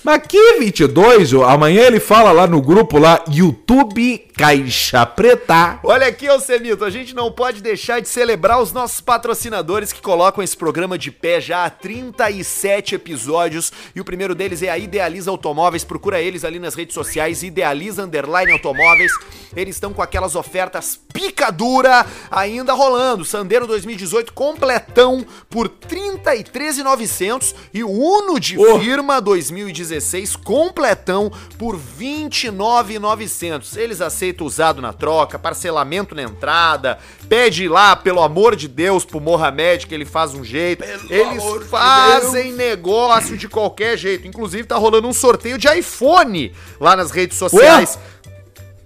Mas 0.03 0.21
que 0.28 0.59
22? 0.59 1.34
ô? 1.34 1.43
Amanhã 1.43 1.84
ele 1.84 1.99
fala 1.99 2.32
lá 2.32 2.45
no 2.47 2.61
grupo 2.61 2.97
lá, 2.97 3.23
YouTube 3.32 4.19
Caixa 4.38 5.05
Preta. 5.05 5.80
Olha 5.84 6.07
aqui, 6.07 6.30
ô 6.30 6.39
Semito, 6.39 6.84
a 6.84 6.89
gente 6.89 7.15
não 7.15 7.32
pode 7.32 7.61
deixar 7.61 8.01
de 8.01 8.07
celebrar 8.09 8.61
os 8.61 8.71
nossos 8.73 8.99
patrocinadores 9.01 9.91
que 9.93 10.01
colocam 10.01 10.43
esse 10.43 10.55
programa 10.55 10.97
de 10.97 11.09
pé 11.09 11.39
já 11.39 11.65
há 11.65 11.69
37 11.69 12.95
episódios. 12.95 13.71
E 13.95 14.01
o 14.01 14.05
primeiro 14.05 14.36
deles 14.36 14.61
é 14.61 14.69
a 14.69 14.78
Idealiza 14.78 15.32
Automóveis. 15.32 15.84
Procura 15.84 16.19
eles 16.21 16.43
ali 16.43 16.59
nas 16.59 16.76
redes 16.76 16.93
sociais, 16.93 17.43
Idealiza 17.43 18.03
Underline 18.03 18.51
Automóveis. 18.51 19.11
Eles 19.55 19.76
estão 19.78 19.93
com 19.93 20.01
aquelas 20.01 20.36
ofertas 20.36 20.99
picadura 21.13 22.05
ainda 22.30 22.73
rolando. 22.73 23.23
Sandero 23.23 23.65
2018 23.65 24.34
completão 24.34 25.26
por 25.49 25.69
33,900 25.69 27.55
e 27.73 27.84
Uno 27.84 28.39
de 28.39 28.57
Oh. 28.57 28.80
firma 28.80 29.21
2016 29.66 30.36
completão 30.36 31.32
por 31.57 31.78
29,900. 31.78 33.78
Eles 33.78 34.01
aceitam 34.01 34.45
usado 34.45 34.82
na 34.82 34.91
troca, 34.93 35.39
parcelamento 35.39 36.13
na 36.13 36.24
entrada, 36.24 36.99
pede 37.28 37.68
lá, 37.68 37.95
pelo 37.95 38.22
amor 38.22 38.55
de 38.55 38.68
Deus, 38.68 39.03
pro 39.05 39.20
Mohamed 39.20 39.88
que 39.88 39.95
ele 39.95 40.05
faz 40.05 40.34
um 40.34 40.43
jeito. 40.43 40.84
Eles 41.09 41.41
amor 41.41 41.63
de 41.63 41.70
fazem 41.70 42.53
negócio 42.53 43.38
de 43.38 43.47
qualquer 43.47 43.97
jeito. 43.97 44.28
Inclusive 44.28 44.68
tá 44.68 44.78
rolando 44.78 45.07
um 45.07 45.13
sorteio 45.13 45.57
de 45.57 45.68
iPhone 45.68 46.53
lá 46.80 46.95
nas 46.95 47.11
redes 47.11 47.38
sociais. 47.38 47.97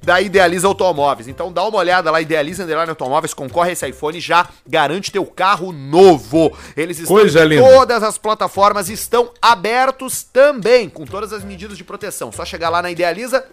Da 0.09 0.19
Idealiza 0.19 0.65
Automóveis. 0.65 1.27
Então 1.27 1.51
dá 1.53 1.63
uma 1.63 1.77
olhada 1.77 2.09
lá, 2.09 2.19
Idealiza 2.19 2.63
Underline 2.63 2.89
Automóveis, 2.89 3.31
concorre 3.31 3.69
a 3.69 3.73
esse 3.73 3.87
iPhone 3.87 4.17
e 4.17 4.19
já 4.19 4.49
garante 4.65 5.11
teu 5.11 5.23
carro 5.23 5.71
novo. 5.71 6.51
Eles 6.75 6.97
estão 6.97 7.15
Coisa 7.15 7.45
em 7.45 7.49
linda. 7.49 7.61
todas 7.69 8.01
as 8.01 8.17
plataformas, 8.17 8.89
estão 8.89 9.29
abertos 9.39 10.23
também, 10.23 10.89
com 10.89 11.05
todas 11.05 11.31
as 11.31 11.43
medidas 11.43 11.77
de 11.77 11.83
proteção. 11.83 12.31
Só 12.31 12.43
chegar 12.43 12.69
lá 12.69 12.81
na 12.81 12.89
Idealiza 12.89 13.45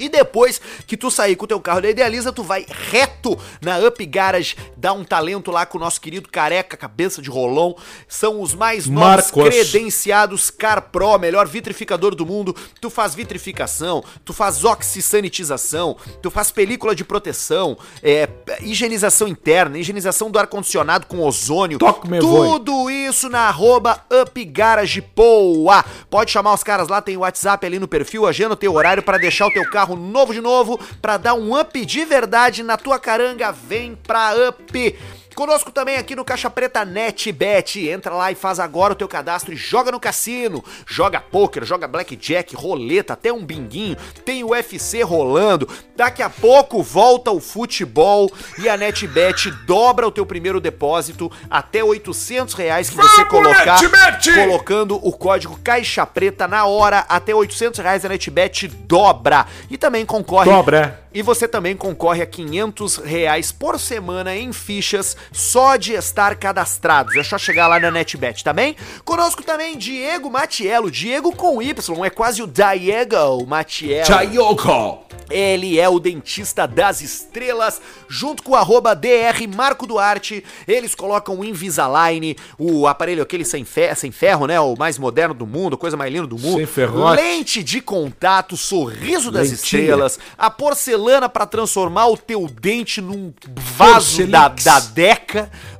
e 0.00 0.08
depois 0.08 0.60
que 0.86 0.96
tu 0.96 1.10
sair 1.10 1.36
com 1.36 1.44
o 1.44 1.48
teu 1.48 1.60
carro 1.60 1.82
da 1.82 1.90
Idealiza, 1.90 2.32
tu 2.32 2.42
vai 2.42 2.64
reto 2.68 3.38
na 3.60 3.78
Up 3.78 4.04
Garage, 4.06 4.56
dar 4.76 4.94
um 4.94 5.04
talento 5.04 5.50
lá 5.50 5.66
com 5.66 5.76
o 5.76 5.80
nosso 5.80 6.00
querido 6.00 6.28
careca, 6.28 6.76
cabeça 6.76 7.20
de 7.20 7.28
rolão. 7.28 7.76
São 8.08 8.40
os 8.40 8.54
mais 8.54 8.86
novos 8.86 9.30
Marcos. 9.30 9.42
credenciados 9.42 10.50
Car 10.50 10.90
Pro, 10.90 11.18
melhor 11.18 11.46
vitrificador 11.46 12.14
do 12.14 12.24
mundo. 12.24 12.56
Tu 12.80 12.88
faz 12.88 13.14
vitrificação, 13.14 14.02
tu 14.24 14.32
faz 14.32 14.64
oxisanitização, 14.64 15.96
tu 16.22 16.30
faz 16.30 16.50
película 16.50 16.94
de 16.94 17.04
proteção, 17.04 17.76
é, 18.02 18.28
higienização 18.62 19.28
interna, 19.28 19.78
higienização 19.78 20.30
do 20.30 20.38
ar-condicionado 20.38 21.06
com 21.06 21.20
ozônio. 21.20 21.78
Toque 21.78 22.08
me 22.08 22.20
voe. 22.20 22.48
Tudo 22.48 22.90
isso 22.90 23.28
na 23.28 23.40
arroba 23.40 24.02
Up 24.22 24.44
Garage 24.46 25.02
Poa. 25.02 25.84
Pode 26.08 26.30
chamar 26.30 26.54
os 26.54 26.62
caras 26.62 26.88
lá, 26.88 27.02
tem 27.02 27.16
o 27.16 27.20
WhatsApp 27.20 27.66
ali 27.66 27.78
no 27.78 27.86
perfil, 27.86 28.26
agenda 28.26 28.54
o 28.54 28.56
teu 28.56 28.74
horário 28.74 29.02
pra 29.02 29.18
deixar 29.18 29.46
o 29.46 29.52
teu 29.52 29.68
carro 29.70 29.89
novo 29.96 30.32
de 30.32 30.40
novo, 30.40 30.78
pra 31.00 31.16
dar 31.16 31.34
um 31.34 31.58
up 31.58 31.84
de 31.84 32.04
verdade 32.04 32.62
na 32.62 32.76
tua 32.76 32.98
caranga, 32.98 33.52
vem 33.52 33.94
pra 33.94 34.32
Up. 34.48 34.98
Conosco 35.34 35.70
também 35.70 35.96
aqui 35.96 36.14
no 36.14 36.24
Caixa 36.24 36.50
Preta 36.50 36.84
NetBet. 36.84 37.88
Entra 37.88 38.14
lá 38.14 38.32
e 38.32 38.34
faz 38.34 38.58
agora 38.60 38.92
o 38.92 38.96
teu 38.96 39.08
cadastro 39.08 39.52
e 39.52 39.56
joga 39.56 39.90
no 39.90 40.00
cassino. 40.00 40.62
Joga 40.86 41.20
poker, 41.20 41.64
joga 41.64 41.88
blackjack, 41.88 42.54
roleta, 42.54 43.14
até 43.14 43.32
um 43.32 43.44
binguinho. 43.44 43.96
Tem 44.24 44.44
o 44.44 44.50
UFC 44.50 45.02
rolando. 45.02 45.68
Daqui 45.96 46.22
a 46.22 46.30
pouco 46.30 46.82
volta 46.82 47.30
o 47.30 47.40
futebol 47.40 48.30
e 48.58 48.68
a 48.68 48.76
NetBet 48.76 49.50
dobra 49.66 50.06
o 50.06 50.10
teu 50.10 50.26
primeiro 50.26 50.60
depósito 50.60 51.30
até 51.48 51.82
800 51.82 52.54
reais 52.54 52.90
que 52.90 52.96
você 52.96 53.24
colocar 53.24 53.80
NetBet! 53.80 54.34
colocando 54.34 54.96
o 54.96 55.12
código 55.12 55.58
Caixa 55.62 56.04
Preta 56.06 56.48
na 56.48 56.64
hora 56.64 57.04
até 57.08 57.34
800 57.34 57.80
reais 57.80 58.04
a 58.04 58.08
NetBet 58.08 58.68
dobra. 58.68 59.46
E 59.70 59.78
também 59.78 60.04
concorre 60.04 60.50
Dobra. 60.50 61.00
e 61.12 61.22
você 61.22 61.46
também 61.46 61.76
concorre 61.76 62.22
a 62.22 62.26
500 62.26 62.96
reais 62.98 63.52
por 63.52 63.78
semana 63.78 64.34
em 64.34 64.52
fichas 64.52 65.16
só 65.32 65.76
de 65.76 65.92
estar 65.92 66.36
cadastrados. 66.36 67.16
É 67.16 67.22
só 67.22 67.38
chegar 67.38 67.66
lá 67.66 67.78
na 67.78 67.90
NetBet, 67.90 68.42
tá 68.42 68.52
bem? 68.52 68.76
Conosco 69.04 69.42
também 69.42 69.76
Diego 69.76 70.30
Matiello, 70.30 70.90
Diego 70.90 71.34
com 71.34 71.62
Y, 71.62 72.04
é 72.04 72.10
quase 72.10 72.42
o 72.42 72.46
Diego 72.46 73.46
Matiello. 73.46 74.06
Chayoko! 74.06 75.10
Ele 75.30 75.78
é 75.78 75.88
o 75.88 76.00
dentista 76.00 76.66
das 76.66 77.00
estrelas, 77.00 77.80
junto 78.08 78.42
com 78.42 78.52
o 78.52 78.56
arroba 78.56 78.96
DR 78.96 79.46
Marco 79.54 79.86
Duarte. 79.86 80.44
Eles 80.66 80.92
colocam 80.92 81.38
o 81.38 81.44
Invisalign, 81.44 82.36
o 82.58 82.88
aparelho 82.88 83.22
aquele 83.22 83.44
sem, 83.44 83.64
sem 83.94 84.10
ferro, 84.10 84.48
né? 84.48 84.58
O 84.58 84.74
mais 84.76 84.98
moderno 84.98 85.32
do 85.32 85.46
mundo, 85.46 85.78
coisa 85.78 85.96
mais 85.96 86.12
linda 86.12 86.26
do 86.26 86.36
mundo. 86.36 86.56
Sem 86.56 86.66
ferrote. 86.66 87.22
Lente 87.22 87.62
de 87.62 87.80
contato, 87.80 88.56
sorriso 88.56 89.30
das 89.30 89.50
Lentilha. 89.50 89.54
estrelas, 89.54 90.18
a 90.36 90.50
porcelana 90.50 91.28
pra 91.28 91.46
transformar 91.46 92.08
o 92.08 92.16
teu 92.16 92.48
dente 92.48 93.00
num 93.00 93.32
vaso 93.76 94.26
da, 94.26 94.50
Porcelix. 94.50 94.64
da 94.64 94.80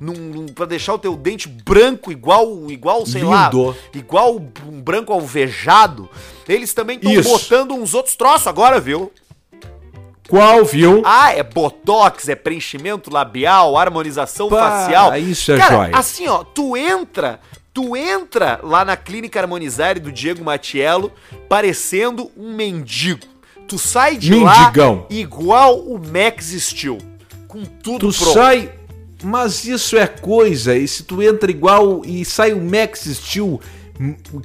num, 0.01 0.47
pra 0.47 0.67
deixar 0.67 0.95
o 0.95 0.99
teu 0.99 1.17
dente 1.17 1.49
branco 1.49 2.11
igual, 2.13 2.71
igual 2.71 3.05
sei 3.07 3.23
lá, 3.23 3.45
Lindo. 3.51 3.77
igual 3.95 4.37
um 4.67 4.81
branco 4.81 5.13
alvejado. 5.13 6.09
Eles 6.49 6.73
também 6.75 6.99
estão 7.03 7.23
botando 7.33 7.73
uns 7.75 7.95
outros 7.95 8.17
troços 8.17 8.47
agora, 8.47 8.81
viu? 8.81 9.13
Qual, 10.29 10.65
viu? 10.65 11.03
Ah, 11.05 11.33
é 11.35 11.43
botox, 11.43 12.29
é 12.29 12.37
preenchimento 12.37 13.13
labial, 13.13 13.77
harmonização 13.77 14.49
Pá, 14.49 14.71
facial. 14.71 15.17
isso 15.17 15.51
é 15.53 15.57
Cara, 15.59 15.75
jóia. 15.75 15.97
assim, 15.97 16.29
ó, 16.29 16.45
tu 16.45 16.77
entra, 16.77 17.41
tu 17.75 17.97
entra 17.97 18.61
lá 18.63 18.85
na 18.85 18.97
clínica 18.97 19.41
Harmonizare 19.41 19.99
do 19.99 20.13
Diego 20.13 20.45
Matiello 20.45 21.11
parecendo 21.49 22.31
um 22.37 22.55
mendigo. 22.55 23.27
Tu 23.67 23.77
sai 23.79 24.17
de 24.17 24.31
Mendigão. 24.31 25.01
lá 25.01 25.07
igual 25.11 25.79
o 25.81 25.99
Max 25.99 26.47
Steel, 26.61 26.99
com 27.49 27.65
tudo 27.65 28.13
Tu 28.13 28.19
pronto. 28.19 28.33
sai. 28.35 28.73
Mas 29.23 29.65
isso 29.65 29.97
é 29.97 30.07
coisa. 30.07 30.75
E 30.75 30.87
se 30.89 31.03
tu 31.03 31.23
entra 31.23 31.51
igual 31.51 32.03
e 32.05 32.25
sai 32.25 32.53
o 32.53 32.61
Max 32.61 33.05
Steel. 33.05 33.61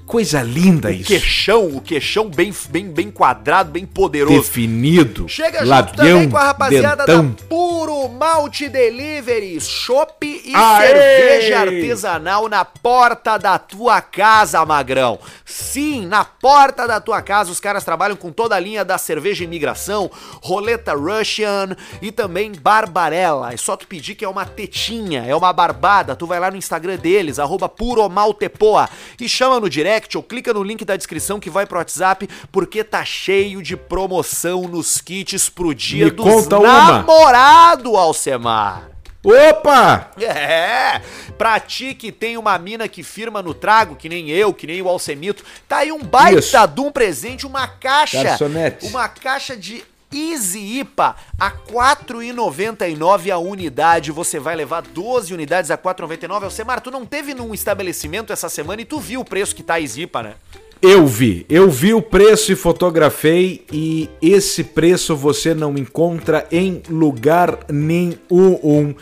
Coisa 0.05 0.41
linda 0.41 0.89
o 0.89 0.91
isso. 0.91 1.07
queixão, 1.07 1.67
o 1.67 1.79
queixão 1.79 2.29
bem, 2.29 2.53
bem, 2.69 2.89
bem 2.89 3.09
quadrado, 3.09 3.71
bem 3.71 3.85
poderoso. 3.85 4.41
Definido. 4.41 5.29
Chega 5.29 5.59
junto 5.59 5.69
labião, 5.69 5.95
também 5.95 6.29
com 6.29 6.37
a 6.37 6.43
rapaziada 6.43 7.05
dentão. 7.05 7.29
da 7.29 7.43
Puro 7.47 8.09
Malte 8.09 8.67
Delivery, 8.67 9.61
chopp 9.61 10.25
e 10.25 10.53
Aê! 10.53 10.87
cerveja 10.87 11.59
artesanal 11.59 12.49
na 12.49 12.65
porta 12.65 13.37
da 13.37 13.57
tua 13.57 14.01
casa, 14.01 14.65
magrão. 14.65 15.19
Sim, 15.45 16.05
na 16.05 16.25
porta 16.25 16.85
da 16.85 16.99
tua 16.99 17.21
casa 17.21 17.49
os 17.49 17.59
caras 17.61 17.85
trabalham 17.85 18.17
com 18.17 18.33
toda 18.33 18.55
a 18.55 18.59
linha 18.59 18.83
da 18.83 18.97
cerveja 18.97 19.45
imigração, 19.45 20.11
roleta 20.41 20.93
Russian 20.93 21.77
e 22.01 22.11
também 22.11 22.51
Barbarella. 22.51 23.53
É 23.53 23.57
só 23.57 23.77
tu 23.77 23.87
pedir 23.87 24.15
que 24.15 24.25
é 24.25 24.29
uma 24.29 24.45
tetinha, 24.45 25.23
é 25.25 25.33
uma 25.33 25.53
barbada. 25.53 26.13
Tu 26.13 26.27
vai 26.27 26.41
lá 26.41 26.51
no 26.51 26.57
Instagram 26.57 26.97
deles, 26.97 27.39
arroba 27.39 27.69
puromaltepoa 27.69 28.89
e 29.19 29.29
chama 29.29 29.44
no 29.59 29.69
direct 29.69 30.17
ou 30.17 30.23
clica 30.23 30.53
no 30.53 30.63
link 30.63 30.83
da 30.83 30.95
descrição 30.95 31.39
que 31.39 31.49
vai 31.49 31.65
pro 31.65 31.77
WhatsApp 31.77 32.27
porque 32.51 32.83
tá 32.83 33.03
cheio 33.05 33.61
de 33.61 33.77
promoção 33.77 34.63
nos 34.63 34.99
kits 34.99 35.49
pro 35.49 35.73
dia 35.73 36.05
Me 36.05 36.11
dos 36.11 36.25
conta 36.25 36.59
uma. 36.59 36.91
namorado, 36.91 37.95
Alcemar. 37.95 38.89
Opa! 39.23 40.11
É, 40.21 41.01
pra 41.35 41.59
ti 41.59 41.95
que 41.95 42.11
tem 42.11 42.37
uma 42.37 42.57
mina 42.59 42.87
que 42.87 43.01
firma 43.01 43.41
no 43.41 43.55
trago, 43.55 43.95
que 43.95 44.07
nem 44.07 44.29
eu, 44.29 44.53
que 44.53 44.67
nem 44.67 44.79
o 44.81 44.87
Alcemito, 44.87 45.43
tá 45.67 45.77
aí 45.77 45.91
um 45.91 45.99
baita 45.99 46.39
Isso. 46.39 46.67
de 46.67 46.81
um 46.81 46.91
presente, 46.91 47.45
uma 47.47 47.67
caixa, 47.67 48.23
Garçonete. 48.23 48.85
uma 48.85 49.07
caixa 49.09 49.57
de 49.57 49.83
Easy 50.13 50.79
IPA 50.79 51.15
a 51.39 51.47
R$ 51.47 51.53
4,99 51.71 53.29
a 53.31 53.37
unidade. 53.37 54.11
Você 54.11 54.39
vai 54.39 54.55
levar 54.55 54.81
12 54.81 55.33
unidades 55.33 55.71
a 55.71 55.75
R$ 55.75 55.81
4,99. 55.83 56.43
Alcemar, 56.43 56.81
tu 56.81 56.91
não 56.91 57.05
teve 57.05 57.33
num 57.33 57.53
estabelecimento 57.53 58.31
essa 58.31 58.49
semana 58.49 58.81
e 58.81 58.85
tu 58.85 58.99
viu 58.99 59.21
o 59.21 59.25
preço 59.25 59.55
que 59.55 59.63
tá 59.63 59.75
a 59.75 59.81
Easy 59.81 60.03
IPA, 60.03 60.23
né? 60.23 60.33
Eu 60.81 61.07
vi, 61.07 61.45
eu 61.49 61.69
vi 61.69 61.93
o 61.93 62.01
preço 62.01 62.51
e 62.51 62.55
fotografei 62.55 63.65
e 63.71 64.09
esse 64.21 64.63
preço 64.63 65.15
você 65.15 65.53
não 65.53 65.75
encontra 65.77 66.45
em 66.51 66.83
lugar 66.89 67.59
nenhum. 67.69 68.93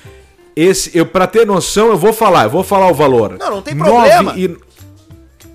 Esse, 0.56 0.96
eu 0.98 1.06
para 1.06 1.26
ter 1.28 1.46
noção, 1.46 1.88
eu 1.88 1.98
vou 1.98 2.14
falar, 2.14 2.44
eu 2.44 2.50
vou 2.52 2.64
falar 2.64 2.90
o 2.90 2.94
valor. 2.94 3.38
Não, 3.40 3.50
não 3.50 3.62
tem 3.62 3.76
problema. 3.76 4.24
Nove 4.32 4.46
e- 4.46 4.74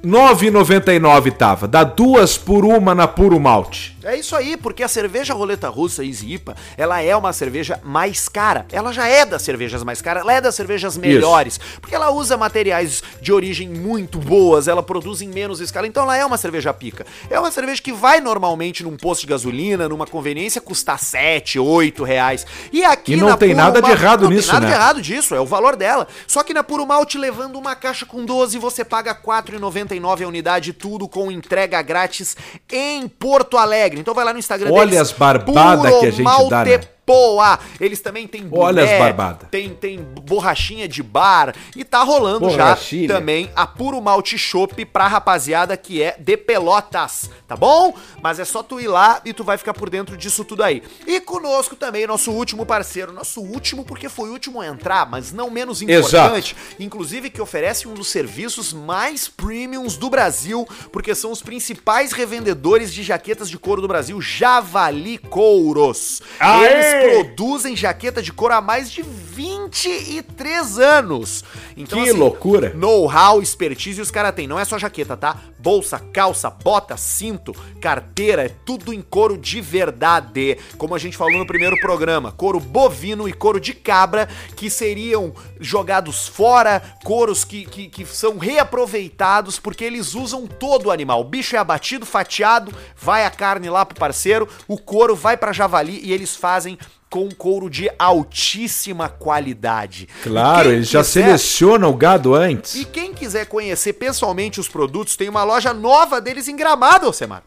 9,99 0.05 1.33
tava. 1.33 1.67
Dá 1.67 1.83
duas 1.83 2.37
por 2.37 2.65
uma 2.65 2.95
na 2.95 3.09
Puro 3.09 3.39
Malte. 3.41 3.97
É 4.09 4.17
isso 4.17 4.35
aí, 4.35 4.57
porque 4.57 4.83
a 4.83 4.89
cerveja 4.89 5.35
roleta 5.35 5.69
russa 5.69 6.05
Easy 6.05 6.33
IPA, 6.35 6.57
ela 6.77 7.01
é 7.03 7.15
uma 7.15 7.33
cerveja 7.33 7.81
mais 7.85 8.29
cara. 8.29 8.67
Ela 8.73 8.93
já 8.93 9.07
é 9.07 9.25
das 9.27 9.43
cervejas 9.43 9.83
mais 9.85 10.01
caras, 10.01 10.23
ela 10.23 10.33
é 10.33 10.41
das 10.41 10.55
cervejas 10.55 10.97
melhores, 10.97 11.59
porque 11.81 11.95
ela 11.95 12.11
usa 12.11 12.37
materiais 12.37 13.03
de 13.21 13.33
origem 13.33 13.69
muito 13.69 14.19
boas, 14.19 14.67
ela 14.69 14.83
produz 14.83 15.21
em 15.21 15.29
menos 15.29 15.61
escala, 15.61 15.87
então 15.87 16.03
ela 16.05 16.17
é 16.17 16.25
uma 16.25 16.37
cerveja 16.39 16.73
pica. 16.73 17.07
É 17.29 17.39
uma 17.39 17.51
cerveja 17.51 17.83
que 17.83 17.93
vai 17.93 18.21
normalmente 18.21 18.83
num 18.83 18.97
posto 18.97 19.23
de 19.23 19.27
gasolina, 19.29 19.89
numa 19.89 20.07
conveniência, 20.07 20.61
custar 20.61 20.99
7, 20.99 21.59
8 21.59 22.03
reais. 22.05 22.47
E 22.73 22.85
aqui 22.85 23.13
E 23.13 23.17
não 23.17 23.37
tem 23.37 23.51
Puro 23.51 23.61
nada 23.61 23.81
de 23.83 23.89
Malte- 23.89 24.03
errado 24.03 24.23
não 24.23 24.31
nisso, 24.31 24.51
tem 24.51 24.55
nada 24.55 24.67
né? 24.67 24.73
de 24.73 24.79
errado 24.81 25.03
disso, 25.03 25.35
é 25.35 25.41
o 25.41 25.47
valor 25.47 25.77
dela. 25.77 26.07
Só 26.27 26.43
que 26.43 26.55
na 26.55 26.65
Puro 26.65 26.87
Malte, 26.87 27.19
levando 27.19 27.57
uma 27.57 27.75
caixa 27.75 28.07
com 28.07 28.25
12, 28.25 28.59
você 28.59 28.85
paga 28.85 29.13
R$ 29.13 29.19
4,99 29.23 30.25
a 30.25 30.29
unidade, 30.29 30.73
tudo 30.73 31.09
com 31.09 31.31
entrega 31.31 31.81
grátis 31.83 32.37
em 32.73 33.07
Porto 33.09 33.57
Alegre. 33.59 33.98
Então 34.01 34.15
vai 34.15 34.25
lá 34.25 34.33
no 34.33 34.39
Instagram 34.39 34.71
Olha 34.73 35.01
as 35.01 35.13
barbadas 35.13 35.99
que 36.01 36.07
a 36.07 36.11
gente 36.11 36.49
dá, 36.49 36.65
né? 36.65 36.81
Maltepoa. 37.09 37.59
Eles 37.81 38.01
também 38.01 38.27
têm 38.27 38.47
Olha 38.51 38.85
as 38.85 38.99
barbadas. 38.99 39.49
tem, 39.51 39.71
tem 39.71 39.99
borrachinha 39.99 40.87
de 40.87 41.03
bar 41.03 41.55
e 41.75 41.85
tá 41.85 42.03
rolando 42.03 42.51
já 42.51 42.77
também 43.07 43.51
a 43.57 43.67
Puro 43.67 44.01
Malte 44.01 44.37
Chopp 44.37 44.85
pra 44.87 45.09
rapaziada 45.09 45.77
que 45.77 46.03
é 46.03 46.17
de 46.19 46.37
Pelotas, 46.37 47.31
tá 47.47 47.57
bom? 47.57 47.95
Mas 48.23 48.39
é 48.39 48.45
só 48.45 48.63
tu 48.63 48.81
ir 48.81 48.89
lá 48.89 49.21
e 49.25 49.33
tu 49.33 49.43
vai 49.43 49.57
ficar 49.57 49.75
por 49.75 49.89
dentro 49.89 50.17
disso 50.17 50.45
tudo 50.45 50.63
aí. 50.63 50.83
E 51.07 51.21
conosco 51.21 51.75
também 51.75 52.07
nosso 52.07 52.31
último 52.31 52.67
parceiro, 52.67 53.13
nosso 53.13 53.41
último 53.41 53.85
porque 53.85 54.09
foi 54.09 54.29
o 54.29 54.33
último 54.33 54.61
a 54.61 54.67
entrar, 54.67 55.09
mas 55.09 55.33
não 55.33 55.51
menos 55.51 55.81
importante, 55.83 56.57
inclusive 56.79 57.31
que 57.31 57.41
oferece 57.41 57.89
um 57.89 57.95
dos 57.95 58.09
serviços 58.09 58.73
mais 58.73 59.29
premiums 59.29 59.97
do 59.97 60.11
Brasil, 60.11 60.67
porque 60.93 61.15
são 61.15 61.31
os 61.33 61.43
principais 61.43 62.13
revendedores 62.13 62.93
de 62.93 63.03
jaquetas 63.03 63.49
de 63.49 63.59
couro 63.59 63.81
do 63.81 63.89
Brasil, 63.89 64.21
Javali 64.21 65.19
Couros. 65.19 66.21
Aê! 66.39 66.65
Eles 66.65 66.98
produzem 67.03 67.77
jaqueta 67.77 68.23
de 68.23 68.33
couro 68.33 68.55
há 68.55 68.61
mais 68.61 68.91
de 68.91 69.03
23 69.03 70.79
anos. 70.79 71.45
Então, 71.77 72.03
Que 72.03 72.13
loucura. 72.13 72.73
Know-how, 72.75 73.41
expertise 73.41 74.01
os 74.01 74.11
caras 74.11 74.35
têm. 74.35 74.47
Não 74.49 74.59
é 74.59 74.65
só 74.65 74.79
jaqueta, 74.79 75.17
tá? 75.17 75.37
Bolsa, 75.59 75.99
calça, 76.13 76.51
bota, 76.51 76.97
cinto, 76.97 77.55
carteira, 77.81 78.45
é 78.45 78.49
tudo 78.49 78.93
em 78.93 79.01
couro 79.03 79.37
de 79.39 79.61
verdade. 79.61 80.59
Como 80.77 80.95
a 80.95 80.99
gente 80.99 81.17
falou 81.17 81.39
no 81.39 81.47
primeiro 81.47 81.79
programa, 81.81 82.33
couro 82.33 82.59
bovino 82.59 83.29
e 83.29 83.33
couro 83.33 83.61
de 83.61 83.75
cabra 83.75 84.29
que 84.57 84.71
seriam 84.71 85.33
jogados 85.61 86.27
fora, 86.27 86.83
couros 87.05 87.45
que, 87.45 87.65
que, 87.65 87.89
que 87.89 88.07
são 88.07 88.39
reaproveitados 88.39 89.59
porque 89.59 89.85
eles 89.85 90.15
usam 90.15 90.47
todo 90.47 90.87
o 90.87 90.91
animal. 90.91 91.21
O 91.21 91.25
bicho 91.25 91.57
é 91.57 91.59
abatido, 91.59 92.07
fatiado, 92.07 92.73
vai 92.97 93.25
a 93.25 93.31
carne 93.31 93.69
lá 93.69 93.85
pro 93.85 93.99
parceiro, 93.99 94.49
o 94.67 94.79
couro 94.79 95.15
vai 95.15 95.37
pra 95.37 95.53
javali 95.53 96.01
e 96.03 96.13
eles 96.13 96.37
fazem 96.37 96.79
com 97.11 97.29
couro 97.31 97.71
de 97.71 97.91
altíssima 97.99 99.09
qualidade. 99.09 100.09
Claro, 100.23 100.71
eles 100.71 100.89
já 100.89 101.01
quiser- 101.03 101.23
selecionam 101.25 101.91
o 101.91 101.97
gado 101.97 102.35
antes. 102.35 102.75
e 102.75 102.85
quem 102.85 103.13
quiser 103.15 103.47
conhecer 103.47 103.95
pessoalmente 103.95 104.61
os 104.61 104.69
produtos, 104.69 105.17
tem 105.17 105.29
uma 105.29 105.43
loja 105.45 105.73
nova 105.73 106.21
deles 106.21 106.49
em 106.49 106.57
Gramado, 106.57 107.07
Alcemar. 107.07 107.43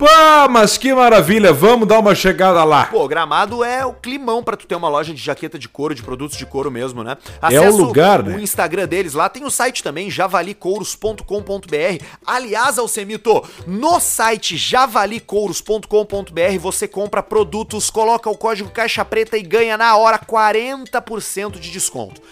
Pá, 0.00 0.48
mas 0.50 0.78
que 0.78 0.94
maravilha, 0.94 1.52
vamos 1.52 1.86
dar 1.86 1.98
uma 1.98 2.14
chegada 2.14 2.64
lá. 2.64 2.86
Pô, 2.86 3.06
Gramado 3.06 3.62
é 3.62 3.84
o 3.84 3.92
climão 3.92 4.42
pra 4.42 4.56
tu 4.56 4.66
ter 4.66 4.74
uma 4.74 4.88
loja 4.88 5.12
de 5.12 5.20
jaqueta 5.22 5.58
de 5.58 5.68
couro, 5.68 5.94
de 5.94 6.02
produtos 6.02 6.38
de 6.38 6.46
couro 6.46 6.70
mesmo, 6.70 7.04
né? 7.04 7.18
É 7.42 7.60
o 7.60 7.76
lugar, 7.76 8.22
né? 8.22 8.36
o 8.36 8.40
Instagram 8.40 8.88
deles 8.88 9.12
lá, 9.12 9.28
tem 9.28 9.44
o 9.44 9.50
site 9.50 9.82
também, 9.82 10.10
javalicouros.com.br. 10.10 12.04
Aliás, 12.26 12.78
Alcemito, 12.78 13.44
no 13.66 14.00
site 14.00 14.56
javalicouros.com.br 14.56 16.58
você 16.58 16.88
compra 16.88 17.22
produtos, 17.22 17.90
coloca 17.90 18.30
o 18.30 18.36
código 18.36 18.70
caixa 18.70 19.04
preta 19.04 19.36
e 19.36 19.42
ganha 19.42 19.76
na 19.76 19.96
hora 19.96 20.18
40% 20.18 21.58
de 21.58 21.70
desconto. 21.70 22.22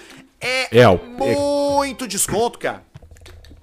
É, 0.41 0.81
É, 0.83 0.89
o- 0.89 1.01
muito 1.05 2.07
desconto, 2.07 2.61
cara. 2.61 2.85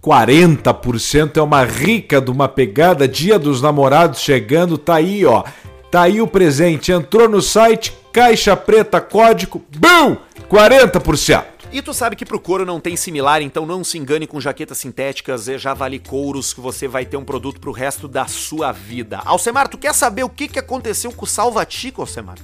40% 0.06 1.38
é 1.38 1.42
uma 1.42 1.64
rica 1.64 2.22
de 2.22 2.30
uma 2.30 2.48
pegada, 2.48 3.08
dia 3.08 3.40
dos 3.40 3.60
namorados 3.60 4.20
chegando, 4.20 4.78
tá 4.78 4.96
aí, 4.96 5.26
ó. 5.26 5.44
Tá 5.90 6.04
aí 6.04 6.22
o 6.22 6.28
presente. 6.28 6.92
Entrou 6.92 7.28
no 7.28 7.42
site, 7.42 7.92
caixa 8.14 8.56
preta, 8.56 9.02
código, 9.02 9.64
BUM! 9.76 10.18
40%. 10.48 11.44
E 11.72 11.82
tu 11.82 11.92
sabe 11.92 12.16
que 12.16 12.24
pro 12.24 12.40
couro 12.40 12.66
não 12.66 12.80
tem 12.80 12.96
similar, 12.96 13.42
então 13.42 13.66
não 13.66 13.84
se 13.84 13.98
engane 13.98 14.28
com 14.28 14.40
jaquetas 14.40 14.78
sintéticas 14.78 15.48
e 15.48 15.58
javali 15.58 15.98
couros 15.98 16.54
que 16.54 16.62
você 16.62 16.88
vai 16.88 17.04
ter 17.04 17.18
um 17.18 17.26
produto 17.26 17.60
pro 17.60 17.72
resto 17.72 18.08
da 18.08 18.28
sua 18.28 18.72
vida. 18.72 19.20
Alcemar, 19.26 19.68
tu 19.68 19.78
quer 19.78 19.94
saber 19.94 20.24
o 20.24 20.30
que, 20.30 20.48
que 20.48 20.60
aconteceu 20.60 21.12
com 21.12 21.26
o 21.26 21.28
Salvatico, 21.28 22.02
Alcemar? 22.02 22.38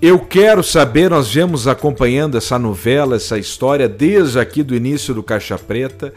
Eu 0.00 0.20
quero 0.20 0.62
saber, 0.62 1.10
nós 1.10 1.28
viemos 1.28 1.66
acompanhando 1.66 2.38
essa 2.38 2.58
novela, 2.58 3.16
essa 3.16 3.36
história, 3.36 3.88
desde 3.88 4.38
aqui 4.38 4.62
do 4.62 4.76
início 4.76 5.12
do 5.12 5.22
Caixa 5.22 5.58
Preta. 5.58 6.14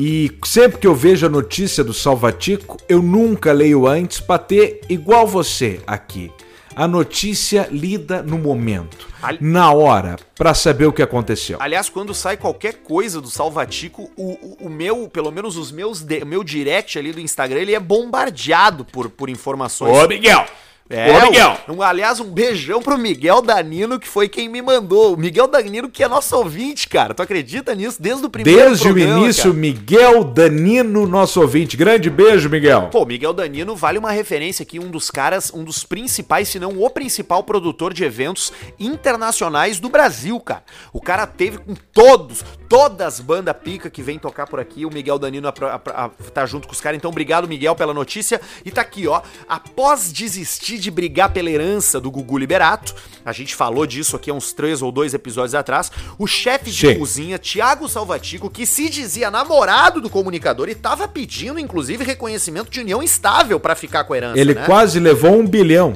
E 0.00 0.30
sempre 0.44 0.78
que 0.78 0.86
eu 0.86 0.94
vejo 0.94 1.26
a 1.26 1.28
notícia 1.28 1.82
do 1.82 1.92
Salvatico, 1.92 2.76
eu 2.88 3.02
nunca 3.02 3.50
leio 3.50 3.84
antes 3.84 4.20
para 4.20 4.38
ter, 4.38 4.80
igual 4.88 5.26
você 5.26 5.80
aqui, 5.84 6.30
a 6.76 6.86
notícia 6.86 7.66
lida 7.68 8.22
no 8.22 8.38
momento, 8.38 9.08
Ali- 9.20 9.38
na 9.40 9.72
hora, 9.72 10.14
para 10.36 10.54
saber 10.54 10.86
o 10.86 10.92
que 10.92 11.02
aconteceu. 11.02 11.58
Aliás, 11.60 11.88
quando 11.88 12.14
sai 12.14 12.36
qualquer 12.36 12.74
coisa 12.74 13.20
do 13.20 13.28
Salvatico, 13.28 14.08
o, 14.16 14.34
o, 14.34 14.66
o 14.66 14.70
meu, 14.70 15.08
pelo 15.08 15.32
menos 15.32 15.56
os 15.56 15.72
meus, 15.72 16.00
de- 16.00 16.22
o 16.22 16.26
meu 16.26 16.44
direct 16.44 16.96
ali 16.96 17.10
do 17.10 17.18
Instagram, 17.18 17.58
ele 17.62 17.74
é 17.74 17.80
bombardeado 17.80 18.84
por, 18.84 19.10
por 19.10 19.28
informações. 19.28 20.06
Miguel! 20.06 20.46
É, 20.90 21.12
Ô, 21.18 21.20
Miguel! 21.26 21.58
um- 21.68 21.82
aliás, 21.82 22.18
um 22.18 22.24
beijão 22.30 22.80
pro 22.80 22.96
Miguel 22.96 23.42
Danilo, 23.42 23.98
que 24.00 24.08
foi 24.08 24.26
quem 24.26 24.48
me 24.48 24.62
mandou. 24.62 25.12
O 25.12 25.16
Miguel 25.18 25.46
Danilo, 25.46 25.90
que 25.90 26.02
é 26.02 26.08
nosso 26.08 26.34
ouvinte, 26.34 26.88
cara. 26.88 27.12
Tu 27.12 27.20
acredita 27.22 27.74
nisso? 27.74 28.00
Desde 28.00 28.24
o 28.24 28.30
primeiro 28.30 28.58
Desde 28.58 28.84
programa, 28.84 29.14
o 29.20 29.24
início, 29.24 29.42
cara. 29.44 29.54
Miguel 29.54 30.24
Danino, 30.24 31.06
nosso 31.06 31.42
ouvinte. 31.42 31.76
Grande 31.76 32.08
beijo, 32.08 32.48
Miguel. 32.48 32.88
Pô, 32.90 33.04
Miguel 33.04 33.34
Danilo 33.34 33.76
vale 33.76 33.98
uma 33.98 34.10
referência 34.10 34.62
aqui, 34.62 34.78
um 34.78 34.90
dos 34.90 35.10
caras, 35.10 35.52
um 35.52 35.62
dos 35.62 35.84
principais, 35.84 36.48
se 36.48 36.58
não 36.58 36.82
o 36.82 36.88
principal 36.88 37.42
produtor 37.44 37.92
de 37.92 38.04
eventos 38.04 38.50
internacionais 38.78 39.78
do 39.78 39.90
Brasil, 39.90 40.40
cara. 40.40 40.62
O 40.92 41.00
cara 41.02 41.26
teve 41.26 41.58
com 41.58 41.74
todos, 41.92 42.42
todas 42.68 43.06
as 43.06 43.20
bandas 43.20 43.54
pica 43.62 43.90
que 43.90 44.02
vem 44.02 44.18
tocar 44.18 44.46
por 44.46 44.58
aqui, 44.58 44.86
o 44.86 44.90
Miguel 44.90 45.18
Danilo 45.18 45.48
apro- 45.48 45.68
apro- 45.68 45.92
a- 45.94 46.08
tá 46.32 46.46
junto 46.46 46.66
com 46.66 46.72
os 46.72 46.80
caras. 46.80 46.96
Então, 46.96 47.10
obrigado, 47.10 47.46
Miguel, 47.46 47.74
pela 47.76 47.92
notícia. 47.92 48.40
E 48.64 48.70
tá 48.70 48.80
aqui, 48.80 49.06
ó. 49.06 49.20
Após 49.46 50.10
desistir 50.12 50.77
de 50.78 50.90
brigar 50.90 51.30
pela 51.32 51.50
herança 51.50 52.00
do 52.00 52.10
Gugu 52.10 52.38
Liberato, 52.38 52.94
a 53.24 53.32
gente 53.32 53.54
falou 53.54 53.86
disso 53.86 54.16
aqui 54.16 54.30
há 54.30 54.34
uns 54.34 54.52
três 54.52 54.82
ou 54.82 54.90
dois 54.90 55.14
episódios 55.14 55.54
atrás, 55.54 55.90
o 56.18 56.26
chefe 56.26 56.70
de 56.70 56.88
Sim. 56.88 56.98
cozinha, 56.98 57.38
Tiago 57.38 57.88
Salvatico, 57.88 58.50
que 58.50 58.64
se 58.66 58.88
dizia 58.88 59.30
namorado 59.30 60.00
do 60.00 60.10
comunicador 60.10 60.68
e 60.68 60.74
tava 60.74 61.06
pedindo, 61.06 61.58
inclusive, 61.58 62.04
reconhecimento 62.04 62.70
de 62.70 62.80
união 62.80 63.02
estável 63.02 63.58
pra 63.60 63.74
ficar 63.74 64.04
com 64.04 64.14
a 64.14 64.16
herança, 64.16 64.38
Ele 64.40 64.54
né? 64.54 64.64
quase 64.64 64.98
levou 64.98 65.38
um 65.38 65.46
bilhão. 65.46 65.94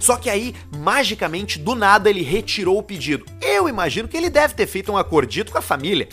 Só 0.00 0.16
que 0.16 0.30
aí, 0.30 0.54
magicamente, 0.76 1.58
do 1.58 1.74
nada, 1.74 2.08
ele 2.08 2.22
retirou 2.22 2.78
o 2.78 2.82
pedido. 2.82 3.24
Eu 3.40 3.68
imagino 3.68 4.08
que 4.08 4.16
ele 4.16 4.30
deve 4.30 4.54
ter 4.54 4.66
feito 4.66 4.92
um 4.92 4.96
acordito 4.96 5.50
com 5.50 5.58
a 5.58 5.62
família. 5.62 6.08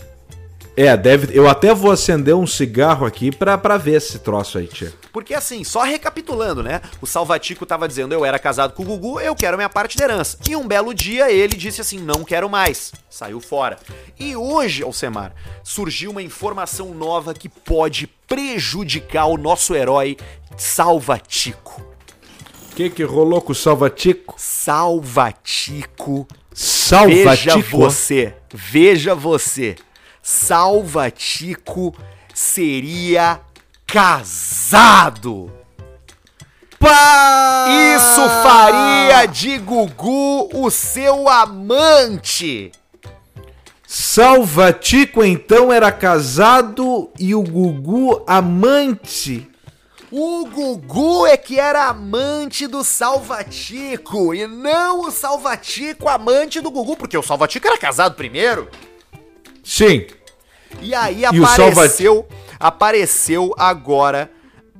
É, 0.77 0.95
deve. 0.97 1.37
Eu 1.37 1.47
até 1.47 1.73
vou 1.73 1.89
acender 1.89 2.35
um 2.35 2.45
cigarro 2.45 3.05
aqui 3.05 3.31
pra, 3.31 3.57
pra 3.57 3.77
ver 3.77 3.93
esse 3.93 4.19
troço 4.19 4.57
aí, 4.57 4.67
tia. 4.67 4.93
Porque 5.13 5.33
assim, 5.33 5.63
só 5.63 5.83
recapitulando, 5.83 6.61
né? 6.61 6.81
O 7.01 7.07
Salvatico 7.07 7.65
tava 7.65 7.87
dizendo, 7.87 8.13
eu 8.13 8.25
era 8.25 8.37
casado 8.37 8.73
com 8.73 8.83
o 8.83 8.85
Gugu, 8.85 9.21
eu 9.21 9.33
quero 9.33 9.55
minha 9.55 9.69
parte 9.69 9.97
da 9.97 10.03
herança. 10.03 10.37
E 10.49 10.55
um 10.55 10.67
belo 10.67 10.93
dia 10.93 11.31
ele 11.31 11.55
disse 11.55 11.79
assim, 11.79 11.97
não 11.99 12.25
quero 12.25 12.49
mais. 12.49 12.91
Saiu 13.09 13.39
fora. 13.39 13.77
E 14.19 14.35
hoje, 14.35 14.83
Alcemar, 14.83 15.33
surgiu 15.63 16.11
uma 16.11 16.21
informação 16.21 16.93
nova 16.93 17.33
que 17.33 17.47
pode 17.47 18.07
prejudicar 18.27 19.27
o 19.27 19.37
nosso 19.37 19.73
herói 19.73 20.17
Salvatico. 20.57 21.81
O 22.71 22.75
que 22.75 22.89
que 22.89 23.03
rolou 23.03 23.39
com 23.39 23.53
o 23.53 23.55
Salvatico? 23.55 24.35
Salvatico 24.37 26.27
Salvatico? 26.55 27.55
Veja 27.55 27.61
você, 27.69 28.33
veja 28.53 29.15
você. 29.15 29.75
Salvatico 30.27 31.93
seria 32.33 33.39
casado. 33.85 35.53
Pá! 36.79 37.67
Isso 37.69 38.27
faria 38.41 39.27
de 39.27 39.59
Gugu 39.59 40.49
o 40.51 40.71
seu 40.71 41.29
amante. 41.29 42.71
Salvatico 43.85 45.23
então 45.23 45.71
era 45.71 45.91
casado 45.91 47.11
e 47.19 47.35
o 47.35 47.43
Gugu 47.43 48.23
amante. 48.25 49.47
O 50.11 50.47
Gugu 50.47 51.27
é 51.27 51.37
que 51.37 51.59
era 51.59 51.85
amante 51.85 52.65
do 52.65 52.83
Salvatico 52.83 54.33
e 54.33 54.47
não 54.47 55.01
o 55.01 55.11
Salvatico 55.11 56.09
amante 56.09 56.61
do 56.61 56.71
Gugu, 56.71 56.97
porque 56.97 57.15
o 57.15 57.21
Salvatico 57.21 57.67
era 57.67 57.77
casado 57.77 58.15
primeiro. 58.15 58.67
Sim. 59.65 60.05
E 60.79 60.93
aí 60.93 61.21
E 61.21 61.25
apareceu, 61.25 62.27
apareceu 62.59 63.53
agora, 63.57 64.31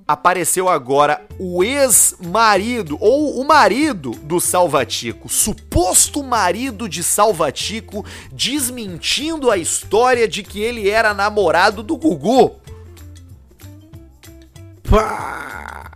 apareceu 0.08 0.70
agora 0.70 1.26
o 1.40 1.64
ex-marido 1.64 2.96
ou 3.02 3.42
o 3.42 3.48
marido 3.48 4.12
do 4.12 4.40
Salvatico, 4.40 5.28
suposto 5.28 6.24
marido 6.24 6.88
de 6.88 7.02
Salvatico, 7.02 8.06
desmentindo 8.32 9.50
a 9.50 9.58
história 9.58 10.28
de 10.28 10.44
que 10.44 10.62
ele 10.62 10.88
era 10.88 11.14
namorado 11.16 11.82
do 11.82 11.98
Gugu. 11.98 12.60
Pá! 14.88 15.92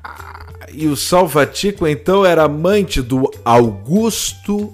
E 0.74 0.88
o 0.88 0.96
Salvatico 0.96 1.88
então 1.88 2.26
era 2.26 2.44
amante 2.44 3.02
do 3.02 3.30
Augusto. 3.46 4.74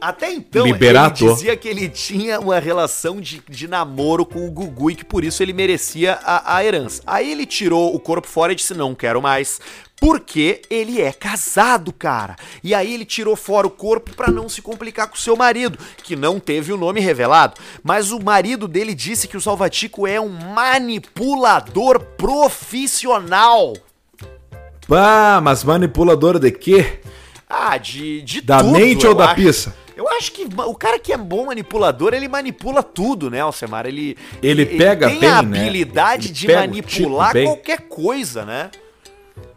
Até 0.00 0.32
então, 0.32 0.66
ele 0.66 1.10
dizia 1.34 1.56
que 1.56 1.68
ele 1.68 1.88
tinha 1.88 2.40
uma 2.40 2.58
relação 2.58 3.20
de, 3.20 3.42
de 3.48 3.68
namoro 3.68 4.24
com 4.24 4.46
o 4.46 4.50
Gugu 4.50 4.90
e 4.92 4.94
que 4.96 5.04
por 5.04 5.22
isso 5.24 5.42
ele 5.42 5.52
merecia 5.52 6.18
a, 6.24 6.56
a 6.56 6.64
herança. 6.64 7.02
Aí 7.06 7.30
ele 7.30 7.44
tirou 7.44 7.94
o 7.94 8.00
corpo 8.00 8.26
fora 8.26 8.52
e 8.52 8.56
disse: 8.56 8.72
Não 8.74 8.94
quero 8.94 9.20
mais. 9.20 9.60
Porque 10.00 10.62
ele 10.70 10.98
é 11.02 11.12
casado, 11.12 11.92
cara. 11.92 12.34
E 12.64 12.74
aí 12.74 12.94
ele 12.94 13.04
tirou 13.04 13.36
fora 13.36 13.66
o 13.66 13.70
corpo 13.70 14.14
pra 14.16 14.30
não 14.30 14.48
se 14.48 14.62
complicar 14.62 15.06
com 15.06 15.14
o 15.14 15.18
seu 15.18 15.36
marido, 15.36 15.78
que 16.02 16.16
não 16.16 16.40
teve 16.40 16.72
o 16.72 16.78
nome 16.78 17.00
revelado. 17.00 17.60
Mas 17.82 18.10
o 18.10 18.18
marido 18.18 18.66
dele 18.66 18.94
disse 18.94 19.28
que 19.28 19.36
o 19.36 19.40
Salvatico 19.42 20.06
é 20.06 20.18
um 20.18 20.30
manipulador 20.30 22.00
profissional. 22.16 23.74
Pá, 24.88 25.38
mas 25.42 25.62
manipulador 25.62 26.38
de 26.38 26.50
quê? 26.50 27.00
Ah, 27.46 27.76
de, 27.76 28.22
de 28.22 28.40
Da 28.40 28.60
tudo, 28.60 28.72
mente 28.72 29.06
ou 29.06 29.14
da 29.14 29.26
acho. 29.26 29.34
pizza? 29.34 29.74
Eu 30.00 30.08
acho 30.16 30.32
que 30.32 30.48
o 30.66 30.74
cara 30.74 30.98
que 30.98 31.12
é 31.12 31.16
bom 31.18 31.44
manipulador, 31.44 32.14
ele 32.14 32.26
manipula 32.26 32.82
tudo, 32.82 33.28
né, 33.28 33.40
Alcemar? 33.40 33.84
Ele, 33.84 34.16
Ele 34.42 34.64
pega 34.64 35.10
tem 35.10 35.20
bem, 35.20 35.28
a 35.28 35.42
né? 35.42 35.58
habilidade 35.58 36.28
Ele 36.28 36.32
de 36.34 36.48
manipular 36.48 37.32
tipo 37.34 37.44
qualquer 37.44 37.80
coisa, 37.82 38.46
né? 38.46 38.70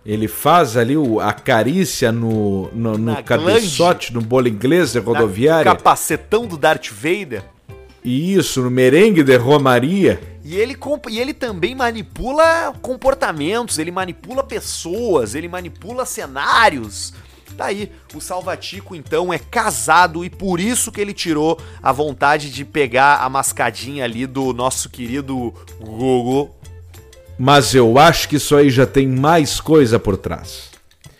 Ele 0.06 0.28
faz 0.28 0.76
ali 0.76 0.98
o, 0.98 1.22
a 1.22 1.32
carícia 1.32 2.12
no, 2.12 2.70
no, 2.74 2.98
no 2.98 3.24
cabeçote, 3.24 4.14
no 4.14 4.20
bolo 4.20 4.50
inglês 4.50 4.92
de 4.92 5.00
Na- 5.00 5.06
rodoviária. 5.06 5.64
Capacetão 5.64 6.46
do 6.46 6.58
Darth 6.58 6.90
Vader. 6.92 7.42
E 8.04 8.34
isso, 8.36 8.62
no 8.62 8.70
merengue 8.70 9.24
de 9.24 9.38
Romaria. 9.38 10.20
E 10.44 10.58
ele, 10.58 10.76
e 11.10 11.20
ele 11.22 11.34
também 11.34 11.74
manipula 11.74 12.74
comportamentos, 12.82 13.80
ele 13.80 13.92
manipula 13.92 14.44
pessoas, 14.44 15.36
ele 15.36 15.48
manipula 15.48 16.06
cenários. 16.06 17.14
Tá 17.58 17.66
aí, 17.66 17.92
o 18.16 18.20
Salvatico 18.20 18.96
então 18.96 19.32
é 19.32 19.38
casado 19.38 20.26
e 20.26 20.30
por 20.30 20.60
isso 20.60 20.92
que 20.92 21.00
ele 21.00 21.14
tirou 21.14 21.60
a 21.82 21.92
vontade 21.92 22.52
de 22.52 22.66
pegar 22.66 23.18
a 23.18 23.30
mascadinha 23.30 24.04
ali 24.04 24.26
do 24.26 24.54
nosso 24.54 24.90
querido 24.90 25.54
Gugu. 25.80 26.50
Mas 27.38 27.74
eu 27.74 27.98
acho 27.98 28.30
que 28.30 28.38
isso 28.38 28.56
aí 28.56 28.70
já 28.70 28.86
tem 28.86 29.08
mais 29.08 29.60
coisa 29.60 30.00
por 30.00 30.18
trás. 30.18 30.72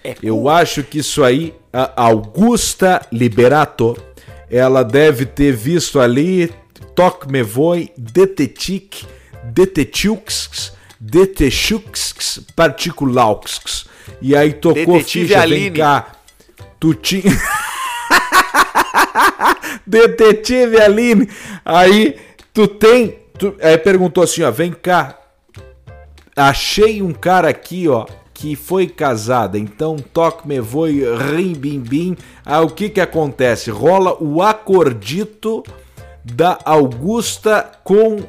É 0.04 0.16
Eu 0.22 0.50
acho 0.50 0.84
que 0.84 1.00
isso 1.00 1.24
aí, 1.24 1.54
a 1.72 2.04
Augusta 2.04 3.06
Liberato, 3.12 3.98
ela 4.50 4.84
deve 4.84 5.26
ter 5.26 5.56
visto 5.56 6.00
ali 6.00 6.52
Toque 6.94 7.32
Me 7.32 7.42
Voe, 7.42 7.92
Detetic, 7.98 9.06
Detetiux, 9.46 10.74
Detechux, 11.00 12.42
Particulaux. 12.56 13.86
E 14.22 14.36
aí 14.36 14.54
tocou 14.54 14.98
Detetive 14.98 15.28
ficha, 15.28 15.42
Aline. 15.42 15.62
vem 15.62 15.74
cá. 15.74 16.12
Tu 16.84 16.94
tinha... 16.96 17.24
Detetive 19.88 20.82
Aline. 20.82 21.30
Aí 21.64 22.18
tu 22.54 22.68
tem... 22.68 23.20
Tu... 23.40 23.56
Aí 23.62 23.78
perguntou 23.78 24.22
assim, 24.22 24.44
ó, 24.44 24.52
vem 24.52 24.74
cá, 24.74 25.18
achei 26.36 27.02
um 27.02 27.14
cara 27.14 27.48
aqui, 27.48 27.88
ó, 27.88 28.06
que 28.34 28.58
foi 28.58 28.88
casada. 28.88 29.58
Então, 29.58 29.96
toque 29.96 30.46
me 30.46 30.60
voe, 30.60 31.06
rim 31.32 31.54
bim 31.54 31.80
bim. 31.80 32.18
Ah, 32.46 32.60
o 32.60 32.70
que 32.70 32.90
que 32.90 33.00
acontece? 33.00 33.72
Rola 33.72 34.22
o 34.22 34.42
acordito 34.42 35.64
da 36.22 36.60
Augusta 36.66 37.72
com 37.86 38.26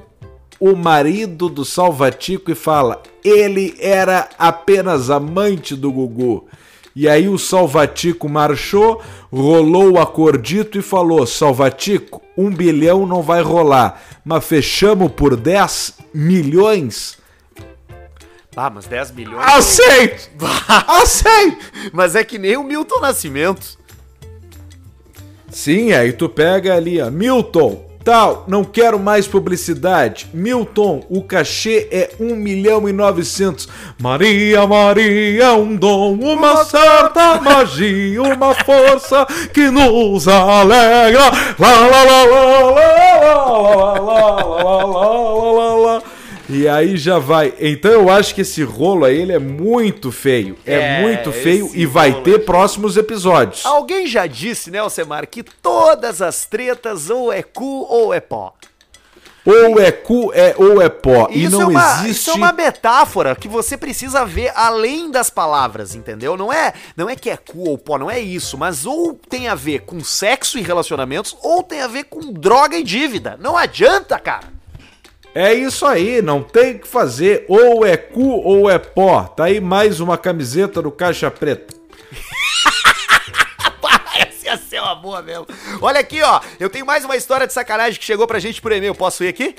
o 0.60 0.76
marido 0.76 1.48
do 1.48 1.64
Salvatico 1.64 2.52
e 2.52 2.54
fala: 2.54 3.02
ele 3.24 3.74
era 3.80 4.28
apenas 4.38 5.10
amante 5.10 5.74
do 5.74 5.90
Gugu. 5.90 6.46
E 6.96 7.08
aí 7.08 7.28
o 7.28 7.38
Salvatico 7.38 8.28
marchou, 8.28 9.02
rolou 9.32 9.92
o 9.92 10.00
acordito 10.00 10.78
e 10.78 10.82
falou: 10.82 11.26
Salvatico, 11.26 12.22
um 12.36 12.50
bilhão 12.50 13.04
não 13.06 13.20
vai 13.20 13.42
rolar, 13.42 14.00
mas 14.24 14.44
fechamos 14.44 15.10
por 15.12 15.36
10 15.36 15.98
milhões. 16.14 17.18
Ah, 18.56 18.70
mas 18.70 18.86
10 18.86 19.10
milhões. 19.10 19.44
Aceito! 19.44 20.30
Aceito! 20.68 21.58
Mas 21.92 22.14
é 22.14 22.22
que 22.22 22.38
nem 22.38 22.56
o 22.56 22.62
Milton 22.62 23.00
Nascimento. 23.00 23.76
Sim, 25.50 25.92
aí 25.92 26.12
tu 26.12 26.28
pega 26.28 26.76
ali, 26.76 27.00
ó, 27.00 27.10
Milton, 27.10 27.84
tal, 28.04 28.44
não 28.46 28.62
quero 28.62 28.98
mais 28.98 29.26
publicidade. 29.26 30.28
Milton, 30.34 31.04
o 31.08 31.22
cachê 31.22 31.88
é 31.90 32.10
1 32.20 32.36
milhão 32.36 32.86
e 32.86 32.92
900. 32.92 33.66
Maria, 33.98 34.66
Maria, 34.66 35.54
um 35.54 35.74
dom, 35.74 36.12
uma 36.12 36.64
certa 36.64 37.40
magia, 37.40 38.22
uma 38.22 38.54
força 38.54 39.26
que 39.52 39.70
nos 39.70 40.28
alegra. 40.28 41.30
Lá, 41.58 41.80
lá, 41.80 42.04
lá, 42.04 42.24
lá, 42.24 42.44
lá, 42.44 42.60
lá, 42.60 42.94
lá, 43.14 43.98
lá, 43.98 44.44
lá, 44.44 44.84
lá, 44.84 45.52
lá, 45.52 45.74
lá. 45.74 46.02
E 46.48 46.68
aí 46.68 46.96
já 46.96 47.18
vai. 47.18 47.54
Então 47.58 47.90
eu 47.90 48.10
acho 48.10 48.34
que 48.34 48.42
esse 48.42 48.62
rolo 48.62 49.04
aí 49.04 49.20
ele 49.20 49.32
é 49.32 49.38
muito 49.38 50.12
feio. 50.12 50.56
É, 50.66 50.74
É, 50.74 51.02
muito 51.02 51.32
feio 51.32 51.70
e 51.74 51.86
vai 51.86 52.22
ter 52.22 52.44
próximos 52.44 52.96
episódios. 52.96 53.64
Alguém 53.64 54.06
já 54.06 54.26
disse, 54.26 54.70
né, 54.70 54.78
Alcemar, 54.78 55.26
que 55.26 55.42
todas 55.42 56.20
as 56.20 56.44
tretas 56.44 57.08
ou 57.08 57.32
é 57.32 57.42
cu 57.42 57.86
ou 57.88 58.12
é 58.12 58.20
pó. 58.20 58.54
Ou 59.46 59.78
é 59.78 59.92
cu 59.92 60.32
é 60.34 60.54
ou 60.56 60.80
é 60.80 60.88
pó. 60.88 61.28
e 61.30 61.44
Isso, 61.44 61.50
não 61.52 61.62
é 61.62 61.66
uma, 61.66 61.94
existe. 61.96 62.10
isso 62.10 62.30
é 62.30 62.34
uma 62.34 62.52
metáfora 62.52 63.36
que 63.36 63.46
você 63.46 63.76
precisa 63.76 64.24
ver 64.24 64.50
além 64.54 65.10
das 65.10 65.28
palavras, 65.28 65.94
entendeu? 65.94 66.34
Não 66.34 66.50
é, 66.50 66.72
não 66.96 67.10
é 67.10 67.16
que 67.16 67.28
é 67.28 67.36
cu 67.36 67.68
ou 67.68 67.76
pó, 67.76 67.98
não 67.98 68.10
é 68.10 68.18
isso, 68.18 68.56
mas 68.56 68.86
ou 68.86 69.12
tem 69.28 69.48
a 69.48 69.54
ver 69.54 69.80
com 69.80 70.02
sexo 70.02 70.58
e 70.58 70.62
relacionamentos, 70.62 71.36
ou 71.42 71.62
tem 71.62 71.82
a 71.82 71.86
ver 71.86 72.04
com 72.04 72.32
droga 72.32 72.78
e 72.78 72.82
dívida. 72.82 73.36
Não 73.38 73.54
adianta, 73.54 74.18
cara. 74.18 74.53
É 75.34 75.52
isso 75.52 75.84
aí, 75.84 76.22
não 76.22 76.42
tem 76.42 76.76
o 76.76 76.78
que 76.78 76.86
fazer. 76.86 77.44
Ou 77.48 77.84
é 77.84 77.96
cu 77.96 78.22
ou 78.22 78.70
é 78.70 78.78
pó. 78.78 79.24
Tá 79.24 79.44
aí 79.44 79.60
mais 79.60 79.98
uma 79.98 80.16
camiseta 80.16 80.80
do 80.80 80.92
Caixa 80.92 81.28
Preta. 81.28 81.74
Essa 84.16 84.46
ia 84.46 84.56
ser 84.56 84.80
uma 84.80 84.94
boa 84.94 85.20
mesmo. 85.20 85.48
Olha 85.82 85.98
aqui, 85.98 86.22
ó. 86.22 86.40
Eu 86.60 86.70
tenho 86.70 86.86
mais 86.86 87.04
uma 87.04 87.16
história 87.16 87.48
de 87.48 87.52
sacanagem 87.52 87.98
que 87.98 88.06
chegou 88.06 88.28
pra 88.28 88.38
gente 88.38 88.62
por 88.62 88.70
e-mail. 88.70 88.94
Posso 88.94 89.24
ir 89.24 89.28
aqui? 89.28 89.56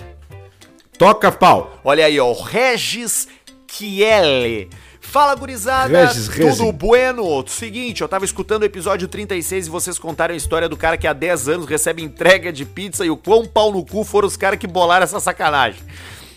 Toca 0.98 1.30
pau. 1.30 1.78
Olha 1.84 2.06
aí, 2.06 2.18
ó. 2.22 2.28
o 2.28 2.42
Regis 2.42 3.28
Chiele. 3.70 4.70
Fala, 5.16 5.34
gurizada. 5.34 6.08
Regis, 6.08 6.28
Tudo 6.28 6.44
Regis. 6.44 6.72
bueno? 6.72 7.48
Seguinte, 7.48 8.02
eu 8.02 8.08
tava 8.10 8.26
escutando 8.26 8.64
o 8.64 8.66
episódio 8.66 9.08
36 9.08 9.68
e 9.68 9.70
vocês 9.70 9.98
contaram 9.98 10.34
a 10.34 10.38
história 10.38 10.68
do 10.68 10.76
cara 10.76 10.98
que 10.98 11.08
há 11.08 11.14
10 11.14 11.48
anos 11.48 11.66
recebe 11.68 12.04
entrega 12.04 12.52
de 12.52 12.66
pizza 12.66 13.06
e 13.06 13.10
o 13.10 13.16
quão 13.16 13.46
pau 13.46 13.72
no 13.72 13.86
cu 13.86 14.04
foram 14.04 14.28
os 14.28 14.36
caras 14.36 14.60
que 14.60 14.68
bolaram 14.68 15.06
essa 15.06 15.22
sacanagem. 15.22 15.82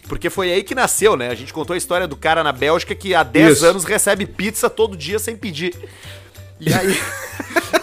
Porque 0.06 0.30
foi 0.30 0.52
aí 0.52 0.62
que 0.62 0.76
nasceu, 0.76 1.16
né? 1.16 1.28
A 1.28 1.34
gente 1.34 1.52
contou 1.52 1.74
a 1.74 1.76
história 1.76 2.06
do 2.06 2.14
cara 2.16 2.44
na 2.44 2.52
Bélgica 2.52 2.94
que 2.94 3.16
há 3.16 3.24
10 3.24 3.56
Isso. 3.56 3.66
anos 3.66 3.84
recebe 3.84 4.26
pizza 4.26 4.70
todo 4.70 4.96
dia 4.96 5.18
sem 5.18 5.36
pedir. 5.36 5.74
E 6.60 6.72
aí, 6.72 6.96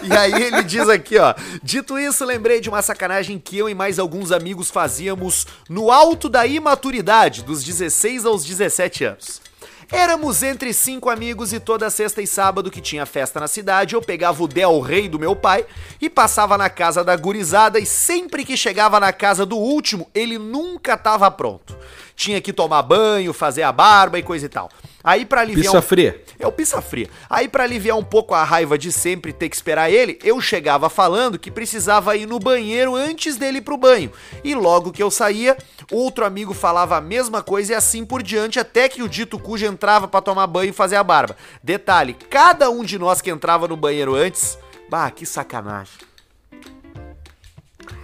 e 0.02 0.16
aí 0.16 0.44
ele 0.44 0.62
diz 0.62 0.88
aqui, 0.88 1.18
ó. 1.18 1.34
Dito 1.62 1.98
isso, 1.98 2.24
lembrei 2.24 2.58
de 2.58 2.70
uma 2.70 2.80
sacanagem 2.80 3.38
que 3.38 3.58
eu 3.58 3.68
e 3.68 3.74
mais 3.74 3.98
alguns 3.98 4.32
amigos 4.32 4.70
fazíamos 4.70 5.46
no 5.68 5.90
alto 5.90 6.26
da 6.26 6.46
imaturidade, 6.46 7.42
dos 7.42 7.62
16 7.62 8.24
aos 8.24 8.46
17 8.46 9.04
anos. 9.04 9.45
Éramos 9.90 10.42
entre 10.42 10.72
cinco 10.72 11.08
amigos 11.08 11.52
e 11.52 11.60
toda 11.60 11.88
sexta 11.90 12.20
e 12.20 12.26
sábado 12.26 12.70
que 12.72 12.80
tinha 12.80 13.06
festa 13.06 13.38
na 13.38 13.46
cidade, 13.46 13.94
eu 13.94 14.02
pegava 14.02 14.42
o 14.42 14.48
Del 14.48 14.80
Rey 14.80 15.08
do 15.08 15.18
meu 15.18 15.36
pai 15.36 15.64
e 16.00 16.10
passava 16.10 16.58
na 16.58 16.68
casa 16.68 17.04
da 17.04 17.14
gurizada 17.14 17.78
e 17.78 17.86
sempre 17.86 18.44
que 18.44 18.56
chegava 18.56 18.98
na 18.98 19.12
casa 19.12 19.46
do 19.46 19.56
último, 19.56 20.10
ele 20.12 20.38
nunca 20.38 20.96
tava 20.96 21.30
pronto. 21.30 21.76
Tinha 22.16 22.40
que 22.40 22.52
tomar 22.52 22.82
banho, 22.82 23.32
fazer 23.32 23.62
a 23.62 23.70
barba 23.70 24.18
e 24.18 24.24
coisa 24.24 24.46
e 24.46 24.48
tal. 24.48 24.70
Aí 25.06 25.24
pra 25.24 25.42
aliviar 25.42 25.66
Pizza 25.66 25.78
um- 25.78 25.82
fria. 25.82 26.20
é 26.36 26.46
o 26.48 26.50
pizza 26.50 26.82
fria. 26.82 27.08
Aí, 27.30 27.46
pra 27.46 27.62
aliviar 27.62 27.96
um 27.96 28.02
pouco 28.02 28.34
a 28.34 28.42
raiva 28.42 28.76
de 28.76 28.90
sempre 28.90 29.32
ter 29.32 29.48
que 29.48 29.54
esperar 29.54 29.88
ele, 29.88 30.18
eu 30.24 30.40
chegava 30.40 30.90
falando 30.90 31.38
que 31.38 31.48
precisava 31.48 32.16
ir 32.16 32.26
no 32.26 32.40
banheiro 32.40 32.96
antes 32.96 33.36
dele 33.36 33.58
ir 33.58 33.60
pro 33.60 33.76
banho. 33.76 34.10
E 34.42 34.52
logo 34.52 34.90
que 34.90 35.00
eu 35.00 35.08
saía, 35.08 35.56
outro 35.92 36.24
amigo 36.24 36.52
falava 36.52 36.96
a 36.96 37.00
mesma 37.00 37.40
coisa 37.40 37.72
e 37.72 37.76
assim 37.76 38.04
por 38.04 38.20
diante, 38.20 38.58
até 38.58 38.88
que 38.88 39.00
o 39.00 39.08
dito 39.08 39.38
cujo 39.38 39.64
entrava 39.64 40.08
pra 40.08 40.20
tomar 40.20 40.48
banho 40.48 40.70
e 40.70 40.72
fazer 40.72 40.96
a 40.96 41.04
barba. 41.04 41.36
Detalhe: 41.62 42.14
cada 42.28 42.68
um 42.68 42.82
de 42.82 42.98
nós 42.98 43.20
que 43.22 43.30
entrava 43.30 43.68
no 43.68 43.76
banheiro 43.76 44.16
antes. 44.16 44.58
Bah, 44.90 45.08
que 45.12 45.24
sacanagem. 45.24 45.92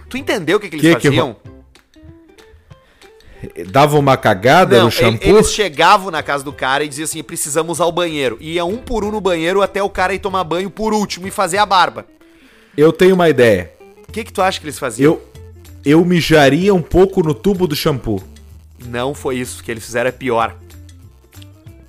Tu 0.09 0.17
entendeu 0.17 0.57
o 0.57 0.59
que, 0.61 0.69
que 0.69 0.75
eles 0.77 0.85
Que 0.95 0.95
que 1.01 1.07
faziam? 1.09 1.35
Dava 3.69 3.97
uma 3.97 4.15
cagada 4.15 4.77
Não, 4.77 4.85
no 4.85 4.91
shampoo. 4.91 5.27
eles 5.27 5.51
chegavam 5.53 6.09
na 6.09 6.23
casa 6.23 6.43
do 6.43 6.53
cara 6.53 6.83
e 6.83 6.87
diziam 6.87 7.05
assim: 7.05 7.21
precisamos 7.23 7.73
usar 7.77 7.85
o 7.85 7.91
banheiro. 7.91 8.37
Ia 8.39 8.63
um 8.65 8.77
por 8.77 9.03
um 9.03 9.11
no 9.11 9.19
banheiro 9.19 9.61
até 9.61 9.81
o 9.83 9.89
cara 9.89 10.13
ir 10.13 10.19
tomar 10.19 10.43
banho 10.43 10.69
por 10.69 10.93
último 10.93 11.27
e 11.27 11.31
fazer 11.31 11.57
a 11.57 11.65
barba. 11.65 12.05
Eu 12.77 12.91
tenho 12.93 13.15
uma 13.15 13.29
ideia. 13.29 13.71
O 14.07 14.11
que, 14.11 14.23
que 14.23 14.31
tu 14.33 14.41
acha 14.41 14.59
que 14.59 14.65
eles 14.65 14.79
faziam? 14.79 15.13
Eu, 15.13 15.21
eu 15.83 16.05
mijaria 16.05 16.73
um 16.73 16.81
pouco 16.81 17.21
no 17.21 17.33
tubo 17.33 17.67
do 17.67 17.75
shampoo. 17.75 18.23
Não 18.85 19.13
foi 19.13 19.37
isso, 19.37 19.59
o 19.59 19.63
que 19.63 19.71
eles 19.71 19.83
fizeram 19.85 20.09
é 20.09 20.11
pior. 20.11 20.55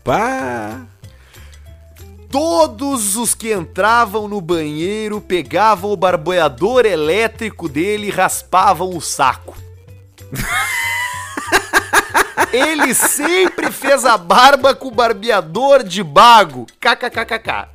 Pá! 0.03 0.87
Todos 2.31 3.17
os 3.17 3.35
que 3.35 3.53
entravam 3.53 4.27
no 4.27 4.41
banheiro 4.41 5.21
pegavam 5.21 5.93
o 5.93 5.97
barbeador 5.97 6.85
elétrico 6.85 7.69
dele 7.69 8.09
e 8.09 8.11
raspavam 8.11 8.91
o 8.91 9.01
saco. 9.01 9.57
Ele 12.55 12.95
sempre 12.95 13.71
fez 13.73 14.05
a 14.05 14.17
barba 14.17 14.75
com 14.75 14.89
o 14.89 14.91
barbeador 14.91 15.83
de 15.83 16.03
bago. 16.03 16.67
KKKKK. 16.81 17.69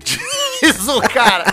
Diz 0.62 0.88
o 0.88 1.02
cara. 1.02 1.46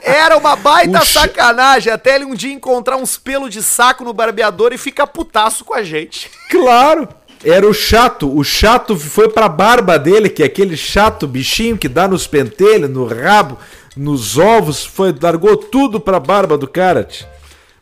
Era 0.00 0.36
uma 0.38 0.56
baita 0.56 1.00
cha- 1.04 1.20
sacanagem 1.22 1.92
até 1.92 2.14
ele 2.14 2.24
um 2.24 2.34
dia 2.34 2.52
encontrar 2.52 2.96
uns 2.96 3.16
pelos 3.18 3.50
de 3.52 3.62
saco 3.62 4.04
no 4.04 4.12
barbeador 4.12 4.72
e 4.72 4.78
ficar 4.78 5.06
putaço 5.06 5.64
com 5.64 5.74
a 5.74 5.82
gente. 5.82 6.30
Claro! 6.50 7.08
Era 7.44 7.68
o 7.68 7.72
chato. 7.74 8.34
O 8.34 8.42
chato 8.42 8.96
foi 8.96 9.28
pra 9.28 9.48
barba 9.48 9.96
dele, 9.98 10.28
que 10.28 10.42
é 10.42 10.46
aquele 10.46 10.76
chato 10.76 11.26
bichinho 11.26 11.78
que 11.78 11.88
dá 11.88 12.08
nos 12.08 12.26
pentelhos, 12.26 12.90
no 12.90 13.04
rabo, 13.06 13.56
nos 13.96 14.36
ovos. 14.36 14.84
Foi, 14.84 15.14
largou 15.22 15.56
tudo 15.56 16.00
pra 16.00 16.18
barba 16.18 16.58
do 16.58 16.66
cara. 16.66 17.04
tch. 17.04 17.24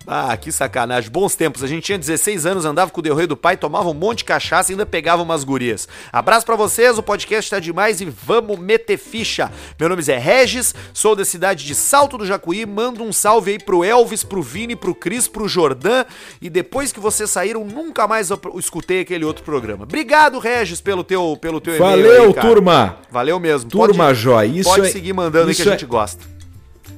Ah, 0.06 0.36
que 0.36 0.52
sacanagem. 0.52 1.10
Bons 1.10 1.34
tempos. 1.34 1.64
A 1.64 1.66
gente 1.66 1.82
tinha 1.84 1.98
16 1.98 2.46
anos, 2.46 2.64
andava 2.64 2.90
com 2.90 3.00
o 3.00 3.02
Del 3.02 3.14
Rey 3.14 3.26
do 3.26 3.36
pai, 3.36 3.56
tomava 3.56 3.88
um 3.88 3.94
monte 3.94 4.18
de 4.18 4.24
cachaça 4.24 4.70
e 4.70 4.74
ainda 4.74 4.86
pegava 4.86 5.22
umas 5.22 5.42
gurias. 5.42 5.88
Abraço 6.12 6.46
pra 6.46 6.54
vocês, 6.54 6.96
o 6.96 7.02
podcast 7.02 7.50
tá 7.50 7.58
demais 7.58 8.00
e 8.00 8.04
vamos 8.04 8.58
meter 8.58 8.96
ficha. 8.98 9.50
Meu 9.78 9.88
nome 9.88 10.02
é 10.06 10.16
Regis, 10.18 10.74
sou 10.94 11.16
da 11.16 11.24
cidade 11.24 11.64
de 11.64 11.74
Salto 11.74 12.16
do 12.18 12.24
Jacuí. 12.26 12.64
Mando 12.64 13.02
um 13.02 13.12
salve 13.12 13.52
aí 13.52 13.58
pro 13.58 13.82
Elvis, 13.82 14.22
pro 14.22 14.42
Vini, 14.42 14.76
pro 14.76 14.94
Cris, 14.94 15.26
pro 15.26 15.48
Jordan. 15.48 16.04
E 16.40 16.48
depois 16.48 16.92
que 16.92 17.00
vocês 17.00 17.28
saíram, 17.28 17.64
nunca 17.64 18.06
mais 18.06 18.30
eu 18.30 18.40
escutei 18.58 19.00
aquele 19.00 19.24
outro 19.24 19.42
programa. 19.42 19.82
Obrigado, 19.84 20.38
Regis, 20.38 20.80
pelo 20.80 21.02
teu, 21.02 21.36
pelo 21.40 21.60
teu 21.60 21.74
e-mail. 21.76 21.90
Valeu, 22.04 22.24
aí, 22.26 22.34
turma! 22.34 22.98
Valeu 23.10 23.40
mesmo. 23.40 23.68
Turma 23.70 24.14
jóia, 24.14 24.46
isso 24.46 24.70
pode 24.70 24.86
é- 24.86 24.90
seguir 24.90 25.12
mandando 25.12 25.48
aí 25.48 25.54
que 25.54 25.60
isso 25.60 25.68
a 25.68 25.72
é- 25.74 25.78
gente 25.78 25.86
gosta. 25.86 26.35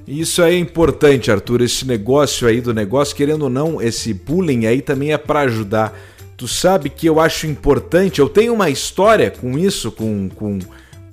Isso 0.08 0.40
é 0.40 0.56
importante, 0.56 1.30
Arthur. 1.30 1.60
Esse 1.60 1.86
negócio 1.86 2.48
aí 2.48 2.62
do 2.62 2.72
negócio, 2.72 3.14
querendo 3.14 3.42
ou 3.42 3.50
não, 3.50 3.80
esse 3.82 4.14
bullying 4.14 4.64
aí 4.64 4.80
também 4.80 5.12
é 5.12 5.18
pra 5.18 5.40
ajudar. 5.40 5.94
Tu 6.34 6.48
sabe 6.48 6.88
que 6.88 7.06
eu 7.06 7.20
acho 7.20 7.46
importante. 7.46 8.18
Eu 8.18 8.28
tenho 8.28 8.54
uma 8.54 8.70
história 8.70 9.30
com 9.30 9.58
isso, 9.58 9.92
com, 9.92 10.30
com, 10.30 10.60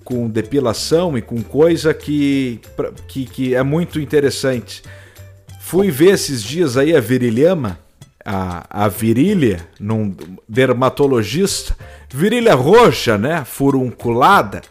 com 0.02 0.30
depilação 0.30 1.18
e 1.18 1.22
com 1.22 1.44
coisa 1.44 1.94
que, 1.94 2.62
que, 3.10 3.26
que 3.26 3.54
é 3.54 3.62
muito 3.64 4.00
interessante. 4.00 4.82
Fui 5.60 5.92
ver 5.92 6.14
esses 6.14 6.42
dias 6.42 6.78
aí 6.78 6.96
a 6.96 7.02
virilhama, 7.02 7.78
a, 8.24 8.86
a 8.86 8.88
virilha, 8.88 9.68
num 9.78 10.16
dermatologista. 10.48 11.76
Virilha 12.14 12.56
roxa, 12.56 13.18
né? 13.18 13.44
Furunculada 13.44 14.62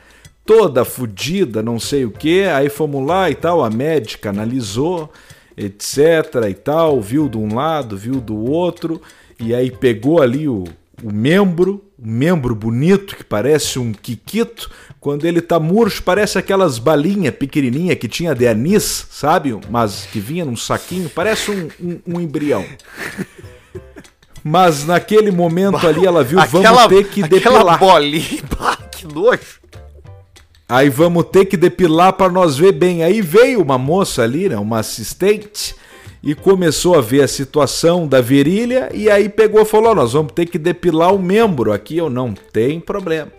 toda 0.45 0.85
fodida, 0.85 1.63
não 1.63 1.79
sei 1.81 2.05
o 2.05 2.11
que. 2.11 2.45
Aí 2.45 2.69
fomos 2.69 3.07
lá 3.07 3.31
e 3.31 3.35
tal, 3.35 3.65
a 3.65 3.71
médica 3.71 4.31
analisou, 4.31 5.11
etc 5.57 6.49
e 6.49 6.55
tal, 6.55 7.01
viu 7.01 7.29
de 7.29 7.39
um 7.39 7.55
lado, 7.55 7.97
viu 7.97 8.21
do 8.21 8.37
outro, 8.37 9.01
e 9.39 9.55
aí 9.55 9.71
pegou 9.71 10.21
ali 10.21 10.49
o, 10.49 10.65
o 11.03 11.13
membro, 11.13 11.85
um 11.99 12.11
membro 12.11 12.55
bonito 12.55 13.17
que 13.17 13.25
parece 13.25 13.79
um 13.79 13.93
quiquito. 13.93 14.71
Quando 15.01 15.27
ele 15.27 15.43
tá 15.43 15.61
murcho, 15.61 16.03
parece 16.03 16.39
aquelas 16.39 16.79
balinhas 16.79 17.35
pequenininhas 17.35 17.99
que 17.99 18.09
tinha 18.09 18.35
de 18.35 18.47
anis, 18.47 19.07
sabe? 19.11 19.59
Mas 19.69 20.07
que 20.11 20.19
vinha 20.19 20.47
num 20.47 20.57
saquinho, 20.57 21.11
parece 21.11 21.51
um, 21.51 21.69
um, 21.79 22.01
um 22.07 22.21
embrião. 22.21 22.65
Mas 24.43 24.85
naquele 24.87 25.31
momento 25.31 25.87
ali 25.87 26.07
ela 26.07 26.25
viu, 26.25 26.39
vamos 26.47 26.87
ter 26.87 27.09
que 27.09 27.23
aquela 27.23 27.59
depilar. 27.59 27.79
bolinha, 27.79 28.43
bah, 28.59 28.77
que 28.77 29.07
nojo. 29.07 29.64
Aí 30.75 30.89
vamos 30.91 31.27
ter 31.31 31.45
que 31.45 31.57
depilar 31.57 32.15
para 32.15 32.29
nós 32.33 32.57
ver 32.59 32.73
bem. 32.73 33.05
Aí 33.05 33.21
veio 33.21 33.63
uma 33.63 33.79
moça 33.79 34.23
ali, 34.23 34.49
né, 34.49 34.57
uma 34.59 34.81
assistente, 34.81 35.73
e 36.21 36.35
começou 36.35 36.97
a 36.97 37.01
ver 37.01 37.23
a 37.23 37.29
situação 37.29 38.09
da 38.09 38.21
virilha 38.21 38.89
e 38.93 39.09
aí 39.09 39.29
pegou 39.29 39.61
e 39.63 39.65
falou: 39.65 39.91
"Ó, 39.93 39.95
"Nós 39.95 40.15
vamos 40.15 40.33
ter 40.33 40.47
que 40.47 40.59
depilar 40.59 41.15
o 41.15 41.19
membro 41.23 41.73
aqui, 41.73 41.97
eu 41.99 42.11
não 42.11 42.35
tem 42.53 42.81
problema". 42.81 43.31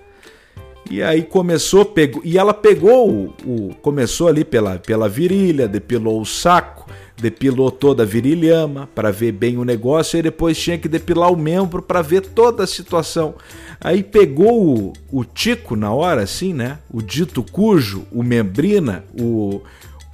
E 0.89 1.03
aí 1.03 1.23
começou, 1.23 1.83
pegou, 1.83 2.21
e 2.23 2.37
ela 2.37 2.53
pegou 2.53 3.09
o, 3.09 3.33
o- 3.45 3.75
começou 3.81 4.29
ali 4.29 4.45
pela, 4.45 4.77
pela 4.79 5.09
virilha, 5.09 5.67
depilou 5.67 6.21
o 6.21 6.25
saco, 6.25 6.85
depilou 7.17 7.71
toda 7.71 8.03
a 8.03 8.05
virilhama 8.05 8.89
para 8.93 9.11
ver 9.11 9.31
bem 9.31 9.57
o 9.57 9.63
negócio 9.63 10.17
e 10.17 10.21
depois 10.21 10.57
tinha 10.57 10.77
que 10.77 10.87
depilar 10.87 11.31
o 11.31 11.37
membro 11.37 11.81
para 11.81 12.01
ver 12.01 12.21
toda 12.21 12.63
a 12.63 12.67
situação. 12.67 13.35
Aí 13.79 14.03
pegou 14.03 14.67
o, 14.77 14.93
o 15.11 15.23
Tico 15.23 15.75
na 15.75 15.91
hora, 15.91 16.23
assim, 16.23 16.53
né? 16.53 16.79
O 16.91 17.01
dito 17.01 17.43
cujo, 17.43 18.05
o 18.11 18.23
membrina, 18.23 19.03
o. 19.19 19.61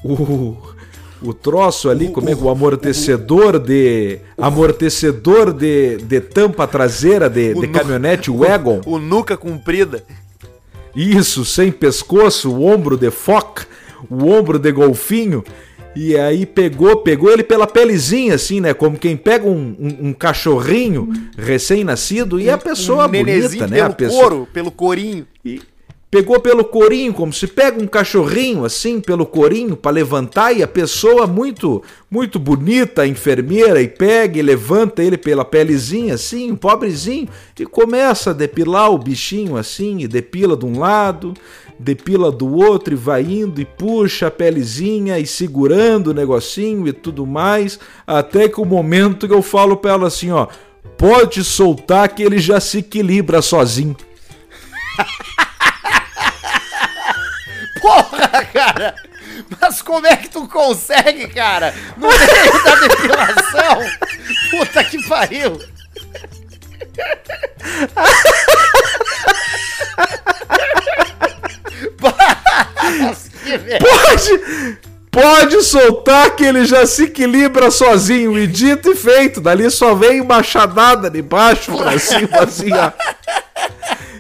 o 0.04 0.58
o 1.24 1.34
troço 1.34 1.88
ali, 1.90 2.10
como 2.10 2.30
é 2.30 2.36
que 2.36 2.44
o 2.44 2.50
amortecedor 2.50 3.60
de 3.60 4.20
amortecedor 4.38 5.54
de, 5.54 5.98
de 5.98 6.20
tampa 6.20 6.66
traseira 6.66 7.30
de, 7.30 7.54
de 7.54 7.68
caminhonete 7.68 8.32
wagon. 8.32 8.82
O 8.92 8.98
nuca 8.98 9.38
comprida. 9.38 10.04
Isso, 10.96 11.46
sem 11.46 11.72
pescoço, 11.72 12.52
o 12.52 12.66
ombro 12.66 12.98
de 12.98 13.12
foca, 13.12 13.68
o 14.10 14.26
ombro 14.26 14.58
de 14.58 14.72
golfinho. 14.72 15.44
E 15.96 16.18
aí 16.18 16.46
pegou, 16.46 16.98
pegou 16.98 17.32
ele 17.32 17.44
pela 17.44 17.68
pelezinha, 17.68 18.36
assim, 18.36 18.62
né? 18.62 18.74
Como 18.74 18.98
quem 18.98 19.18
pega 19.18 19.46
um, 19.46 19.76
um, 19.78 20.08
um 20.08 20.14
cachorrinho 20.14 21.10
recém-nascido 21.38 22.40
e 22.40 22.50
a 22.50 22.58
pessoa 22.58 23.08
um 23.08 23.12
bonita, 23.12 23.68
né? 23.68 23.78
Pelo 23.82 23.96
pessoa... 23.96 24.22
couro, 24.22 24.48
pelo 24.54 24.72
corinho. 24.72 25.28
E 25.44 25.62
pegou 26.12 26.42
pelo 26.42 26.66
corinho, 26.66 27.14
como 27.14 27.32
se 27.32 27.48
pega 27.48 27.82
um 27.82 27.88
cachorrinho 27.88 28.66
assim 28.66 29.00
pelo 29.00 29.26
corinho 29.26 29.78
para 29.78 29.92
levantar 29.92 30.52
e 30.52 30.62
a 30.62 30.68
pessoa 30.68 31.26
muito 31.26 31.82
muito 32.10 32.38
bonita, 32.38 33.04
a 33.04 33.08
enfermeira, 33.08 33.82
e 33.82 33.88
pega 33.88 34.38
e 34.38 34.42
levanta 34.42 35.02
ele 35.02 35.18
pela 35.18 35.46
pelezinha 35.46 36.16
assim, 36.16 36.54
pobrezinho, 36.54 37.30
e 37.58 37.66
começa 37.66 38.32
a 38.32 38.34
depilar 38.34 38.92
o 38.92 38.98
bichinho 38.98 39.56
assim, 39.56 40.00
e 40.00 40.08
depila 40.10 40.58
de 40.58 40.66
um 40.66 40.78
lado, 40.78 41.34
depila 41.82 42.32
do 42.32 42.56
outro 42.56 42.94
e 42.94 42.98
vai 42.98 43.24
indo 43.24 43.60
e 43.60 43.66
puxa 43.66 44.28
a 44.28 44.32
pelezinha 44.32 45.18
e 45.18 45.26
segurando 45.26 46.08
o 46.08 46.14
negocinho 46.14 46.88
e 46.88 46.94
tudo 46.94 47.26
mais, 47.26 47.80
até 48.06 48.48
que 48.48 48.62
o 48.62 48.66
momento 48.66 49.28
que 49.28 49.34
eu 49.34 49.42
falo 49.42 49.76
para 49.76 49.92
ela 49.92 50.08
assim, 50.08 50.32
ó, 50.32 50.48
pode 50.98 51.44
soltar 51.44 52.08
que 52.10 52.22
ele 52.22 52.38
já 52.38 52.60
se 52.60 52.78
equilibra 52.80 53.42
sozinho. 53.42 53.98
Porra, 57.82 58.46
cara! 58.54 58.94
Mas 59.60 59.82
como 59.82 60.06
é 60.06 60.16
que 60.16 60.30
tu 60.30 60.48
consegue, 60.48 61.28
cara? 61.30 61.74
No 61.98 62.08
meio 62.08 62.64
da 62.64 62.76
depilação? 62.76 63.80
Puta 64.52 64.84
que 64.84 65.02
pariu! 65.08 65.60
Pode! 73.80 74.80
Pode 75.12 75.62
soltar 75.64 76.38
que 76.38 76.46
ele 76.46 76.66
já 76.66 76.88
se 76.88 77.04
equilibra 77.04 77.70
sozinho. 77.70 78.40
E 78.40 78.48
dito 78.48 78.94
e 78.94 78.96
feito, 78.96 79.42
dali 79.42 79.70
só 79.70 79.94
vem 79.94 80.24
machadada 80.24 81.10
de 81.10 81.22
baixo 81.22 81.76
pra 81.76 82.00
cima, 82.00 82.40
assim, 82.44 82.72
ó. 82.72 82.92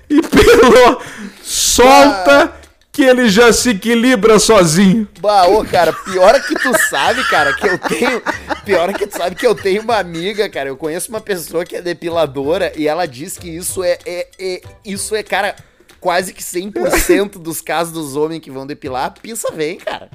E 0.09 0.21
pelo. 0.21 1.01
Solta 1.41 2.53
que 2.91 3.03
ele 3.03 3.29
já 3.29 3.53
se 3.53 3.69
equilibra 3.69 4.37
sozinho. 4.37 5.07
Bah, 5.21 5.47
ô, 5.47 5.63
cara, 5.63 5.93
pior 5.93 6.35
é 6.35 6.39
que 6.41 6.55
tu 6.55 6.77
sabe, 6.89 7.23
cara, 7.29 7.53
que 7.53 7.65
eu 7.65 7.77
tenho. 7.77 8.21
Pior 8.65 8.89
é 8.89 8.93
que 8.93 9.07
tu 9.07 9.17
sabe 9.17 9.35
que 9.35 9.47
eu 9.47 9.55
tenho 9.55 9.81
uma 9.81 9.97
amiga, 9.97 10.49
cara. 10.49 10.67
Eu 10.67 10.75
conheço 10.75 11.09
uma 11.09 11.21
pessoa 11.21 11.63
que 11.63 11.77
é 11.77 11.81
depiladora 11.81 12.73
e 12.75 12.87
ela 12.87 13.05
diz 13.05 13.37
que 13.37 13.49
isso 13.49 13.81
é. 13.81 13.97
é, 14.05 14.27
é 14.37 14.61
isso 14.83 15.15
é, 15.15 15.23
cara, 15.23 15.55
quase 16.01 16.33
que 16.33 16.43
100% 16.43 17.37
dos 17.37 17.61
casos 17.61 17.93
dos 17.93 18.15
homens 18.17 18.41
que 18.41 18.51
vão 18.51 18.65
depilar, 18.67 19.05
a 19.05 19.11
pizza 19.11 19.49
vem, 19.51 19.77
cara. 19.77 20.09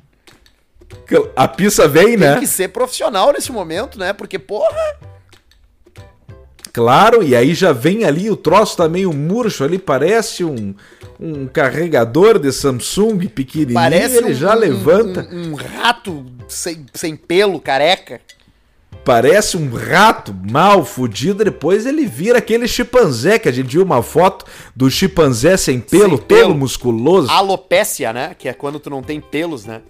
A 1.34 1.48
pizza 1.48 1.88
vem, 1.88 2.16
né? 2.16 2.32
Tem 2.32 2.40
que 2.40 2.46
ser 2.46 2.68
profissional 2.68 3.32
nesse 3.32 3.50
momento, 3.50 3.98
né? 3.98 4.12
Porque, 4.12 4.38
porra. 4.38 4.76
Claro, 6.72 7.22
e 7.22 7.34
aí 7.34 7.54
já 7.54 7.72
vem 7.72 8.04
ali 8.04 8.30
o 8.30 8.36
troço 8.36 8.76
tá 8.76 8.86
meio 8.88 9.10
murcho 9.12 9.64
ali, 9.64 9.78
parece 9.78 10.44
um, 10.44 10.74
um 11.18 11.46
carregador 11.46 12.38
de 12.38 12.52
Samsung 12.52 13.26
pequenininho, 13.28 13.74
Parece 13.74 14.18
ele 14.18 14.32
um, 14.32 14.34
já 14.34 14.54
um- 14.54 14.58
levanta. 14.58 15.26
Um, 15.32 15.52
um 15.52 15.54
rato 15.54 16.26
sem, 16.46 16.84
sem 16.92 17.16
pelo, 17.16 17.58
careca. 17.60 18.20
Parece 19.06 19.56
um 19.56 19.72
rato 19.72 20.34
mal 20.50 20.84
fudido, 20.84 21.44
depois 21.44 21.86
ele 21.86 22.04
vira 22.04 22.38
aquele 22.38 22.66
chimpanzé 22.66 23.38
que 23.38 23.48
a 23.48 23.52
gente 23.52 23.68
viu 23.68 23.84
uma 23.84 24.02
foto 24.02 24.44
do 24.74 24.90
chimpanzé 24.90 25.56
sem 25.56 25.78
pelo, 25.80 26.16
Sem 26.18 26.26
pelo. 26.26 26.48
todo 26.48 26.54
musculoso. 26.56 27.30
Alopécia, 27.30 28.12
né? 28.12 28.34
Que 28.36 28.48
é 28.48 28.52
quando 28.52 28.80
tu 28.80 28.90
não 28.90 29.02
tem 29.04 29.20
pelos, 29.20 29.64
né? 29.64 29.80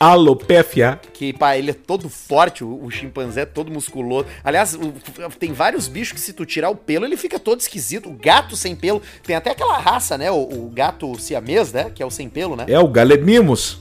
Alopéfia. 0.00 1.00
Que, 1.12 1.32
pá, 1.32 1.56
ele 1.56 1.70
é 1.70 1.74
todo 1.74 2.08
forte, 2.08 2.64
o, 2.64 2.84
o 2.84 2.90
chimpanzé 2.90 3.42
é 3.42 3.46
todo 3.46 3.70
musculoso. 3.70 4.26
Aliás, 4.42 4.74
o- 4.74 4.92
tem 5.38 5.52
vários 5.52 5.86
bichos 5.86 6.12
que 6.14 6.20
se 6.20 6.32
tu 6.32 6.44
tirar 6.44 6.68
o 6.70 6.74
pelo, 6.74 7.04
ele 7.04 7.16
fica 7.16 7.38
todo 7.38 7.60
esquisito. 7.60 8.08
O 8.08 8.12
gato 8.12 8.56
sem 8.56 8.74
pelo, 8.74 9.00
tem 9.22 9.36
até 9.36 9.50
aquela 9.50 9.78
raça, 9.78 10.18
né? 10.18 10.30
O, 10.30 10.36
o 10.66 10.70
gato 10.74 11.18
siamês, 11.18 11.72
né? 11.72 11.90
Que 11.94 12.02
é 12.02 12.06
o 12.06 12.10
sem 12.10 12.28
pelo, 12.28 12.56
né? 12.56 12.64
É 12.68 12.78
o 12.78 12.88
Galemimos. 12.88 13.78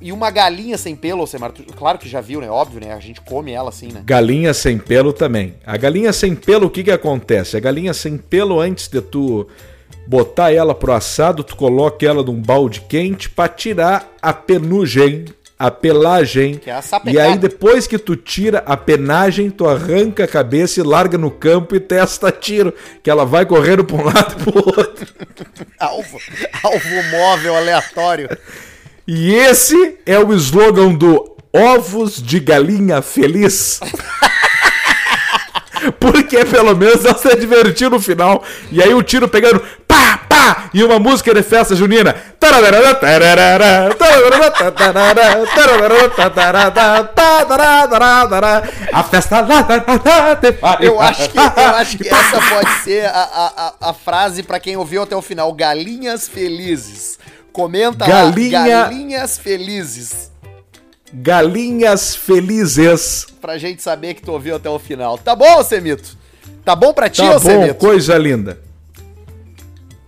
E 0.00 0.12
uma 0.12 0.30
galinha 0.30 0.76
sem 0.78 0.94
pelo, 0.94 1.20
Alcemar, 1.20 1.52
tu- 1.52 1.64
claro 1.74 1.98
que 1.98 2.08
já 2.08 2.20
viu, 2.20 2.40
né? 2.40 2.48
Óbvio, 2.50 2.80
né? 2.80 2.92
A 2.92 3.00
gente 3.00 3.20
come 3.20 3.52
ela 3.52 3.68
assim, 3.70 3.88
né? 3.92 4.02
Galinha 4.04 4.52
sem 4.54 4.78
pelo 4.78 5.12
também. 5.12 5.54
A 5.66 5.76
galinha 5.76 6.12
sem 6.12 6.34
pelo, 6.34 6.66
o 6.66 6.70
que 6.70 6.84
que 6.84 6.90
acontece? 6.90 7.56
A 7.56 7.60
galinha 7.60 7.92
sem 7.94 8.16
pelo, 8.16 8.60
antes 8.60 8.88
de 8.88 9.00
tu 9.00 9.46
botar 10.06 10.52
ela 10.52 10.74
pro 10.74 10.92
assado, 10.92 11.44
tu 11.44 11.56
coloca 11.56 12.04
ela 12.04 12.22
num 12.22 12.40
balde 12.40 12.80
quente 12.82 13.30
pra 13.30 13.48
tirar 13.48 14.08
a 14.20 14.32
penugem, 14.32 15.24
a 15.58 15.70
pelagem. 15.70 16.56
Que 16.56 16.70
é 16.70 16.74
a 16.74 16.80
e 16.80 16.82
sapecada. 16.82 17.22
aí 17.28 17.38
depois 17.38 17.86
que 17.86 17.98
tu 17.98 18.16
tira 18.16 18.58
a 18.66 18.76
penagem, 18.76 19.48
tu 19.50 19.66
arranca 19.68 20.24
a 20.24 20.28
cabeça 20.28 20.80
e 20.80 20.82
larga 20.82 21.16
no 21.16 21.30
campo 21.30 21.74
e 21.76 21.80
testa 21.80 22.32
tiro, 22.32 22.74
que 23.02 23.08
ela 23.10 23.24
vai 23.24 23.46
correndo 23.46 23.84
pra 23.84 23.96
um 23.96 24.04
lado 24.04 24.34
e 24.40 24.42
pro 24.44 24.56
outro. 24.76 25.12
Alvo, 25.78 26.18
alvo 26.62 27.02
móvel 27.10 27.56
aleatório. 27.56 28.28
E 29.06 29.34
esse 29.34 29.98
é 30.06 30.18
o 30.18 30.32
slogan 30.34 30.94
do 30.94 31.36
Ovos 31.52 32.22
de 32.22 32.38
Galinha 32.38 33.02
Feliz. 33.02 33.80
Porque 35.98 36.44
pelo 36.44 36.76
menos 36.76 37.04
ela 37.04 37.18
se 37.18 37.36
divertiu 37.36 37.90
no 37.90 38.00
final. 38.00 38.44
E 38.70 38.80
aí 38.80 38.94
o 38.94 39.02
tiro 39.02 39.28
pegando 39.28 39.60
pá, 39.86 40.20
pá, 40.28 40.70
e 40.72 40.84
uma 40.84 40.98
música 41.00 41.34
de 41.34 41.42
festa 41.42 41.74
junina. 41.74 42.14
A 48.92 49.02
festa. 49.02 49.42
Eu 50.84 51.00
acho 51.00 51.28
que, 51.28 51.38
eu 51.38 51.66
acho 51.76 51.98
que 51.98 52.08
essa 52.14 52.40
pode 52.40 52.70
ser 52.84 53.06
a, 53.06 53.10
a, 53.10 53.46
a, 53.56 53.90
a 53.90 53.94
frase 53.94 54.42
pra 54.44 54.60
quem 54.60 54.76
ouviu 54.76 55.02
até 55.02 55.16
o 55.16 55.22
final. 55.22 55.52
Galinhas 55.52 56.28
felizes. 56.28 57.18
Comenta 57.52 58.06
Galinha- 58.06 58.58
lá, 58.60 58.66
galinhas 58.84 59.38
felizes. 59.38 60.30
Galinhas 61.12 62.14
felizes. 62.16 63.26
Pra 63.40 63.58
gente 63.58 63.82
saber 63.82 64.14
que 64.14 64.22
tu 64.22 64.32
ouviu 64.32 64.56
até 64.56 64.70
o 64.70 64.78
final. 64.78 65.18
Tá 65.18 65.36
bom, 65.36 65.62
Semito? 65.62 66.16
Tá 66.64 66.74
bom 66.74 66.92
pra 66.94 67.10
ti, 67.10 67.20
Tá 67.20 67.32
bom, 67.34 67.38
Semito? 67.38 67.74
coisa 67.74 68.16
linda. 68.16 68.58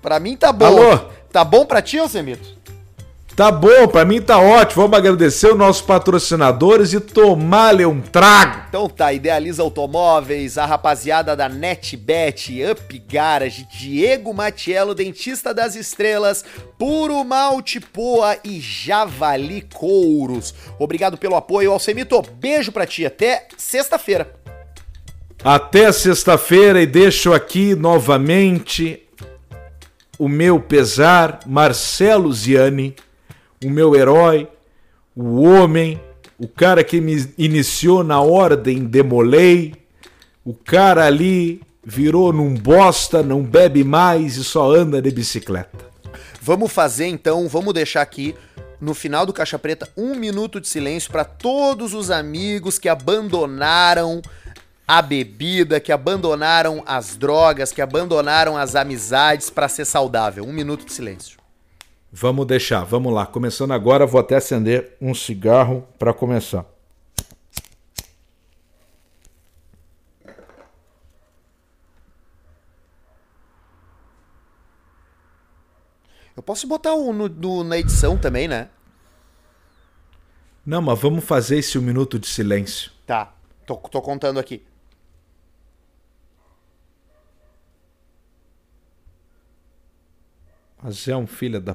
Pra 0.01 0.19
mim 0.19 0.37
tá 0.37 0.53
bom. 0.53 0.67
Alô? 0.67 0.99
Tá 1.31 1.45
bom 1.45 1.67
pra 1.67 1.83
ti, 1.83 1.99
Semito? 2.09 2.54
Tá 3.37 3.51
bom, 3.51 3.89
pra 3.89 4.05
mim 4.05 4.23
tá 4.23 4.39
ótimo. 4.39 4.83
Vamos 4.83 4.97
agradecer 4.97 5.49
os 5.49 5.59
nossos 5.59 5.83
patrocinadores 5.83 6.93
e 6.93 7.01
tomar-lhe 7.01 7.85
um 7.85 8.01
trago. 8.01 8.63
Então 8.69 8.89
tá, 8.89 9.13
Idealiza 9.13 9.61
Automóveis, 9.61 10.57
a 10.57 10.65
rapaziada 10.65 11.35
da 11.35 11.49
NetBet, 11.49 12.65
Up 12.71 12.99
Garage, 13.11 13.67
Diego 13.77 14.33
Matiello, 14.33 14.95
Dentista 14.95 15.53
das 15.53 15.75
Estrelas, 15.75 16.45
Puro 16.79 17.25
Malte 17.25 17.81
Poa 17.81 18.39
e 18.45 18.61
Javali 18.61 19.67
Couros. 19.75 20.55
Obrigado 20.79 21.19
pelo 21.19 21.35
apoio, 21.35 21.73
Alcemito. 21.73 22.23
Beijo 22.39 22.71
pra 22.71 22.87
ti, 22.87 23.05
até 23.05 23.49
sexta-feira. 23.57 24.33
Até 25.43 25.91
sexta-feira 25.91 26.81
e 26.81 26.87
deixo 26.87 27.33
aqui 27.33 27.75
novamente 27.75 29.03
o 30.21 30.29
meu 30.29 30.61
pesar, 30.61 31.41
Marcelo 31.45 32.33
Ziani, 32.33 32.95
o 33.65 33.71
meu 33.71 33.95
herói, 33.95 34.49
o 35.17 35.43
homem, 35.43 36.01
o 36.39 36.47
cara 36.49 36.85
que 36.85 37.01
me 37.01 37.27
iniciou 37.39 38.05
na 38.05 38.21
ordem 38.21 38.85
Demolei, 38.85 39.75
o 40.45 40.53
cara 40.53 41.07
ali 41.07 41.63
virou 41.83 42.33
num 42.33 42.55
bosta, 42.55 43.23
não 43.23 43.43
bebe 43.43 43.85
mais 43.85 44.37
e 44.37 44.45
só 44.45 44.73
anda 44.73 45.01
de 45.01 45.11
bicicleta. 45.11 45.85
Vamos 46.41 46.73
fazer 46.73 47.07
então, 47.07 47.49
vamos 47.49 47.73
deixar 47.73 48.03
aqui 48.03 48.35
no 48.81 48.93
final 48.93 49.25
do 49.25 49.33
Caixa 49.33 49.59
Preta 49.59 49.89
um 49.97 50.15
minuto 50.15 50.61
de 50.61 50.69
silêncio 50.69 51.11
para 51.11 51.25
todos 51.25 51.95
os 51.95 52.11
amigos 52.11 52.79
que 52.79 52.89
abandonaram 52.89 54.21
a 54.87 55.01
bebida, 55.01 55.81
que 55.81 55.91
abandonaram 55.91 56.83
as 56.87 57.17
drogas, 57.17 57.73
que 57.73 57.81
abandonaram 57.81 58.57
as 58.57 58.75
amizades 58.75 59.49
para 59.49 59.69
ser 59.69 59.87
saudável. 59.87 60.45
Um 60.45 60.53
minuto 60.53 60.85
de 60.85 60.93
silêncio. 60.93 61.44
Vamos 62.17 62.47
deixar, 62.47 62.85
vamos 62.85 63.13
lá. 63.13 63.27
Começando 63.27 63.73
agora, 63.73 64.07
vou 64.07 64.21
até 64.21 64.37
acender 64.37 64.97
um 65.01 65.13
cigarro 65.13 65.85
para 65.99 66.15
começar. 66.15 66.65
Eu 76.37 76.43
posso 76.45 76.69
botar 76.69 76.95
um 76.95 77.13
no, 77.13 77.29
no, 77.29 77.65
na 77.65 77.79
edição 77.79 78.17
também, 78.17 78.47
né? 78.47 78.69
Não, 80.65 80.81
mas 80.81 81.01
vamos 81.01 81.25
fazer 81.25 81.59
esse 81.59 81.77
um 81.77 81.83
minuto 81.83 82.17
de 82.17 82.29
silêncio. 82.29 82.93
Tá, 83.05 83.35
tô, 83.67 83.75
tô 83.75 84.01
contando 84.01 84.39
aqui. 84.39 84.65
Mas 90.81 91.09
é 91.09 91.17
um 91.17 91.27
filho 91.27 91.61
da 91.61 91.75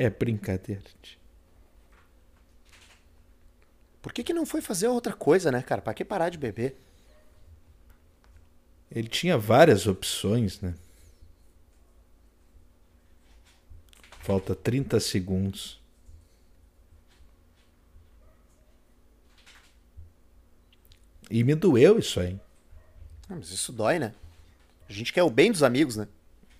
é 0.00 0.08
brincadeira. 0.08 0.84
Por 4.00 4.12
que, 4.12 4.22
que 4.22 4.32
não 4.32 4.46
foi 4.46 4.60
fazer 4.60 4.86
outra 4.86 5.12
coisa, 5.12 5.50
né, 5.50 5.60
cara? 5.60 5.82
Pra 5.82 5.92
que 5.92 6.04
parar 6.04 6.28
de 6.28 6.38
beber? 6.38 6.80
Ele 8.92 9.08
tinha 9.08 9.36
várias 9.36 9.88
opções, 9.88 10.60
né? 10.60 10.72
Falta 14.20 14.54
30 14.54 15.00
segundos. 15.00 15.80
E 21.28 21.42
me 21.42 21.56
doeu 21.56 21.98
isso 21.98 22.20
aí. 22.20 22.38
Ah, 23.28 23.34
mas 23.34 23.50
isso 23.50 23.72
dói, 23.72 23.98
né? 23.98 24.14
A 24.88 24.92
gente 24.92 25.12
quer 25.12 25.24
o 25.24 25.30
bem 25.30 25.50
dos 25.50 25.64
amigos, 25.64 25.96
né? 25.96 26.06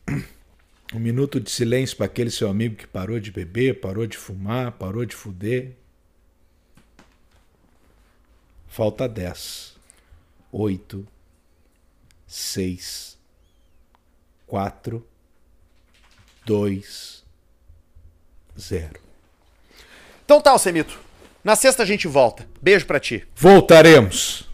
Um 0.94 0.98
minuto 0.98 1.38
de 1.38 1.50
silêncio 1.50 1.96
para 1.96 2.06
aquele 2.06 2.30
seu 2.30 2.48
amigo 2.48 2.76
que 2.76 2.86
parou 2.86 3.20
de 3.20 3.30
beber, 3.30 3.80
parou 3.80 4.06
de 4.06 4.16
fumar, 4.16 4.72
parou 4.72 5.04
de 5.04 5.14
fuder. 5.14 5.72
Falta 8.66 9.06
10. 9.06 9.76
8. 10.50 11.06
6. 12.26 13.18
4. 14.46 15.06
2. 16.46 17.24
0. 18.58 19.00
Então 20.24 20.40
tá, 20.40 20.52
Alcemito. 20.52 20.98
Na 21.44 21.54
sexta 21.54 21.82
a 21.82 21.86
gente 21.86 22.08
volta. 22.08 22.48
Beijo 22.60 22.86
pra 22.86 22.98
ti. 22.98 23.26
Voltaremos! 23.36 24.47